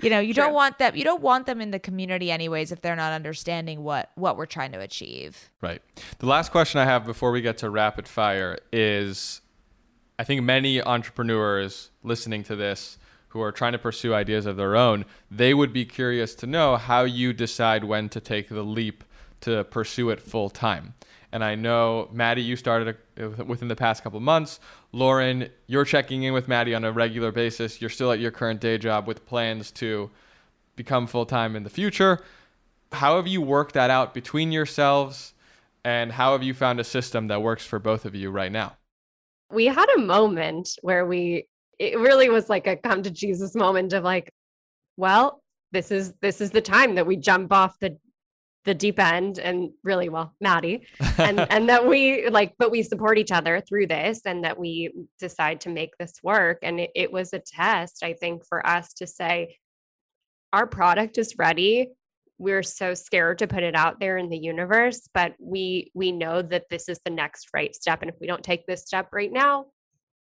you 0.02 0.10
know 0.10 0.20
you 0.20 0.34
True. 0.34 0.46
don't 0.46 0.54
want 0.54 0.80
them 0.80 0.96
you 0.96 1.04
don't 1.04 1.22
want 1.22 1.46
them 1.46 1.62
in 1.62 1.72
the 1.72 1.80
community 1.80 2.32
anyways 2.32 2.72
if 2.72 2.82
they're 2.82 2.96
not 2.96 3.14
understanding 3.14 3.84
what 3.84 4.12
what 4.16 4.38
we're 4.38 4.46
trying 4.46 4.72
to 4.72 4.80
achieve. 4.80 5.50
Right. 5.62 5.82
The 6.20 6.26
last 6.26 6.52
question 6.52 6.80
i 6.80 6.86
have 6.86 7.06
before 7.06 7.32
we 7.32 7.42
get 7.42 7.58
to 7.60 7.70
rapid 7.70 8.08
fire 8.08 8.58
is 8.72 9.42
i 10.18 10.24
think 10.24 10.44
many 10.44 10.82
entrepreneurs 10.82 11.92
listening 12.04 12.44
to 12.44 12.56
this 12.56 12.98
who 13.30 13.42
are 13.42 13.52
trying 13.52 13.74
to 13.74 13.80
pursue 13.80 14.14
ideas 14.14 14.46
of 14.46 14.56
their 14.56 14.76
own 14.76 15.06
they 15.30 15.54
would 15.54 15.74
be 15.74 15.86
curious 15.86 16.34
to 16.36 16.48
know 16.48 16.78
how 16.78 17.04
you 17.04 17.34
decide 17.34 17.84
when 17.84 18.10
to 18.10 18.20
take 18.20 18.50
the 18.50 18.64
leap 18.64 19.04
to 19.42 19.64
pursue 19.66 20.10
it 20.10 20.22
full 20.22 20.50
time 20.50 20.94
and 21.36 21.44
I 21.44 21.56
know, 21.56 22.08
Maddie, 22.14 22.44
you 22.44 22.56
started 22.56 22.96
a, 23.18 23.28
within 23.44 23.68
the 23.68 23.76
past 23.76 24.04
couple 24.04 24.22
months. 24.22 24.62
Lauren, 24.94 25.50
you're 25.68 25.84
checking 25.84 26.24
in 26.24 26.32
with 26.32 26.48
Maddie 26.48 26.74
on 26.74 26.86
a 26.86 26.94
regular 26.94 27.34
basis. 27.34 27.82
You're 27.82 27.90
still 27.90 28.14
at 28.14 28.22
your 28.22 28.32
current 28.32 28.62
day 28.62 28.78
job 28.78 29.06
with 29.06 29.26
plans 29.26 29.70
to 29.72 30.10
become 30.78 31.08
full 31.08 31.26
time 31.26 31.58
in 31.58 31.64
the 31.64 31.70
future. 31.70 32.24
How 32.94 33.18
have 33.18 33.28
you 33.28 33.42
worked 33.42 33.74
that 33.74 33.90
out 33.90 34.14
between 34.14 34.54
yourselves? 34.54 35.34
And 35.84 36.10
how 36.10 36.32
have 36.32 36.42
you 36.42 36.54
found 36.54 36.80
a 36.80 36.86
system 36.86 37.28
that 37.28 37.42
works 37.42 37.66
for 37.66 37.80
both 37.80 38.06
of 38.06 38.16
you 38.16 38.32
right 38.32 38.52
now? 38.52 38.78
We 39.52 39.66
had 39.66 39.90
a 39.98 40.00
moment 40.00 40.70
where 40.84 41.06
we, 41.06 41.48
it 41.80 42.00
really 42.00 42.30
was 42.30 42.50
like 42.50 42.66
a 42.66 42.78
come 42.78 43.04
to 43.04 43.12
Jesus 43.12 43.56
moment 43.56 43.92
of 43.92 44.06
like, 44.06 44.32
well, 44.96 45.42
this 45.74 45.92
is 45.92 46.14
this 46.22 46.40
is 46.40 46.52
the 46.52 46.62
time 46.62 46.96
that 46.96 47.06
we 47.06 47.18
jump 47.18 47.52
off 47.52 47.78
the 47.80 47.98
the 48.66 48.74
deep 48.74 49.00
end 49.00 49.40
and 49.40 49.70
really 49.84 50.10
well 50.10 50.34
maddie 50.42 50.86
and 51.18 51.40
and 51.52 51.70
that 51.70 51.86
we 51.88 52.28
like 52.30 52.54
but 52.58 52.72
we 52.72 52.82
support 52.84 53.18
each 53.18 53.32
other 53.32 53.62
through 53.62 53.88
this 53.88 54.22
and 54.26 54.44
that 54.44 54.60
we 54.60 54.92
decide 55.20 55.62
to 55.62 55.70
make 55.70 55.92
this 55.98 56.14
work. 56.24 56.60
And 56.64 56.80
it, 56.80 56.92
it 56.96 57.12
was 57.12 57.34
a 57.34 57.40
test 57.40 58.04
i 58.04 58.14
think 58.14 58.46
for 58.46 58.66
us 58.66 58.94
to 58.96 59.08
say 59.08 59.58
our 60.54 60.68
product 60.68 61.18
is 61.18 61.38
ready. 61.38 61.90
We're 62.38 62.64
so 62.64 62.94
scared 62.94 63.40
to 63.40 63.48
put 63.48 63.64
it 63.64 63.76
out 63.76 64.00
there 64.00 64.18
in 64.18 64.30
the 64.30 64.38
universe 64.38 65.08
but 65.14 65.36
we 65.40 65.92
we 65.94 66.12
know 66.12 66.42
that 66.42 66.70
this 66.70 66.90
is 66.90 67.00
the 67.06 67.12
next 67.12 67.50
right 67.54 67.74
step. 67.74 68.02
And 68.02 68.10
if 68.10 68.18
we 68.20 68.28
don't 68.28 68.44
take 68.44 68.66
this 68.66 68.82
step 68.82 69.10
right 69.14 69.32
now 69.32 69.66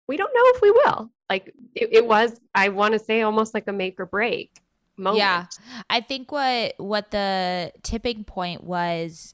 we 0.07 0.17
don't 0.17 0.35
know 0.35 0.43
if 0.53 0.61
we 0.61 0.69
will. 0.69 1.09
Like 1.29 1.51
it, 1.73 1.89
it 1.91 2.07
was 2.07 2.39
i 2.53 2.69
want 2.69 2.93
to 2.93 2.99
say 2.99 3.21
almost 3.21 3.53
like 3.53 3.67
a 3.67 3.73
make 3.73 3.99
or 3.99 4.05
break 4.05 4.51
moment. 4.97 5.19
Yeah. 5.19 5.45
I 5.89 6.01
think 6.01 6.31
what 6.31 6.73
what 6.77 7.11
the 7.11 7.71
tipping 7.83 8.23
point 8.23 8.63
was 8.63 9.33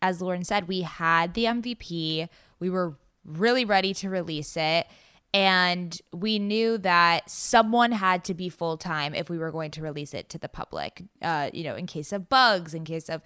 as 0.00 0.20
Lauren 0.20 0.44
said, 0.44 0.68
we 0.68 0.82
had 0.82 1.34
the 1.34 1.44
MVP. 1.44 2.28
We 2.58 2.70
were 2.70 2.96
really 3.24 3.64
ready 3.64 3.94
to 3.94 4.08
release 4.08 4.56
it. 4.56 4.86
And 5.34 6.00
we 6.12 6.38
knew 6.38 6.78
that 6.78 7.28
someone 7.28 7.92
had 7.92 8.24
to 8.24 8.34
be 8.34 8.48
full 8.48 8.78
time 8.78 9.14
if 9.14 9.28
we 9.28 9.36
were 9.36 9.50
going 9.50 9.70
to 9.72 9.82
release 9.82 10.14
it 10.14 10.30
to 10.30 10.38
the 10.38 10.48
public. 10.48 11.02
Uh, 11.20 11.50
you 11.52 11.64
know, 11.64 11.74
in 11.74 11.86
case 11.86 12.12
of 12.12 12.30
bugs, 12.30 12.72
in 12.72 12.84
case 12.84 13.10
of 13.10 13.20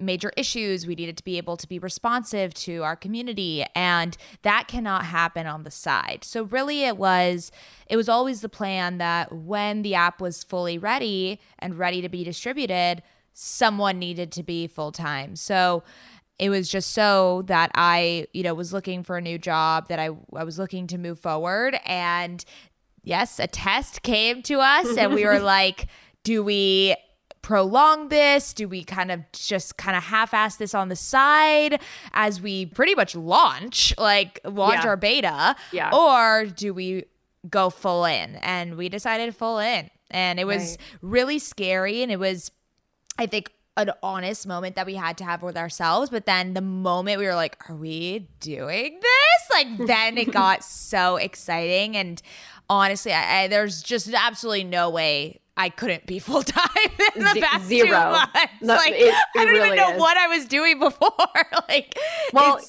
major 0.00 0.32
issues. 0.36 0.86
We 0.86 0.94
needed 0.94 1.16
to 1.18 1.24
be 1.24 1.36
able 1.38 1.56
to 1.56 1.68
be 1.68 1.78
responsive 1.78 2.54
to 2.54 2.82
our 2.82 2.96
community 2.96 3.64
and 3.74 4.16
that 4.42 4.68
cannot 4.68 5.04
happen 5.04 5.46
on 5.46 5.64
the 5.64 5.70
side. 5.70 6.24
So 6.24 6.44
really 6.44 6.84
it 6.84 6.96
was 6.96 7.52
it 7.86 7.96
was 7.96 8.08
always 8.08 8.40
the 8.40 8.48
plan 8.48 8.98
that 8.98 9.32
when 9.32 9.82
the 9.82 9.94
app 9.94 10.20
was 10.20 10.44
fully 10.44 10.78
ready 10.78 11.40
and 11.58 11.78
ready 11.78 12.00
to 12.02 12.08
be 12.08 12.24
distributed, 12.24 13.02
someone 13.32 13.98
needed 13.98 14.32
to 14.32 14.42
be 14.42 14.66
full 14.66 14.92
time. 14.92 15.36
So 15.36 15.82
it 16.38 16.48
was 16.48 16.70
just 16.70 16.92
so 16.92 17.42
that 17.46 17.70
I, 17.74 18.26
you 18.32 18.42
know, 18.42 18.54
was 18.54 18.72
looking 18.72 19.02
for 19.02 19.18
a 19.18 19.20
new 19.20 19.36
job, 19.36 19.88
that 19.88 19.98
I, 19.98 20.08
I 20.34 20.44
was 20.44 20.58
looking 20.58 20.86
to 20.86 20.96
move 20.96 21.18
forward. 21.18 21.78
And 21.84 22.42
yes, 23.04 23.38
a 23.38 23.46
test 23.46 24.00
came 24.02 24.42
to 24.44 24.60
us, 24.60 24.96
and 24.96 25.12
we 25.12 25.26
were 25.26 25.38
like, 25.40 25.88
do 26.24 26.42
we 26.42 26.96
prolong 27.42 28.08
this? 28.08 28.52
Do 28.52 28.68
we 28.68 28.84
kind 28.84 29.10
of 29.10 29.20
just 29.32 29.76
kind 29.76 29.96
of 29.96 30.02
half 30.04 30.34
ass 30.34 30.56
this 30.56 30.74
on 30.74 30.88
the 30.88 30.96
side 30.96 31.80
as 32.12 32.40
we 32.40 32.66
pretty 32.66 32.94
much 32.94 33.14
launch, 33.14 33.94
like 33.98 34.40
launch 34.44 34.82
yeah. 34.82 34.88
our 34.88 34.96
beta? 34.96 35.56
Yeah. 35.72 35.90
Or 35.92 36.46
do 36.46 36.74
we 36.74 37.04
go 37.48 37.70
full 37.70 38.04
in? 38.04 38.36
And 38.36 38.76
we 38.76 38.88
decided 38.88 39.34
full 39.34 39.58
in. 39.58 39.90
And 40.10 40.40
it 40.40 40.44
was 40.44 40.70
right. 40.70 40.78
really 41.02 41.38
scary. 41.38 42.02
And 42.02 42.10
it 42.10 42.18
was, 42.18 42.50
I 43.18 43.26
think, 43.26 43.52
an 43.76 43.92
honest 44.02 44.46
moment 44.46 44.76
that 44.76 44.84
we 44.84 44.94
had 44.94 45.16
to 45.18 45.24
have 45.24 45.42
with 45.42 45.56
ourselves. 45.56 46.10
But 46.10 46.26
then 46.26 46.54
the 46.54 46.60
moment 46.60 47.18
we 47.18 47.26
were 47.26 47.34
like, 47.34 47.56
are 47.68 47.76
we 47.76 48.28
doing 48.40 49.00
this? 49.00 49.50
Like, 49.52 49.78
then 49.86 50.18
it 50.18 50.32
got 50.32 50.64
so 50.64 51.16
exciting. 51.16 51.96
And 51.96 52.20
honestly, 52.68 53.12
I, 53.12 53.42
I, 53.42 53.48
there's 53.48 53.82
just 53.82 54.12
absolutely 54.12 54.64
no 54.64 54.90
way 54.90 55.40
I 55.56 55.68
couldn't 55.68 56.06
be 56.06 56.18
full 56.20 56.42
time 56.42 56.68
in 57.16 57.22
the 57.24 57.30
Z- 57.34 57.40
past 57.40 57.64
zero. 57.66 57.86
two 57.86 57.92
months. 57.92 58.32
No, 58.62 58.74
like 58.74 58.92
it- 58.94 59.14
I 59.36 59.42
it 59.42 59.46
don't 59.46 59.56
even 59.56 59.76
know 59.76 59.92
is. 59.92 60.00
what 60.00 60.16
I 60.16 60.26
was 60.28 60.46
doing 60.46 60.78
before. 60.78 61.10
like, 61.68 61.94
Well, 62.32 62.60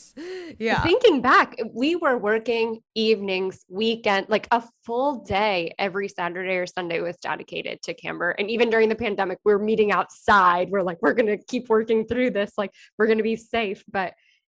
yeah, 0.59 0.81
Thinking 0.83 1.21
back, 1.21 1.55
we 1.73 1.95
were 1.95 2.17
working 2.17 2.79
evenings, 2.95 3.63
weekend, 3.69 4.27
like 4.29 4.47
a 4.51 4.63
full 4.85 5.23
day 5.23 5.73
every 5.79 6.07
Saturday 6.07 6.55
or 6.57 6.65
Sunday 6.67 6.99
was 7.01 7.17
dedicated 7.17 7.81
to 7.83 7.93
Camber. 7.93 8.31
And 8.31 8.49
even 8.49 8.69
during 8.69 8.89
the 8.89 8.95
pandemic, 8.95 9.39
we 9.45 9.53
we're 9.53 9.59
meeting 9.63 9.91
outside. 9.91 10.69
We're 10.69 10.83
like, 10.83 10.97
we're 11.01 11.13
going 11.13 11.27
to 11.27 11.37
keep 11.45 11.69
working 11.69 12.05
through 12.05 12.31
this. 12.31 12.51
Like, 12.57 12.71
we're 12.97 13.07
going 13.07 13.17
to 13.19 13.23
be 13.23 13.35
safe. 13.35 13.83
But 13.91 14.13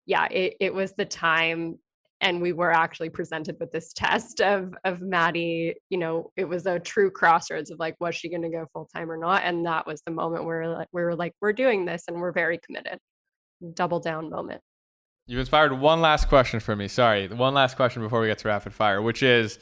yeah, 0.07 0.27
it, 0.27 0.55
it 0.61 0.75
was 0.75 0.93
the 0.93 1.05
time. 1.05 1.79
And 2.25 2.43
we 2.43 2.53
were 2.53 2.72
actually 2.72 3.11
presented 3.11 3.57
with 3.61 3.70
this 3.70 3.93
test 3.97 4.41
of 4.41 4.75
of 4.85 5.01
Maddie. 5.01 5.75
You 5.91 5.99
know, 5.99 6.33
it 6.37 6.49
was 6.49 6.66
a 6.66 6.81
true 6.81 7.11
crossroads 7.11 7.70
of 7.70 7.79
like, 7.79 7.95
was 8.01 8.16
she 8.16 8.29
going 8.29 8.43
to 8.43 8.49
go 8.49 8.66
full 8.72 8.89
time 8.95 9.11
or 9.11 9.16
not? 9.16 9.43
And 9.45 9.64
that 9.66 9.87
was 9.87 10.03
the 10.05 10.11
moment 10.11 10.45
where 10.45 10.68
like, 10.68 10.89
we 10.93 11.03
were 11.03 11.14
like, 11.14 11.33
we're 11.41 11.53
doing 11.53 11.85
this, 11.85 12.05
and 12.09 12.20
we're 12.20 12.33
very 12.33 12.59
committed. 12.59 12.99
Double 13.75 14.01
down 14.01 14.31
moment. 14.31 14.61
You've 15.27 15.41
inspired 15.41 15.72
one 15.72 16.01
last 16.01 16.29
question 16.29 16.61
for 16.61 16.75
me. 16.75 16.89
Sorry, 16.89 17.29
one 17.29 17.55
last 17.55 17.77
question 17.77 18.03
before 18.03 18.20
we 18.20 18.27
get 18.27 18.39
to 18.39 18.49
rapid 18.49 18.75
fire, 18.75 19.01
which 19.01 19.22
is 19.22 19.59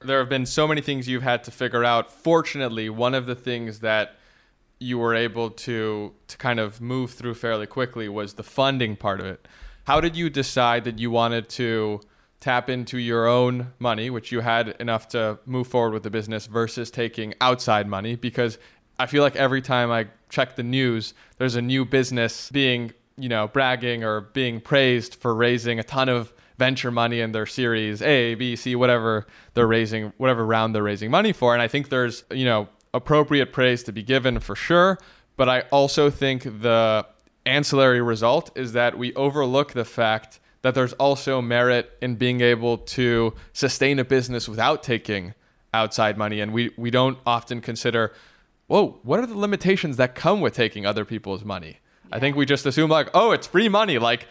there 0.00 0.18
have 0.18 0.28
been 0.28 0.46
so 0.46 0.68
many 0.68 0.80
things 0.80 1.08
you've 1.08 1.22
had 1.22 1.44
to 1.44 1.50
figure 1.50 1.84
out. 1.84 2.12
Fortunately, 2.12 2.88
one 2.88 3.14
of 3.14 3.26
the 3.26 3.34
things 3.34 3.80
that 3.80 4.16
you 4.78 4.98
were 4.98 5.14
able 5.14 5.50
to 5.50 6.12
to 6.26 6.36
kind 6.38 6.58
of 6.58 6.80
move 6.80 7.12
through 7.12 7.34
fairly 7.34 7.66
quickly 7.66 8.08
was 8.08 8.34
the 8.34 8.42
funding 8.42 8.96
part 8.96 9.20
of 9.20 9.26
it. 9.26 9.46
How 9.84 10.00
did 10.00 10.16
you 10.16 10.30
decide 10.30 10.84
that 10.84 10.98
you 10.98 11.10
wanted 11.10 11.48
to 11.50 12.00
tap 12.40 12.70
into 12.70 12.98
your 12.98 13.26
own 13.26 13.72
money, 13.78 14.10
which 14.10 14.30
you 14.30 14.40
had 14.40 14.76
enough 14.80 15.08
to 15.08 15.38
move 15.46 15.66
forward 15.66 15.92
with 15.92 16.02
the 16.02 16.10
business, 16.10 16.46
versus 16.46 16.90
taking 16.90 17.34
outside 17.40 17.88
money? 17.88 18.14
Because 18.14 18.58
I 18.98 19.06
feel 19.06 19.22
like 19.22 19.36
every 19.36 19.60
time 19.62 19.90
I 19.90 20.06
check 20.28 20.56
the 20.56 20.62
news, 20.62 21.14
there's 21.38 21.56
a 21.56 21.62
new 21.62 21.84
business 21.84 22.48
being, 22.50 22.92
you 23.16 23.28
know, 23.28 23.48
bragging 23.48 24.04
or 24.04 24.20
being 24.20 24.60
praised 24.60 25.16
for 25.16 25.34
raising 25.34 25.78
a 25.78 25.82
ton 25.82 26.08
of 26.08 26.32
venture 26.58 26.92
money 26.92 27.20
in 27.20 27.32
their 27.32 27.46
series 27.46 28.02
A, 28.02 28.36
B, 28.36 28.54
C, 28.54 28.76
whatever 28.76 29.26
they're 29.54 29.66
raising, 29.66 30.12
whatever 30.16 30.46
round 30.46 30.74
they're 30.74 30.82
raising 30.82 31.10
money 31.10 31.32
for. 31.32 31.54
And 31.54 31.62
I 31.62 31.66
think 31.66 31.88
there's, 31.88 32.22
you 32.30 32.44
know, 32.44 32.68
appropriate 32.94 33.52
praise 33.52 33.82
to 33.84 33.92
be 33.92 34.02
given 34.02 34.38
for 34.38 34.54
sure. 34.54 34.98
But 35.36 35.48
I 35.48 35.62
also 35.72 36.08
think 36.08 36.44
the 36.44 37.06
ancillary 37.46 38.00
result 38.00 38.50
is 38.56 38.72
that 38.72 38.96
we 38.96 39.14
overlook 39.14 39.72
the 39.72 39.84
fact 39.84 40.40
that 40.62 40.74
there's 40.74 40.92
also 40.94 41.40
merit 41.42 41.90
in 42.00 42.14
being 42.14 42.40
able 42.40 42.78
to 42.78 43.34
sustain 43.52 43.98
a 43.98 44.04
business 44.04 44.48
without 44.48 44.82
taking 44.82 45.34
outside 45.74 46.16
money. 46.16 46.40
And 46.40 46.52
we, 46.52 46.70
we 46.76 46.90
don't 46.90 47.18
often 47.26 47.60
consider, 47.60 48.12
whoa, 48.68 49.00
what 49.02 49.18
are 49.20 49.26
the 49.26 49.36
limitations 49.36 49.96
that 49.96 50.14
come 50.14 50.40
with 50.40 50.54
taking 50.54 50.86
other 50.86 51.04
people's 51.04 51.44
money? 51.44 51.78
I 52.14 52.18
think 52.20 52.36
we 52.36 52.44
just 52.44 52.66
assume 52.66 52.90
like, 52.90 53.08
oh, 53.14 53.32
it's 53.32 53.46
free 53.46 53.70
money. 53.70 53.98
Like 53.98 54.26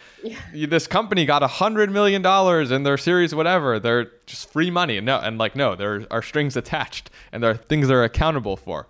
you- 0.54 0.68
this 0.68 0.86
company 0.86 1.26
got 1.26 1.42
a 1.42 1.48
hundred 1.48 1.90
million 1.90 2.22
dollars 2.22 2.70
in 2.70 2.84
their 2.84 2.96
series, 2.96 3.34
whatever. 3.34 3.80
They're 3.80 4.12
just 4.24 4.52
free 4.52 4.70
money. 4.70 5.00
No, 5.00 5.18
and 5.18 5.36
like 5.36 5.56
no, 5.56 5.74
there 5.74 6.06
are 6.10 6.22
strings 6.22 6.56
attached, 6.56 7.10
and 7.32 7.42
there 7.42 7.50
are 7.50 7.56
things 7.56 7.88
they're 7.88 8.04
accountable 8.04 8.56
for. 8.56 8.86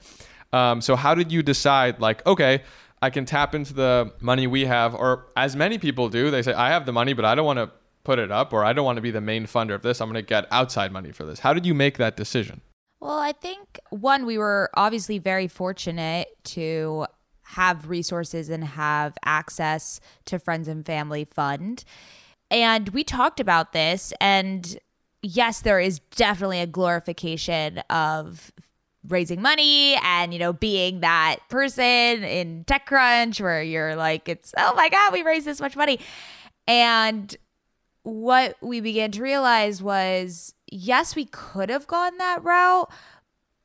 Um, 0.53 0.83
so 0.83 0.95
how 0.95 1.15
did 1.15 1.33
you 1.33 1.43
decide? 1.43 2.01
Like, 2.01 2.25
okay, 2.27 2.63
I 3.03 3.11
can 3.11 3.25
tap 3.25 3.55
into 3.55 3.75
the 3.75 4.13
money 4.21 4.47
we 4.47 4.65
have, 4.67 4.95
or 4.95 5.27
as 5.37 5.57
many 5.57 5.77
people 5.77 6.09
do, 6.09 6.31
they 6.31 6.41
say, 6.41 6.55
I 6.55 6.71
have 6.71 6.87
the 6.87 6.93
money, 6.93 7.13
but 7.13 7.25
I 7.25 7.35
don't 7.35 7.45
want 7.45 7.59
to 7.59 7.71
put 8.05 8.21
it 8.21 8.31
up, 8.31 8.53
or 8.53 8.65
I 8.65 8.73
don't 8.73 8.85
want 8.85 8.97
to 8.97 9.03
be 9.03 9.11
the 9.11 9.21
main 9.21 9.47
funder 9.47 9.75
of 9.75 9.83
this. 9.83 10.01
I'm 10.01 10.09
going 10.09 10.23
to 10.23 10.27
get 10.27 10.47
outside 10.53 10.93
money 10.93 11.11
for 11.11 11.25
this. 11.25 11.41
How 11.41 11.53
did 11.53 11.67
you 11.67 11.75
make 11.75 11.99
that 11.99 12.17
decision? 12.17 12.61
Well, 13.01 13.19
I 13.19 13.33
think 13.33 13.81
one, 13.91 14.25
we 14.25 14.39
were 14.39 14.71
obviously 14.75 15.19
very 15.19 15.49
fortunate 15.49 16.29
to 16.45 17.07
have 17.43 17.89
resources 17.89 18.49
and 18.49 18.63
have 18.63 19.19
access 19.25 20.01
to 20.27 20.39
friends 20.39 20.69
and 20.69 20.87
family 20.87 21.25
fund. 21.25 21.85
And 22.51 22.89
we 22.91 23.03
talked 23.03 23.41
about 23.41 23.73
this, 23.73 24.13
and 24.21 24.79
yes, 25.23 25.61
there 25.61 25.81
is 25.81 25.99
definitely 26.15 26.61
a 26.61 26.67
glorification 26.67 27.79
of 27.91 28.53
raising 29.09 29.43
money 29.43 29.97
and 30.03 30.33
you 30.33 30.39
know 30.39 30.53
being 30.53 31.01
that 31.01 31.37
person 31.49 32.23
in 32.23 32.65
TechCrunch 32.65 33.41
where 33.41 33.63
you're 33.63 33.97
like 33.97 34.29
it's 34.29 34.55
oh 34.57 34.75
my 34.75 34.89
god 34.89 35.13
we 35.13 35.23
raised 35.23 35.47
this 35.47 35.61
much 35.61 35.77
money. 35.77 35.99
And 36.69 37.35
what 38.05 38.57
we 38.61 38.81
began 38.81 39.11
to 39.13 39.23
realize 39.23 39.83
was 39.83 40.55
yes, 40.73 41.15
we 41.15 41.27
could 41.27 41.69
have 41.69 41.87
gone 41.87 42.17
that 42.19 42.43
route, 42.43 42.91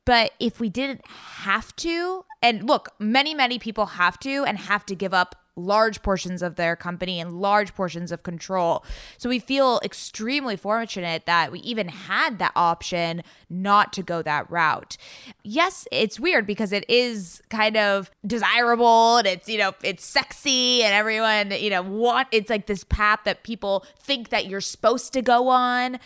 but 0.05 0.31
if 0.39 0.59
we 0.59 0.69
didn't 0.69 1.05
have 1.07 1.75
to, 1.77 2.25
and 2.41 2.67
look, 2.67 2.89
many, 2.99 3.33
many 3.33 3.57
people 3.57 3.85
have 3.85 4.19
to 4.19 4.43
and 4.43 4.57
have 4.57 4.85
to 4.87 4.95
give 4.95 5.13
up 5.13 5.35
large 5.57 6.01
portions 6.03 6.41
of 6.41 6.55
their 6.55 6.75
company 6.75 7.19
and 7.19 7.33
large 7.33 7.75
portions 7.75 8.11
of 8.11 8.23
control. 8.23 8.85
So 9.17 9.27
we 9.27 9.39
feel 9.39 9.81
extremely 9.83 10.55
fortunate 10.55 11.25
that 11.25 11.51
we 11.51 11.59
even 11.59 11.89
had 11.89 12.39
that 12.39 12.53
option 12.55 13.23
not 13.49 13.91
to 13.93 14.03
go 14.03 14.21
that 14.21 14.49
route. 14.49 14.95
Yes, 15.43 15.87
it's 15.91 16.19
weird 16.19 16.45
because 16.45 16.71
it 16.71 16.85
is 16.89 17.41
kind 17.49 17.75
of 17.75 18.09
desirable 18.25 19.17
and 19.17 19.27
it's, 19.27 19.49
you 19.49 19.57
know, 19.57 19.73
it's 19.83 20.05
sexy 20.05 20.83
and 20.83 20.93
everyone, 20.93 21.51
you 21.51 21.69
know, 21.69 21.81
want 21.81 22.27
it's 22.31 22.49
like 22.49 22.67
this 22.67 22.83
path 22.83 23.19
that 23.25 23.43
people 23.43 23.85
think 23.99 24.29
that 24.29 24.45
you're 24.45 24.61
supposed 24.61 25.11
to 25.13 25.21
go 25.21 25.47
on. 25.47 25.99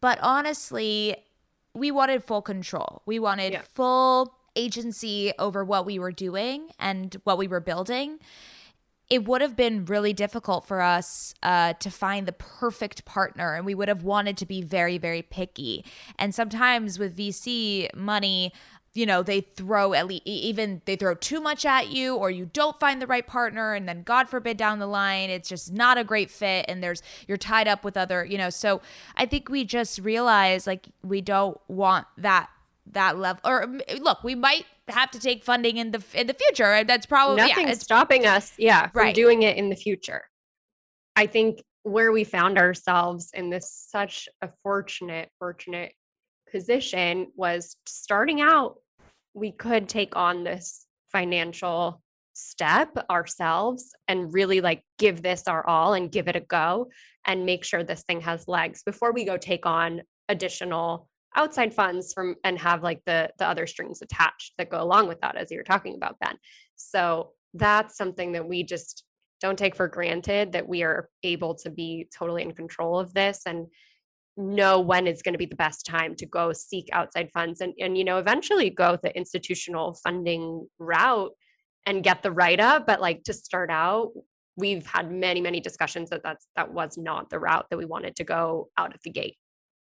But 0.00 0.18
honestly, 0.22 1.16
we 1.74 1.90
wanted 1.90 2.24
full 2.24 2.42
control. 2.42 3.02
We 3.04 3.18
wanted 3.18 3.52
Yeah. 3.52 3.62
full 3.62 4.34
agency 4.56 5.32
over 5.38 5.64
what 5.64 5.84
we 5.84 5.98
were 5.98 6.12
doing 6.12 6.68
and 6.78 7.16
what 7.24 7.36
we 7.38 7.48
were 7.48 7.60
building. 7.60 8.20
It 9.10 9.26
would 9.26 9.42
have 9.42 9.54
been 9.56 9.84
really 9.84 10.12
difficult 10.12 10.66
for 10.66 10.80
us 10.80 11.34
uh, 11.42 11.74
to 11.74 11.90
find 11.90 12.26
the 12.26 12.32
perfect 12.32 13.04
partner, 13.04 13.54
and 13.54 13.66
we 13.66 13.74
would 13.74 13.88
have 13.88 14.02
wanted 14.02 14.36
to 14.38 14.46
be 14.46 14.62
very, 14.62 14.98
very 14.98 15.22
picky. 15.22 15.84
And 16.18 16.34
sometimes 16.34 16.98
with 16.98 17.16
VC 17.16 17.94
money, 17.94 18.52
you 18.94 19.06
know, 19.06 19.22
they 19.22 19.40
throw 19.40 19.92
at 19.92 20.06
least 20.06 20.22
even 20.24 20.80
they 20.84 20.96
throw 20.96 21.14
too 21.14 21.40
much 21.40 21.66
at 21.66 21.88
you, 21.90 22.14
or 22.14 22.30
you 22.30 22.46
don't 22.46 22.78
find 22.78 23.02
the 23.02 23.06
right 23.06 23.26
partner, 23.26 23.74
and 23.74 23.88
then 23.88 24.04
God 24.04 24.28
forbid 24.28 24.56
down 24.56 24.78
the 24.78 24.86
line, 24.86 25.30
it's 25.30 25.48
just 25.48 25.72
not 25.72 25.98
a 25.98 26.04
great 26.04 26.30
fit, 26.30 26.64
and 26.68 26.82
there's 26.82 27.02
you're 27.26 27.36
tied 27.36 27.68
up 27.68 27.84
with 27.84 27.96
other, 27.96 28.24
you 28.24 28.38
know. 28.38 28.50
So 28.50 28.80
I 29.16 29.26
think 29.26 29.48
we 29.48 29.64
just 29.64 29.98
realize 29.98 30.66
like 30.66 30.86
we 31.02 31.20
don't 31.20 31.58
want 31.68 32.06
that 32.16 32.48
that 32.92 33.18
level 33.18 33.40
or 33.44 33.66
look 33.98 34.22
we 34.22 34.34
might 34.34 34.66
have 34.88 35.10
to 35.10 35.18
take 35.18 35.44
funding 35.44 35.76
in 35.78 35.90
the 35.90 36.02
in 36.14 36.26
the 36.26 36.34
future 36.34 36.84
that's 36.84 37.06
probably 37.06 37.36
yeah, 37.36 37.68
it's 37.68 37.82
stopping 37.82 38.26
us 38.26 38.52
yeah 38.58 38.88
from 38.88 39.02
Right. 39.02 39.14
doing 39.14 39.42
it 39.42 39.56
in 39.56 39.70
the 39.70 39.76
future 39.76 40.22
i 41.16 41.26
think 41.26 41.62
where 41.84 42.12
we 42.12 42.24
found 42.24 42.58
ourselves 42.58 43.30
in 43.34 43.50
this 43.50 43.70
such 43.90 44.28
a 44.42 44.48
fortunate 44.62 45.30
fortunate 45.38 45.92
position 46.50 47.28
was 47.34 47.76
starting 47.86 48.40
out 48.40 48.76
we 49.32 49.52
could 49.52 49.88
take 49.88 50.16
on 50.16 50.44
this 50.44 50.86
financial 51.10 52.00
step 52.34 52.90
ourselves 53.10 53.94
and 54.08 54.34
really 54.34 54.60
like 54.60 54.82
give 54.98 55.22
this 55.22 55.46
our 55.46 55.66
all 55.66 55.94
and 55.94 56.10
give 56.10 56.28
it 56.28 56.36
a 56.36 56.40
go 56.40 56.88
and 57.26 57.46
make 57.46 57.64
sure 57.64 57.82
this 57.82 58.02
thing 58.02 58.20
has 58.20 58.48
legs 58.48 58.82
before 58.84 59.12
we 59.12 59.24
go 59.24 59.36
take 59.36 59.66
on 59.66 60.02
additional 60.28 61.08
outside 61.36 61.74
funds 61.74 62.12
from 62.12 62.36
and 62.44 62.58
have 62.58 62.82
like 62.82 63.02
the 63.06 63.30
the 63.38 63.46
other 63.46 63.66
strings 63.66 64.02
attached 64.02 64.54
that 64.58 64.70
go 64.70 64.82
along 64.82 65.08
with 65.08 65.20
that 65.20 65.36
as 65.36 65.50
you 65.50 65.58
were 65.58 65.64
talking 65.64 65.94
about 65.96 66.18
Ben. 66.20 66.36
So 66.76 67.32
that's 67.54 67.96
something 67.96 68.32
that 68.32 68.46
we 68.46 68.62
just 68.62 69.04
don't 69.40 69.58
take 69.58 69.76
for 69.76 69.88
granted 69.88 70.52
that 70.52 70.66
we 70.66 70.82
are 70.82 71.08
able 71.22 71.54
to 71.54 71.70
be 71.70 72.08
totally 72.16 72.42
in 72.42 72.52
control 72.52 72.98
of 72.98 73.12
this 73.14 73.42
and 73.46 73.66
know 74.36 74.80
when 74.80 75.06
is 75.06 75.22
going 75.22 75.34
to 75.34 75.38
be 75.38 75.46
the 75.46 75.54
best 75.54 75.86
time 75.86 76.14
to 76.16 76.26
go 76.26 76.52
seek 76.52 76.88
outside 76.92 77.30
funds 77.32 77.60
and 77.60 77.72
and 77.78 77.96
you 77.96 78.04
know 78.04 78.18
eventually 78.18 78.70
go 78.70 78.98
the 79.02 79.16
institutional 79.16 79.94
funding 80.02 80.66
route 80.78 81.30
and 81.86 82.02
get 82.02 82.22
the 82.22 82.32
write 82.32 82.58
up 82.58 82.86
but 82.86 83.00
like 83.00 83.22
to 83.22 83.32
start 83.32 83.70
out 83.70 84.10
we've 84.56 84.86
had 84.86 85.10
many 85.10 85.40
many 85.40 85.60
discussions 85.60 86.10
that 86.10 86.22
that's 86.24 86.48
that 86.56 86.72
was 86.72 86.98
not 86.98 87.30
the 87.30 87.38
route 87.38 87.66
that 87.70 87.76
we 87.76 87.84
wanted 87.84 88.16
to 88.16 88.24
go 88.24 88.68
out 88.76 88.94
of 88.94 89.00
the 89.04 89.10
gate 89.10 89.36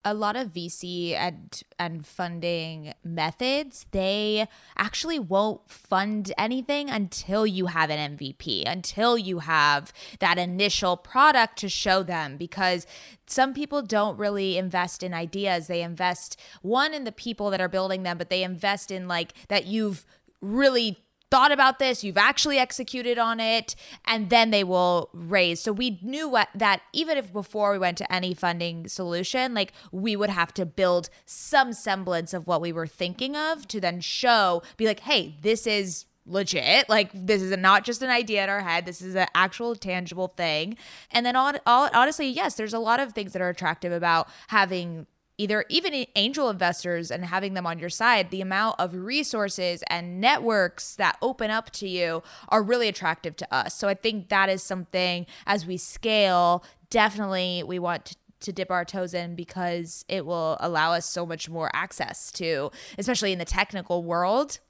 a 0.04 0.14
lot 0.14 0.36
of 0.36 0.52
VC 0.52 1.12
and 1.14 1.62
and 1.78 2.06
funding 2.06 2.92
methods 3.02 3.86
they 3.90 4.46
actually 4.76 5.18
won't 5.18 5.68
fund 5.70 6.32
anything 6.36 6.90
until 6.90 7.46
you 7.46 7.66
have 7.66 7.90
an 7.90 8.16
MVP 8.16 8.62
until 8.66 9.16
you 9.16 9.40
have 9.40 9.92
that 10.20 10.38
initial 10.38 10.96
product 10.96 11.58
to 11.58 11.68
show 11.68 12.02
them 12.02 12.36
because 12.36 12.86
some 13.26 13.54
people 13.54 13.80
don't 13.80 14.18
really 14.18 14.58
invest 14.58 15.02
in 15.02 15.14
ideas. 15.14 15.66
They 15.66 15.82
invest 15.82 16.38
one 16.60 16.92
in 16.92 17.04
the 17.04 17.12
people 17.12 17.50
that 17.50 17.60
are 17.60 17.68
building 17.68 18.02
them 18.02 18.18
but 18.18 18.30
they 18.30 18.42
invest 18.42 18.90
in 18.90 19.08
like 19.08 19.32
that 19.48 19.66
you've 19.66 20.04
really 20.40 21.03
thought 21.30 21.52
about 21.52 21.78
this, 21.78 22.04
you've 22.04 22.16
actually 22.16 22.58
executed 22.58 23.18
on 23.18 23.40
it, 23.40 23.74
and 24.04 24.30
then 24.30 24.50
they 24.50 24.64
will 24.64 25.10
raise. 25.12 25.60
So 25.60 25.72
we 25.72 25.98
knew 26.02 26.28
what, 26.28 26.48
that 26.54 26.82
even 26.92 27.18
if 27.18 27.32
before 27.32 27.72
we 27.72 27.78
went 27.78 27.98
to 27.98 28.12
any 28.12 28.34
funding 28.34 28.88
solution, 28.88 29.54
like 29.54 29.72
we 29.90 30.16
would 30.16 30.30
have 30.30 30.54
to 30.54 30.66
build 30.66 31.10
some 31.26 31.72
semblance 31.72 32.32
of 32.34 32.46
what 32.46 32.60
we 32.60 32.72
were 32.72 32.86
thinking 32.86 33.36
of 33.36 33.66
to 33.68 33.80
then 33.80 34.00
show, 34.00 34.62
be 34.76 34.86
like, 34.86 35.00
hey, 35.00 35.36
this 35.42 35.66
is 35.66 36.06
legit. 36.26 36.88
Like 36.88 37.10
this 37.12 37.42
is 37.42 37.56
not 37.56 37.84
just 37.84 38.02
an 38.02 38.10
idea 38.10 38.44
in 38.44 38.50
our 38.50 38.60
head. 38.60 38.86
This 38.86 39.02
is 39.02 39.14
an 39.14 39.26
actual 39.34 39.74
tangible 39.74 40.28
thing. 40.28 40.76
And 41.10 41.24
then 41.26 41.36
all, 41.36 41.52
all 41.66 41.90
honestly, 41.92 42.28
yes, 42.28 42.54
there's 42.54 42.74
a 42.74 42.78
lot 42.78 43.00
of 43.00 43.12
things 43.12 43.32
that 43.32 43.42
are 43.42 43.48
attractive 43.48 43.92
about 43.92 44.28
having 44.48 45.06
either 45.36 45.64
even 45.68 46.06
angel 46.14 46.48
investors 46.48 47.10
and 47.10 47.24
having 47.24 47.54
them 47.54 47.66
on 47.66 47.78
your 47.78 47.88
side, 47.88 48.30
the 48.30 48.40
amount 48.40 48.76
of 48.78 48.94
resources 48.94 49.82
and 49.88 50.20
networks 50.20 50.94
that 50.96 51.16
open 51.20 51.50
up 51.50 51.70
to 51.70 51.88
you 51.88 52.22
are 52.48 52.62
really 52.62 52.88
attractive 52.88 53.36
to 53.36 53.54
us. 53.54 53.74
So 53.74 53.88
I 53.88 53.94
think 53.94 54.28
that 54.28 54.48
is 54.48 54.62
something 54.62 55.26
as 55.46 55.66
we 55.66 55.76
scale, 55.76 56.64
definitely 56.90 57.62
we 57.66 57.78
want 57.78 58.04
to 58.06 58.16
to 58.44 58.52
dip 58.52 58.70
our 58.70 58.84
toes 58.84 59.14
in 59.14 59.34
because 59.34 60.04
it 60.08 60.24
will 60.24 60.56
allow 60.60 60.92
us 60.92 61.06
so 61.06 61.26
much 61.26 61.48
more 61.48 61.70
access 61.74 62.30
to, 62.32 62.70
especially 62.98 63.32
in 63.32 63.38
the 63.38 63.44
technical 63.44 64.04
world. 64.04 64.60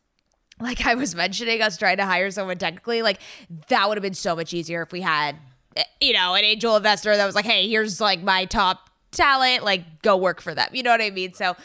Like 0.60 0.86
I 0.86 0.94
was 0.94 1.16
mentioning, 1.16 1.60
us 1.60 1.76
trying 1.76 1.96
to 1.96 2.04
hire 2.04 2.30
someone 2.30 2.58
technically, 2.58 3.02
like 3.02 3.20
that 3.68 3.88
would 3.88 3.96
have 3.96 4.02
been 4.02 4.14
so 4.14 4.36
much 4.36 4.54
easier 4.54 4.82
if 4.82 4.92
we 4.92 5.00
had, 5.00 5.34
eh, 5.76 5.82
you 6.00 6.12
know, 6.12 6.34
an 6.34 6.44
angel 6.44 6.76
investor 6.76 7.16
that 7.16 7.26
was 7.26 7.34
like, 7.34 7.44
hey, 7.44 7.68
here's 7.68 8.00
like 8.00 8.22
my 8.22 8.44
top 8.44 8.88
talent, 9.14 9.64
like 9.64 10.02
go 10.02 10.16
work 10.16 10.40
for 10.40 10.54
them. 10.54 10.68
You 10.72 10.82
know 10.82 10.90
what 10.90 11.00
I 11.00 11.10
mean? 11.10 11.32
So 11.32 11.56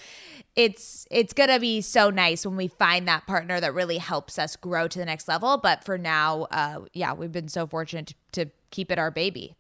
it's 0.56 1.08
it's 1.10 1.34
gonna 1.34 1.60
be 1.60 1.82
so 1.82 2.10
nice 2.10 2.46
when 2.46 2.56
we 2.56 2.68
find 2.68 3.08
that 3.08 3.26
partner 3.28 3.60
that 3.60 3.74
really 3.74 3.98
helps 3.98 4.38
us 4.40 4.56
grow 4.56 4.88
to 4.88 5.00
the 5.00 5.06
next 5.06 5.28
level. 5.28 5.58
But 5.58 5.84
for 5.84 5.98
now, 5.98 6.48
uh, 6.52 6.82
yeah, 6.94 7.14
we've 7.14 7.32
been 7.32 7.48
so 7.48 7.68
fortunate 7.68 8.08
to, 8.08 8.46
to 8.46 8.52
keep 8.72 8.92
it 8.92 9.00
our 9.00 9.12
baby. 9.12 9.56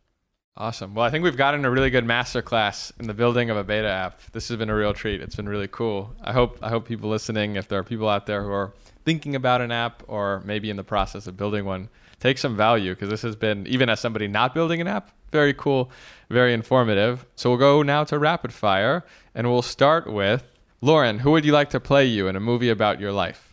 Awesome. 0.57 0.93
Well, 0.93 1.05
I 1.05 1.09
think 1.09 1.23
we've 1.23 1.37
gotten 1.37 1.63
a 1.63 1.71
really 1.71 1.89
good 1.89 2.03
masterclass 2.03 2.91
in 2.99 3.07
the 3.07 3.13
building 3.13 3.49
of 3.49 3.55
a 3.55 3.63
beta 3.63 3.87
app. 3.87 4.19
This 4.33 4.49
has 4.49 4.57
been 4.57 4.69
a 4.69 4.75
real 4.75 4.93
treat. 4.93 5.21
It's 5.21 5.37
been 5.37 5.47
really 5.47 5.69
cool. 5.69 6.13
I 6.21 6.33
hope 6.33 6.59
I 6.61 6.69
hope 6.69 6.85
people 6.85 7.09
listening, 7.09 7.55
if 7.55 7.69
there 7.69 7.79
are 7.79 7.83
people 7.83 8.09
out 8.09 8.25
there 8.25 8.43
who 8.43 8.51
are 8.51 8.73
thinking 9.05 9.35
about 9.35 9.61
an 9.61 9.71
app 9.71 10.03
or 10.07 10.41
maybe 10.45 10.69
in 10.69 10.75
the 10.75 10.83
process 10.83 11.27
of 11.27 11.37
building 11.37 11.63
one, 11.63 11.87
take 12.19 12.37
some 12.37 12.55
value 12.55 12.93
because 12.93 13.09
this 13.09 13.21
has 13.21 13.35
been 13.35 13.65
even 13.67 13.89
as 13.89 13.99
somebody 13.99 14.27
not 14.27 14.53
building 14.53 14.81
an 14.81 14.87
app, 14.87 15.11
very 15.31 15.53
cool, 15.53 15.91
very 16.29 16.53
informative. 16.53 17.25
So 17.35 17.49
we'll 17.49 17.59
go 17.59 17.81
now 17.83 18.03
to 18.05 18.19
rapid 18.19 18.53
fire 18.53 19.05
and 19.33 19.49
we'll 19.49 19.61
start 19.61 20.11
with 20.11 20.43
Lauren, 20.81 21.19
who 21.19 21.31
would 21.31 21.43
you 21.43 21.51
like 21.51 21.69
to 21.71 21.79
play 21.79 22.05
you 22.05 22.27
in 22.27 22.35
a 22.35 22.39
movie 22.39 22.69
about 22.69 23.01
your 23.01 23.11
life? 23.11 23.48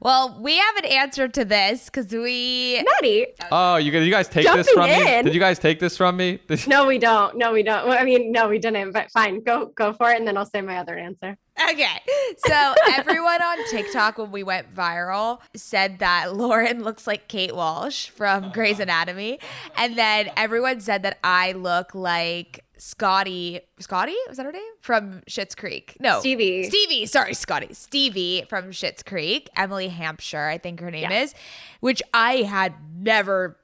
Well, 0.00 0.38
we 0.40 0.56
have 0.56 0.76
an 0.76 0.84
answer 0.86 1.28
to 1.28 1.44
this 1.44 1.86
because 1.86 2.12
we. 2.12 2.82
Maddie. 2.94 3.26
Oh, 3.50 3.76
you 3.76 3.90
guys, 3.90 4.04
you 4.04 4.12
guys 4.12 4.28
take 4.28 4.46
this 4.46 4.68
from 4.70 4.88
in. 4.88 5.04
me? 5.04 5.22
Did 5.22 5.34
you 5.34 5.40
guys 5.40 5.58
take 5.58 5.80
this 5.80 5.96
from 5.96 6.16
me? 6.16 6.38
no, 6.66 6.86
we 6.86 6.98
don't. 6.98 7.36
No, 7.36 7.52
we 7.52 7.62
don't. 7.62 7.88
I 7.88 8.04
mean, 8.04 8.32
no, 8.32 8.48
we 8.48 8.58
didn't. 8.58 8.92
But 8.92 9.10
fine, 9.10 9.42
go 9.42 9.66
go 9.66 9.92
for 9.92 10.10
it, 10.10 10.18
and 10.18 10.26
then 10.26 10.36
I'll 10.36 10.46
say 10.46 10.60
my 10.60 10.78
other 10.78 10.96
answer. 10.96 11.36
Okay. 11.68 12.00
So 12.38 12.74
everyone 12.92 13.42
on 13.42 13.58
TikTok 13.70 14.18
when 14.18 14.32
we 14.32 14.42
went 14.42 14.74
viral 14.74 15.40
said 15.54 15.98
that 15.98 16.34
Lauren 16.36 16.82
looks 16.82 17.06
like 17.06 17.28
Kate 17.28 17.54
Walsh 17.54 18.08
from 18.08 18.44
uh-huh. 18.44 18.52
Grey's 18.52 18.80
Anatomy. 18.80 19.40
And 19.76 19.96
then 19.96 20.30
everyone 20.36 20.80
said 20.80 21.02
that 21.02 21.18
I 21.22 21.52
look 21.52 21.94
like 21.94 22.64
Scotty, 22.80 23.60
Scotty, 23.78 24.16
was 24.26 24.38
that 24.38 24.46
her 24.46 24.52
name? 24.52 24.62
From 24.80 25.20
Schitt's 25.28 25.54
Creek. 25.54 25.98
No. 26.00 26.20
Stevie. 26.20 26.64
Stevie, 26.64 27.04
sorry, 27.04 27.34
Scotty. 27.34 27.74
Stevie 27.74 28.46
from 28.48 28.70
Schitt's 28.70 29.02
Creek. 29.02 29.50
Emily 29.54 29.88
Hampshire, 29.88 30.46
I 30.46 30.56
think 30.56 30.80
her 30.80 30.90
name 30.90 31.10
yeah. 31.10 31.22
is, 31.24 31.34
which 31.80 32.02
I 32.14 32.36
had 32.36 32.72
never 32.96 33.58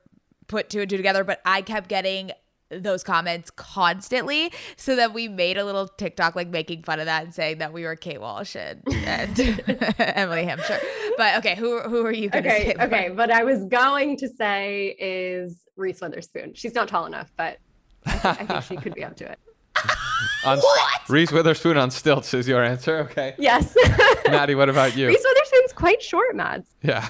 put 0.48 0.68
two 0.68 0.82
and 0.82 0.90
two 0.90 0.98
together, 0.98 1.24
but 1.24 1.40
I 1.46 1.62
kept 1.62 1.88
getting 1.88 2.32
those 2.68 3.02
comments 3.02 3.50
constantly 3.50 4.52
so 4.76 4.96
that 4.96 5.14
we 5.14 5.28
made 5.28 5.56
a 5.56 5.64
little 5.64 5.88
TikTok 5.88 6.36
like 6.36 6.48
making 6.48 6.82
fun 6.82 7.00
of 7.00 7.06
that 7.06 7.24
and 7.24 7.32
saying 7.32 7.56
that 7.58 7.72
we 7.72 7.84
were 7.84 7.96
Kate 7.96 8.20
Walsh 8.20 8.54
and, 8.54 8.82
and 8.86 9.64
Emily 9.98 10.44
Hampshire. 10.44 10.80
But 11.16 11.38
okay, 11.38 11.54
who 11.54 11.80
who 11.80 12.04
are 12.04 12.12
you 12.12 12.28
gonna 12.28 12.48
okay, 12.48 12.74
say? 12.76 12.84
Okay, 12.84 13.10
what 13.10 13.30
I 13.30 13.44
was 13.44 13.64
going 13.64 14.18
to 14.18 14.28
say 14.28 14.94
is 14.98 15.62
Reese 15.76 16.02
Witherspoon. 16.02 16.52
She's 16.52 16.74
not 16.74 16.88
tall 16.88 17.06
enough, 17.06 17.32
but 17.38 17.58
I, 18.06 18.44
think 18.44 18.62
she 18.64 18.76
could 18.76 18.94
be 18.94 19.04
up 19.04 19.16
to 19.16 19.30
it. 19.30 19.38
on 20.44 20.58
what? 20.58 21.00
Reese 21.08 21.32
Witherspoon 21.32 21.76
on 21.76 21.90
stilts 21.90 22.32
is 22.34 22.48
your 22.48 22.62
answer. 22.62 22.98
Okay. 22.98 23.34
Yes. 23.38 23.76
Maddie, 24.28 24.54
what 24.54 24.68
about 24.68 24.96
you? 24.96 25.08
Reese 25.08 25.24
Witherspoon's 25.24 25.72
quite 25.72 26.02
short, 26.02 26.34
Mads. 26.34 26.68
Yeah. 26.82 27.08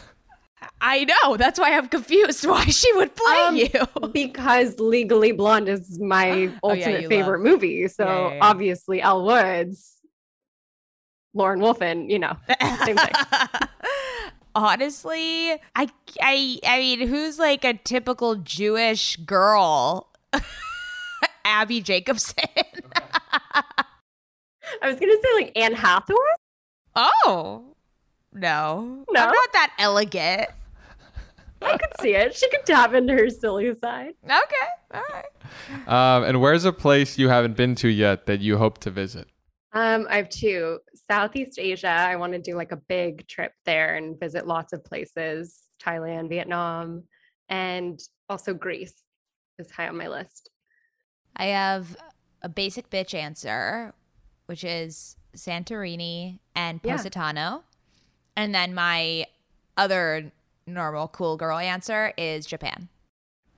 I 0.81 1.05
know. 1.05 1.37
That's 1.37 1.59
why 1.59 1.77
I'm 1.77 1.89
confused 1.89 2.45
why 2.49 2.65
she 2.65 2.93
would 2.95 3.15
play 3.15 3.37
um, 3.37 3.57
you. 3.57 4.09
because 4.13 4.79
Legally 4.79 5.33
Blonde 5.33 5.69
is 5.69 5.99
my 5.99 6.51
oh, 6.63 6.71
ultimate 6.71 7.03
yeah, 7.03 7.09
favorite 7.09 7.43
love. 7.43 7.53
movie. 7.53 7.89
So 7.89 8.05
yeah, 8.05 8.35
yeah, 8.35 8.39
obviously 8.43 9.01
Elle 9.01 9.25
Woods, 9.25 9.97
Lauren 11.35 11.61
Wolfin, 11.61 12.11
you 12.11 12.19
know, 12.19 12.37
same 12.85 12.97
thing. 12.97 13.13
Honestly, 14.55 15.53
I, 15.75 15.89
I, 16.23 16.59
I 16.67 16.79
mean, 16.79 17.09
who's 17.09 17.39
like 17.39 17.63
a 17.63 17.75
typical 17.75 18.37
Jewish 18.37 19.17
girl? 19.17 20.09
Abbi 21.47 21.81
Jacobson. 21.81 22.45
I 24.83 24.89
was 24.89 24.99
gonna 24.99 25.13
say 25.13 25.35
like 25.35 25.53
Anne 25.57 25.75
Hathaway. 25.75 26.19
Oh, 26.95 27.65
no. 28.33 29.05
No. 29.11 29.21
I'm 29.21 29.29
not 29.29 29.53
that 29.53 29.73
elegant. 29.79 30.49
I 31.63 31.79
could 31.79 32.01
see 32.01 32.15
it. 32.15 32.35
She 32.35 32.51
could 32.51 32.67
tap 32.67 32.93
into 32.95 33.15
her 33.15 33.31
silly 33.31 33.75
side. 33.75 34.15
Okay. 34.25 34.95
All 34.95 35.03
right. 35.13 35.25
Um, 35.89 36.25
and 36.25 36.41
where's 36.41 36.65
a 36.65 36.73
place 36.73 37.19
you 37.19 37.29
haven't 37.29 37.57
been 37.57 37.75
to 37.77 37.89
yet 37.89 38.27
that 38.27 38.41
you 38.41 38.59
hope 38.59 38.79
to 38.79 38.91
visit? 38.91 39.29
Um, 39.73 40.07
I 40.09 40.17
have 40.17 40.29
two. 40.29 40.79
Southeast 41.11 41.59
Asia. 41.59 41.89
I 41.89 42.17
want 42.17 42.33
to 42.33 42.39
do 42.39 42.55
like 42.57 42.73
a 42.73 42.77
big 42.77 43.27
trip 43.27 43.53
there 43.65 43.97
and 43.97 44.19
visit 44.19 44.47
lots 44.47 44.73
of 44.73 44.85
places. 44.85 45.63
Thailand, 45.83 46.29
Vietnam, 46.29 47.05
and 47.49 48.01
also 48.29 48.55
Greece 48.55 48.95
is 49.59 49.71
high 49.71 49.89
on 49.89 49.97
my 49.97 50.09
list. 50.09 50.51
I 51.37 51.47
have 51.47 51.97
a 52.43 52.49
basic 52.49 52.91
bitch 52.91 53.15
answer, 53.15 53.93
which 54.47 54.65
is 54.65 55.17
Santorini 55.37 56.39
and 56.55 56.83
Positano. 56.83 57.41
Yeah. 57.41 57.61
And 58.37 58.55
then 58.55 58.75
my 58.75 59.27
other 59.77 60.33
normal 60.67 61.09
cool 61.09 61.37
girl 61.37 61.59
answer 61.59 62.13
is 62.17 62.47
Japan. 62.47 62.89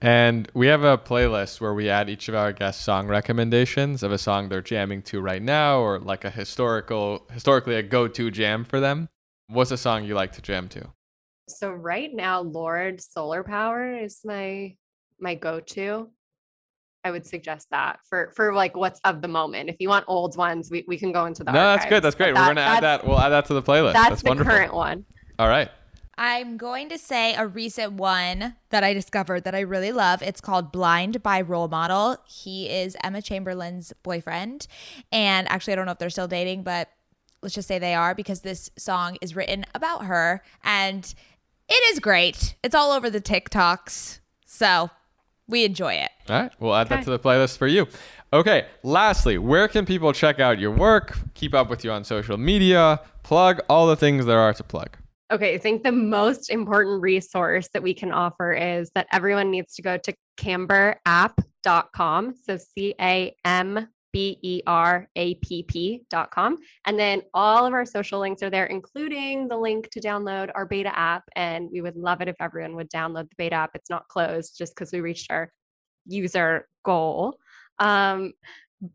And 0.01 0.49
we 0.53 0.67
have 0.67 0.83
a 0.83 0.97
playlist 0.97 1.59
where 1.59 1.73
we 1.73 1.89
add 1.89 2.09
each 2.09 2.29
of 2.29 2.35
our 2.35 2.53
guests 2.53 2.83
song 2.83 3.07
recommendations 3.07 4.01
of 4.01 4.13
a 4.13 4.17
song 4.17 4.47
they're 4.47 4.61
jamming 4.61 5.01
to 5.03 5.19
right 5.19 5.41
now 5.41 5.79
or 5.79 5.99
like 5.99 6.23
a 6.23 6.29
historical 6.29 7.27
historically 7.31 7.75
a 7.75 7.83
go-to 7.83 8.31
jam 8.31 8.63
for 8.63 8.79
them. 8.79 9.09
What's 9.47 9.71
a 9.71 9.77
song 9.77 10.05
you 10.05 10.15
like 10.15 10.31
to 10.33 10.41
jam 10.41 10.69
to? 10.69 10.87
So 11.49 11.71
right 11.71 12.13
now 12.13 12.41
Lorde 12.41 13.01
Solar 13.01 13.43
Power 13.43 13.93
is 13.93 14.21
my 14.23 14.75
my 15.19 15.35
go-to. 15.35 16.09
I 17.03 17.11
would 17.11 17.25
suggest 17.25 17.69
that 17.71 17.99
for 18.03 18.31
for 18.35 18.53
like 18.53 18.75
what's 18.75 18.99
of 19.05 19.21
the 19.21 19.27
moment. 19.27 19.69
If 19.69 19.77
you 19.79 19.89
want 19.89 20.05
old 20.07 20.35
ones, 20.37 20.69
we, 20.69 20.83
we 20.87 20.97
can 20.97 21.11
go 21.11 21.25
into 21.25 21.43
that. 21.43 21.53
No, 21.53 21.59
archives. 21.59 21.83
that's 21.83 21.89
good. 21.89 22.03
That's 22.03 22.15
great. 22.15 22.33
We're 22.33 22.45
gonna 22.45 22.61
add 22.61 22.83
that. 22.83 23.07
We'll 23.07 23.19
add 23.19 23.29
that 23.29 23.45
to 23.45 23.53
the 23.53 23.63
playlist. 23.63 23.93
That's, 23.93 24.09
that's 24.09 24.23
the 24.23 24.29
wonderful. 24.29 24.51
current 24.51 24.73
one. 24.73 25.05
All 25.37 25.47
right. 25.47 25.69
I'm 26.21 26.57
going 26.57 26.89
to 26.89 26.97
say 26.97 27.33
a 27.35 27.47
recent 27.47 27.93
one 27.93 28.57
that 28.71 28.83
I 28.83 28.93
discovered 28.93 29.45
that 29.45 29.55
I 29.55 29.61
really 29.61 29.93
love. 29.93 30.21
It's 30.21 30.41
called 30.41 30.69
Blind 30.69 31.23
by 31.23 31.39
Role 31.39 31.69
Model. 31.69 32.17
He 32.27 32.69
is 32.69 32.97
Emma 33.01 33.21
Chamberlain's 33.21 33.93
boyfriend. 34.03 34.67
And 35.13 35.47
actually, 35.47 35.71
I 35.71 35.75
don't 35.77 35.85
know 35.85 35.93
if 35.93 35.97
they're 35.97 36.09
still 36.09 36.27
dating, 36.27 36.63
but 36.63 36.89
let's 37.41 37.55
just 37.55 37.69
say 37.69 37.79
they 37.79 37.93
are 37.93 38.13
because 38.13 38.41
this 38.41 38.69
song 38.77 39.17
is 39.21 39.33
written 39.33 39.65
about 39.73 40.07
her 40.07 40.43
and 40.61 41.15
it 41.69 41.93
is 41.93 41.99
great. 41.99 42.55
It's 42.63 42.75
all 42.75 42.91
over 42.91 43.09
the 43.09 43.21
TikToks. 43.21 44.19
So 44.45 44.89
we 45.47 45.63
enjoy 45.63 45.93
it. 45.93 46.11
All 46.29 46.41
right. 46.41 46.51
We'll 46.59 46.75
add 46.75 46.87
okay. 46.87 46.95
that 46.95 47.03
to 47.05 47.09
the 47.11 47.19
playlist 47.19 47.57
for 47.57 47.67
you. 47.67 47.87
Okay. 48.31 48.67
Lastly, 48.83 49.37
where 49.37 49.67
can 49.67 49.85
people 49.85 50.13
check 50.13 50.39
out 50.39 50.59
your 50.59 50.71
work, 50.71 51.17
keep 51.33 51.53
up 51.53 51.69
with 51.69 51.83
you 51.83 51.91
on 51.91 52.03
social 52.03 52.37
media, 52.37 53.01
plug 53.23 53.61
all 53.69 53.87
the 53.87 53.95
things 53.95 54.25
there 54.25 54.39
are 54.39 54.53
to 54.53 54.63
plug? 54.63 54.97
Okay. 55.31 55.53
I 55.55 55.57
think 55.57 55.83
the 55.83 55.91
most 55.91 56.49
important 56.49 57.01
resource 57.01 57.69
that 57.73 57.83
we 57.83 57.93
can 57.93 58.11
offer 58.11 58.53
is 58.53 58.91
that 58.95 59.07
everyone 59.11 59.51
needs 59.51 59.75
to 59.75 59.81
go 59.81 59.97
to 59.97 60.13
camberapp.com. 60.37 62.35
So 62.45 62.57
C 62.57 62.95
A 62.99 63.35
M 63.45 63.87
B 64.11 64.39
E 64.41 64.61
R 64.65 65.07
A 65.15 65.35
P 65.35 65.63
P 65.63 66.03
dot 66.09 66.31
com. 66.31 66.57
And 66.85 66.97
then 66.97 67.21
all 67.33 67.65
of 67.65 67.73
our 67.73 67.85
social 67.85 68.19
links 68.19 68.41
are 68.41 68.49
there, 68.49 68.65
including 68.65 69.47
the 69.47 69.57
link 69.57 69.89
to 69.91 69.99
download 69.99 70.49
our 70.55 70.65
beta 70.65 70.97
app. 70.97 71.23
And 71.35 71.69
we 71.71 71.81
would 71.81 71.95
love 71.95 72.21
it 72.21 72.27
if 72.27 72.35
everyone 72.39 72.75
would 72.75 72.89
download 72.89 73.29
the 73.29 73.35
beta 73.37 73.55
app. 73.55 73.71
It's 73.75 73.89
not 73.89 74.07
closed 74.07 74.57
just 74.57 74.75
because 74.75 74.91
we 74.91 75.01
reached 75.01 75.31
our 75.31 75.51
user 76.09 76.67
goal. 76.83 77.39
Um, 77.79 78.33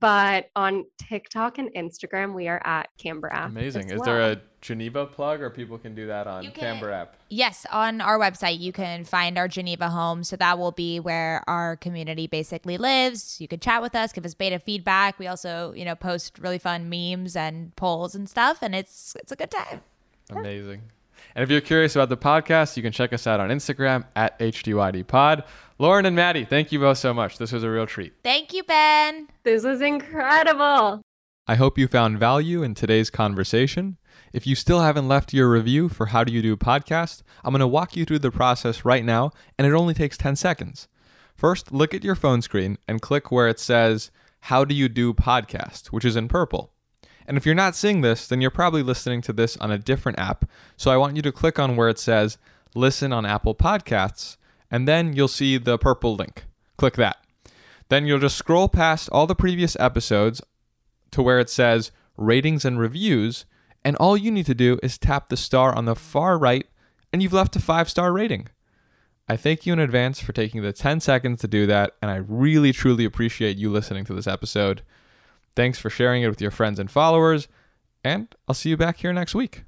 But 0.00 0.48
on 0.56 0.86
TikTok 0.96 1.58
and 1.58 1.68
Instagram, 1.74 2.32
we 2.32 2.48
are 2.48 2.58
at 2.64 2.88
Camber. 2.96 3.30
app. 3.30 3.50
Amazing. 3.50 3.90
as 3.92 4.00
Is 4.00 4.02
there 4.06 4.32
a 4.32 4.40
Geneva 4.62 5.04
plug 5.04 5.42
or 5.42 5.50
people 5.50 5.76
can 5.76 5.94
do 5.94 6.06
that 6.06 6.26
on 6.26 6.42
You 6.42 6.50
can- 6.52 6.60
Camber 6.76 6.90
app? 6.90 7.16
Yes, 7.28 7.66
on 7.70 8.00
our 8.00 8.18
website, 8.18 8.58
you 8.58 8.72
can 8.72 9.04
find 9.04 9.36
our 9.36 9.46
Geneva 9.46 9.90
home. 9.90 10.24
So 10.24 10.36
that 10.36 10.58
will 10.58 10.72
be 10.72 11.00
where 11.00 11.44
our 11.46 11.76
community 11.76 12.26
basically 12.26 12.78
lives. 12.78 13.42
You 13.42 13.46
can 13.46 13.60
chat 13.60 13.82
with 13.82 13.94
us, 13.94 14.14
give 14.14 14.24
us 14.24 14.32
beta 14.32 14.58
feedback. 14.58 15.18
We 15.18 15.26
also, 15.26 15.74
you 15.76 15.84
know, 15.84 15.94
post 15.94 16.38
really 16.38 16.58
fun 16.58 16.88
memes 16.88 17.36
and 17.36 17.76
polls 17.76 18.14
and 18.14 18.26
stuff, 18.26 18.60
and 18.62 18.74
it's 18.74 19.14
it's 19.20 19.32
a 19.32 19.36
good 19.36 19.50
time. 19.50 19.82
Amazing. 20.30 20.80
And 21.34 21.42
if 21.42 21.50
you're 21.50 21.60
curious 21.60 21.94
about 21.96 22.08
the 22.08 22.16
podcast, 22.16 22.76
you 22.78 22.82
can 22.82 22.92
check 22.92 23.12
us 23.12 23.26
out 23.26 23.38
on 23.40 23.50
Instagram 23.50 24.04
at 24.16 24.38
HDYDPod. 24.38 25.44
Lauren 25.76 26.06
and 26.06 26.14
Maddie, 26.14 26.44
thank 26.44 26.70
you 26.70 26.78
both 26.78 26.98
so 26.98 27.12
much. 27.12 27.36
This 27.38 27.50
was 27.50 27.64
a 27.64 27.70
real 27.70 27.84
treat. 27.84 28.14
Thank 28.22 28.52
you, 28.52 28.62
Ben. 28.62 29.26
This 29.42 29.64
was 29.64 29.80
incredible. 29.80 31.02
I 31.48 31.56
hope 31.56 31.76
you 31.76 31.88
found 31.88 32.20
value 32.20 32.62
in 32.62 32.74
today's 32.74 33.10
conversation. 33.10 33.96
If 34.32 34.46
you 34.46 34.54
still 34.54 34.82
haven't 34.82 35.08
left 35.08 35.34
your 35.34 35.50
review 35.50 35.88
for 35.88 36.06
How 36.06 36.22
Do 36.22 36.32
You 36.32 36.42
Do 36.42 36.56
podcast, 36.56 37.22
I'm 37.42 37.50
going 37.50 37.58
to 37.58 37.66
walk 37.66 37.96
you 37.96 38.04
through 38.04 38.20
the 38.20 38.30
process 38.30 38.84
right 38.84 39.04
now, 39.04 39.32
and 39.58 39.66
it 39.66 39.72
only 39.72 39.94
takes 39.94 40.16
10 40.16 40.36
seconds. 40.36 40.86
First, 41.34 41.72
look 41.72 41.92
at 41.92 42.04
your 42.04 42.14
phone 42.14 42.40
screen 42.40 42.78
and 42.86 43.02
click 43.02 43.32
where 43.32 43.48
it 43.48 43.58
says 43.58 44.12
How 44.42 44.64
Do 44.64 44.76
You 44.76 44.88
Do 44.88 45.12
podcast, 45.12 45.88
which 45.88 46.04
is 46.04 46.14
in 46.14 46.28
purple. 46.28 46.72
And 47.26 47.36
if 47.36 47.44
you're 47.44 47.54
not 47.56 47.74
seeing 47.74 48.00
this, 48.00 48.28
then 48.28 48.40
you're 48.40 48.52
probably 48.52 48.84
listening 48.84 49.22
to 49.22 49.32
this 49.32 49.56
on 49.56 49.72
a 49.72 49.78
different 49.78 50.20
app. 50.20 50.48
So 50.76 50.92
I 50.92 50.96
want 50.98 51.16
you 51.16 51.22
to 51.22 51.32
click 51.32 51.58
on 51.58 51.74
where 51.74 51.88
it 51.88 51.98
says 51.98 52.38
Listen 52.76 53.12
on 53.12 53.26
Apple 53.26 53.56
Podcasts, 53.56 54.36
and 54.74 54.88
then 54.88 55.12
you'll 55.12 55.28
see 55.28 55.56
the 55.56 55.78
purple 55.78 56.16
link. 56.16 56.46
Click 56.78 56.94
that. 56.94 57.18
Then 57.90 58.08
you'll 58.08 58.18
just 58.18 58.36
scroll 58.36 58.68
past 58.68 59.08
all 59.12 59.24
the 59.24 59.36
previous 59.36 59.76
episodes 59.78 60.42
to 61.12 61.22
where 61.22 61.38
it 61.38 61.48
says 61.48 61.92
ratings 62.16 62.64
and 62.64 62.76
reviews, 62.76 63.44
and 63.84 63.94
all 63.98 64.16
you 64.16 64.32
need 64.32 64.46
to 64.46 64.54
do 64.54 64.80
is 64.82 64.98
tap 64.98 65.28
the 65.28 65.36
star 65.36 65.72
on 65.72 65.84
the 65.84 65.94
far 65.94 66.36
right, 66.36 66.66
and 67.12 67.22
you've 67.22 67.32
left 67.32 67.54
a 67.54 67.60
five 67.60 67.88
star 67.88 68.12
rating. 68.12 68.48
I 69.28 69.36
thank 69.36 69.64
you 69.64 69.72
in 69.72 69.78
advance 69.78 70.18
for 70.18 70.32
taking 70.32 70.62
the 70.62 70.72
10 70.72 70.98
seconds 70.98 71.40
to 71.42 71.46
do 71.46 71.68
that, 71.68 71.92
and 72.02 72.10
I 72.10 72.16
really 72.16 72.72
truly 72.72 73.04
appreciate 73.04 73.56
you 73.56 73.70
listening 73.70 74.04
to 74.06 74.12
this 74.12 74.26
episode. 74.26 74.82
Thanks 75.54 75.78
for 75.78 75.88
sharing 75.88 76.24
it 76.24 76.28
with 76.28 76.40
your 76.40 76.50
friends 76.50 76.80
and 76.80 76.90
followers, 76.90 77.46
and 78.02 78.34
I'll 78.48 78.56
see 78.56 78.70
you 78.70 78.76
back 78.76 78.96
here 78.96 79.12
next 79.12 79.36
week. 79.36 79.62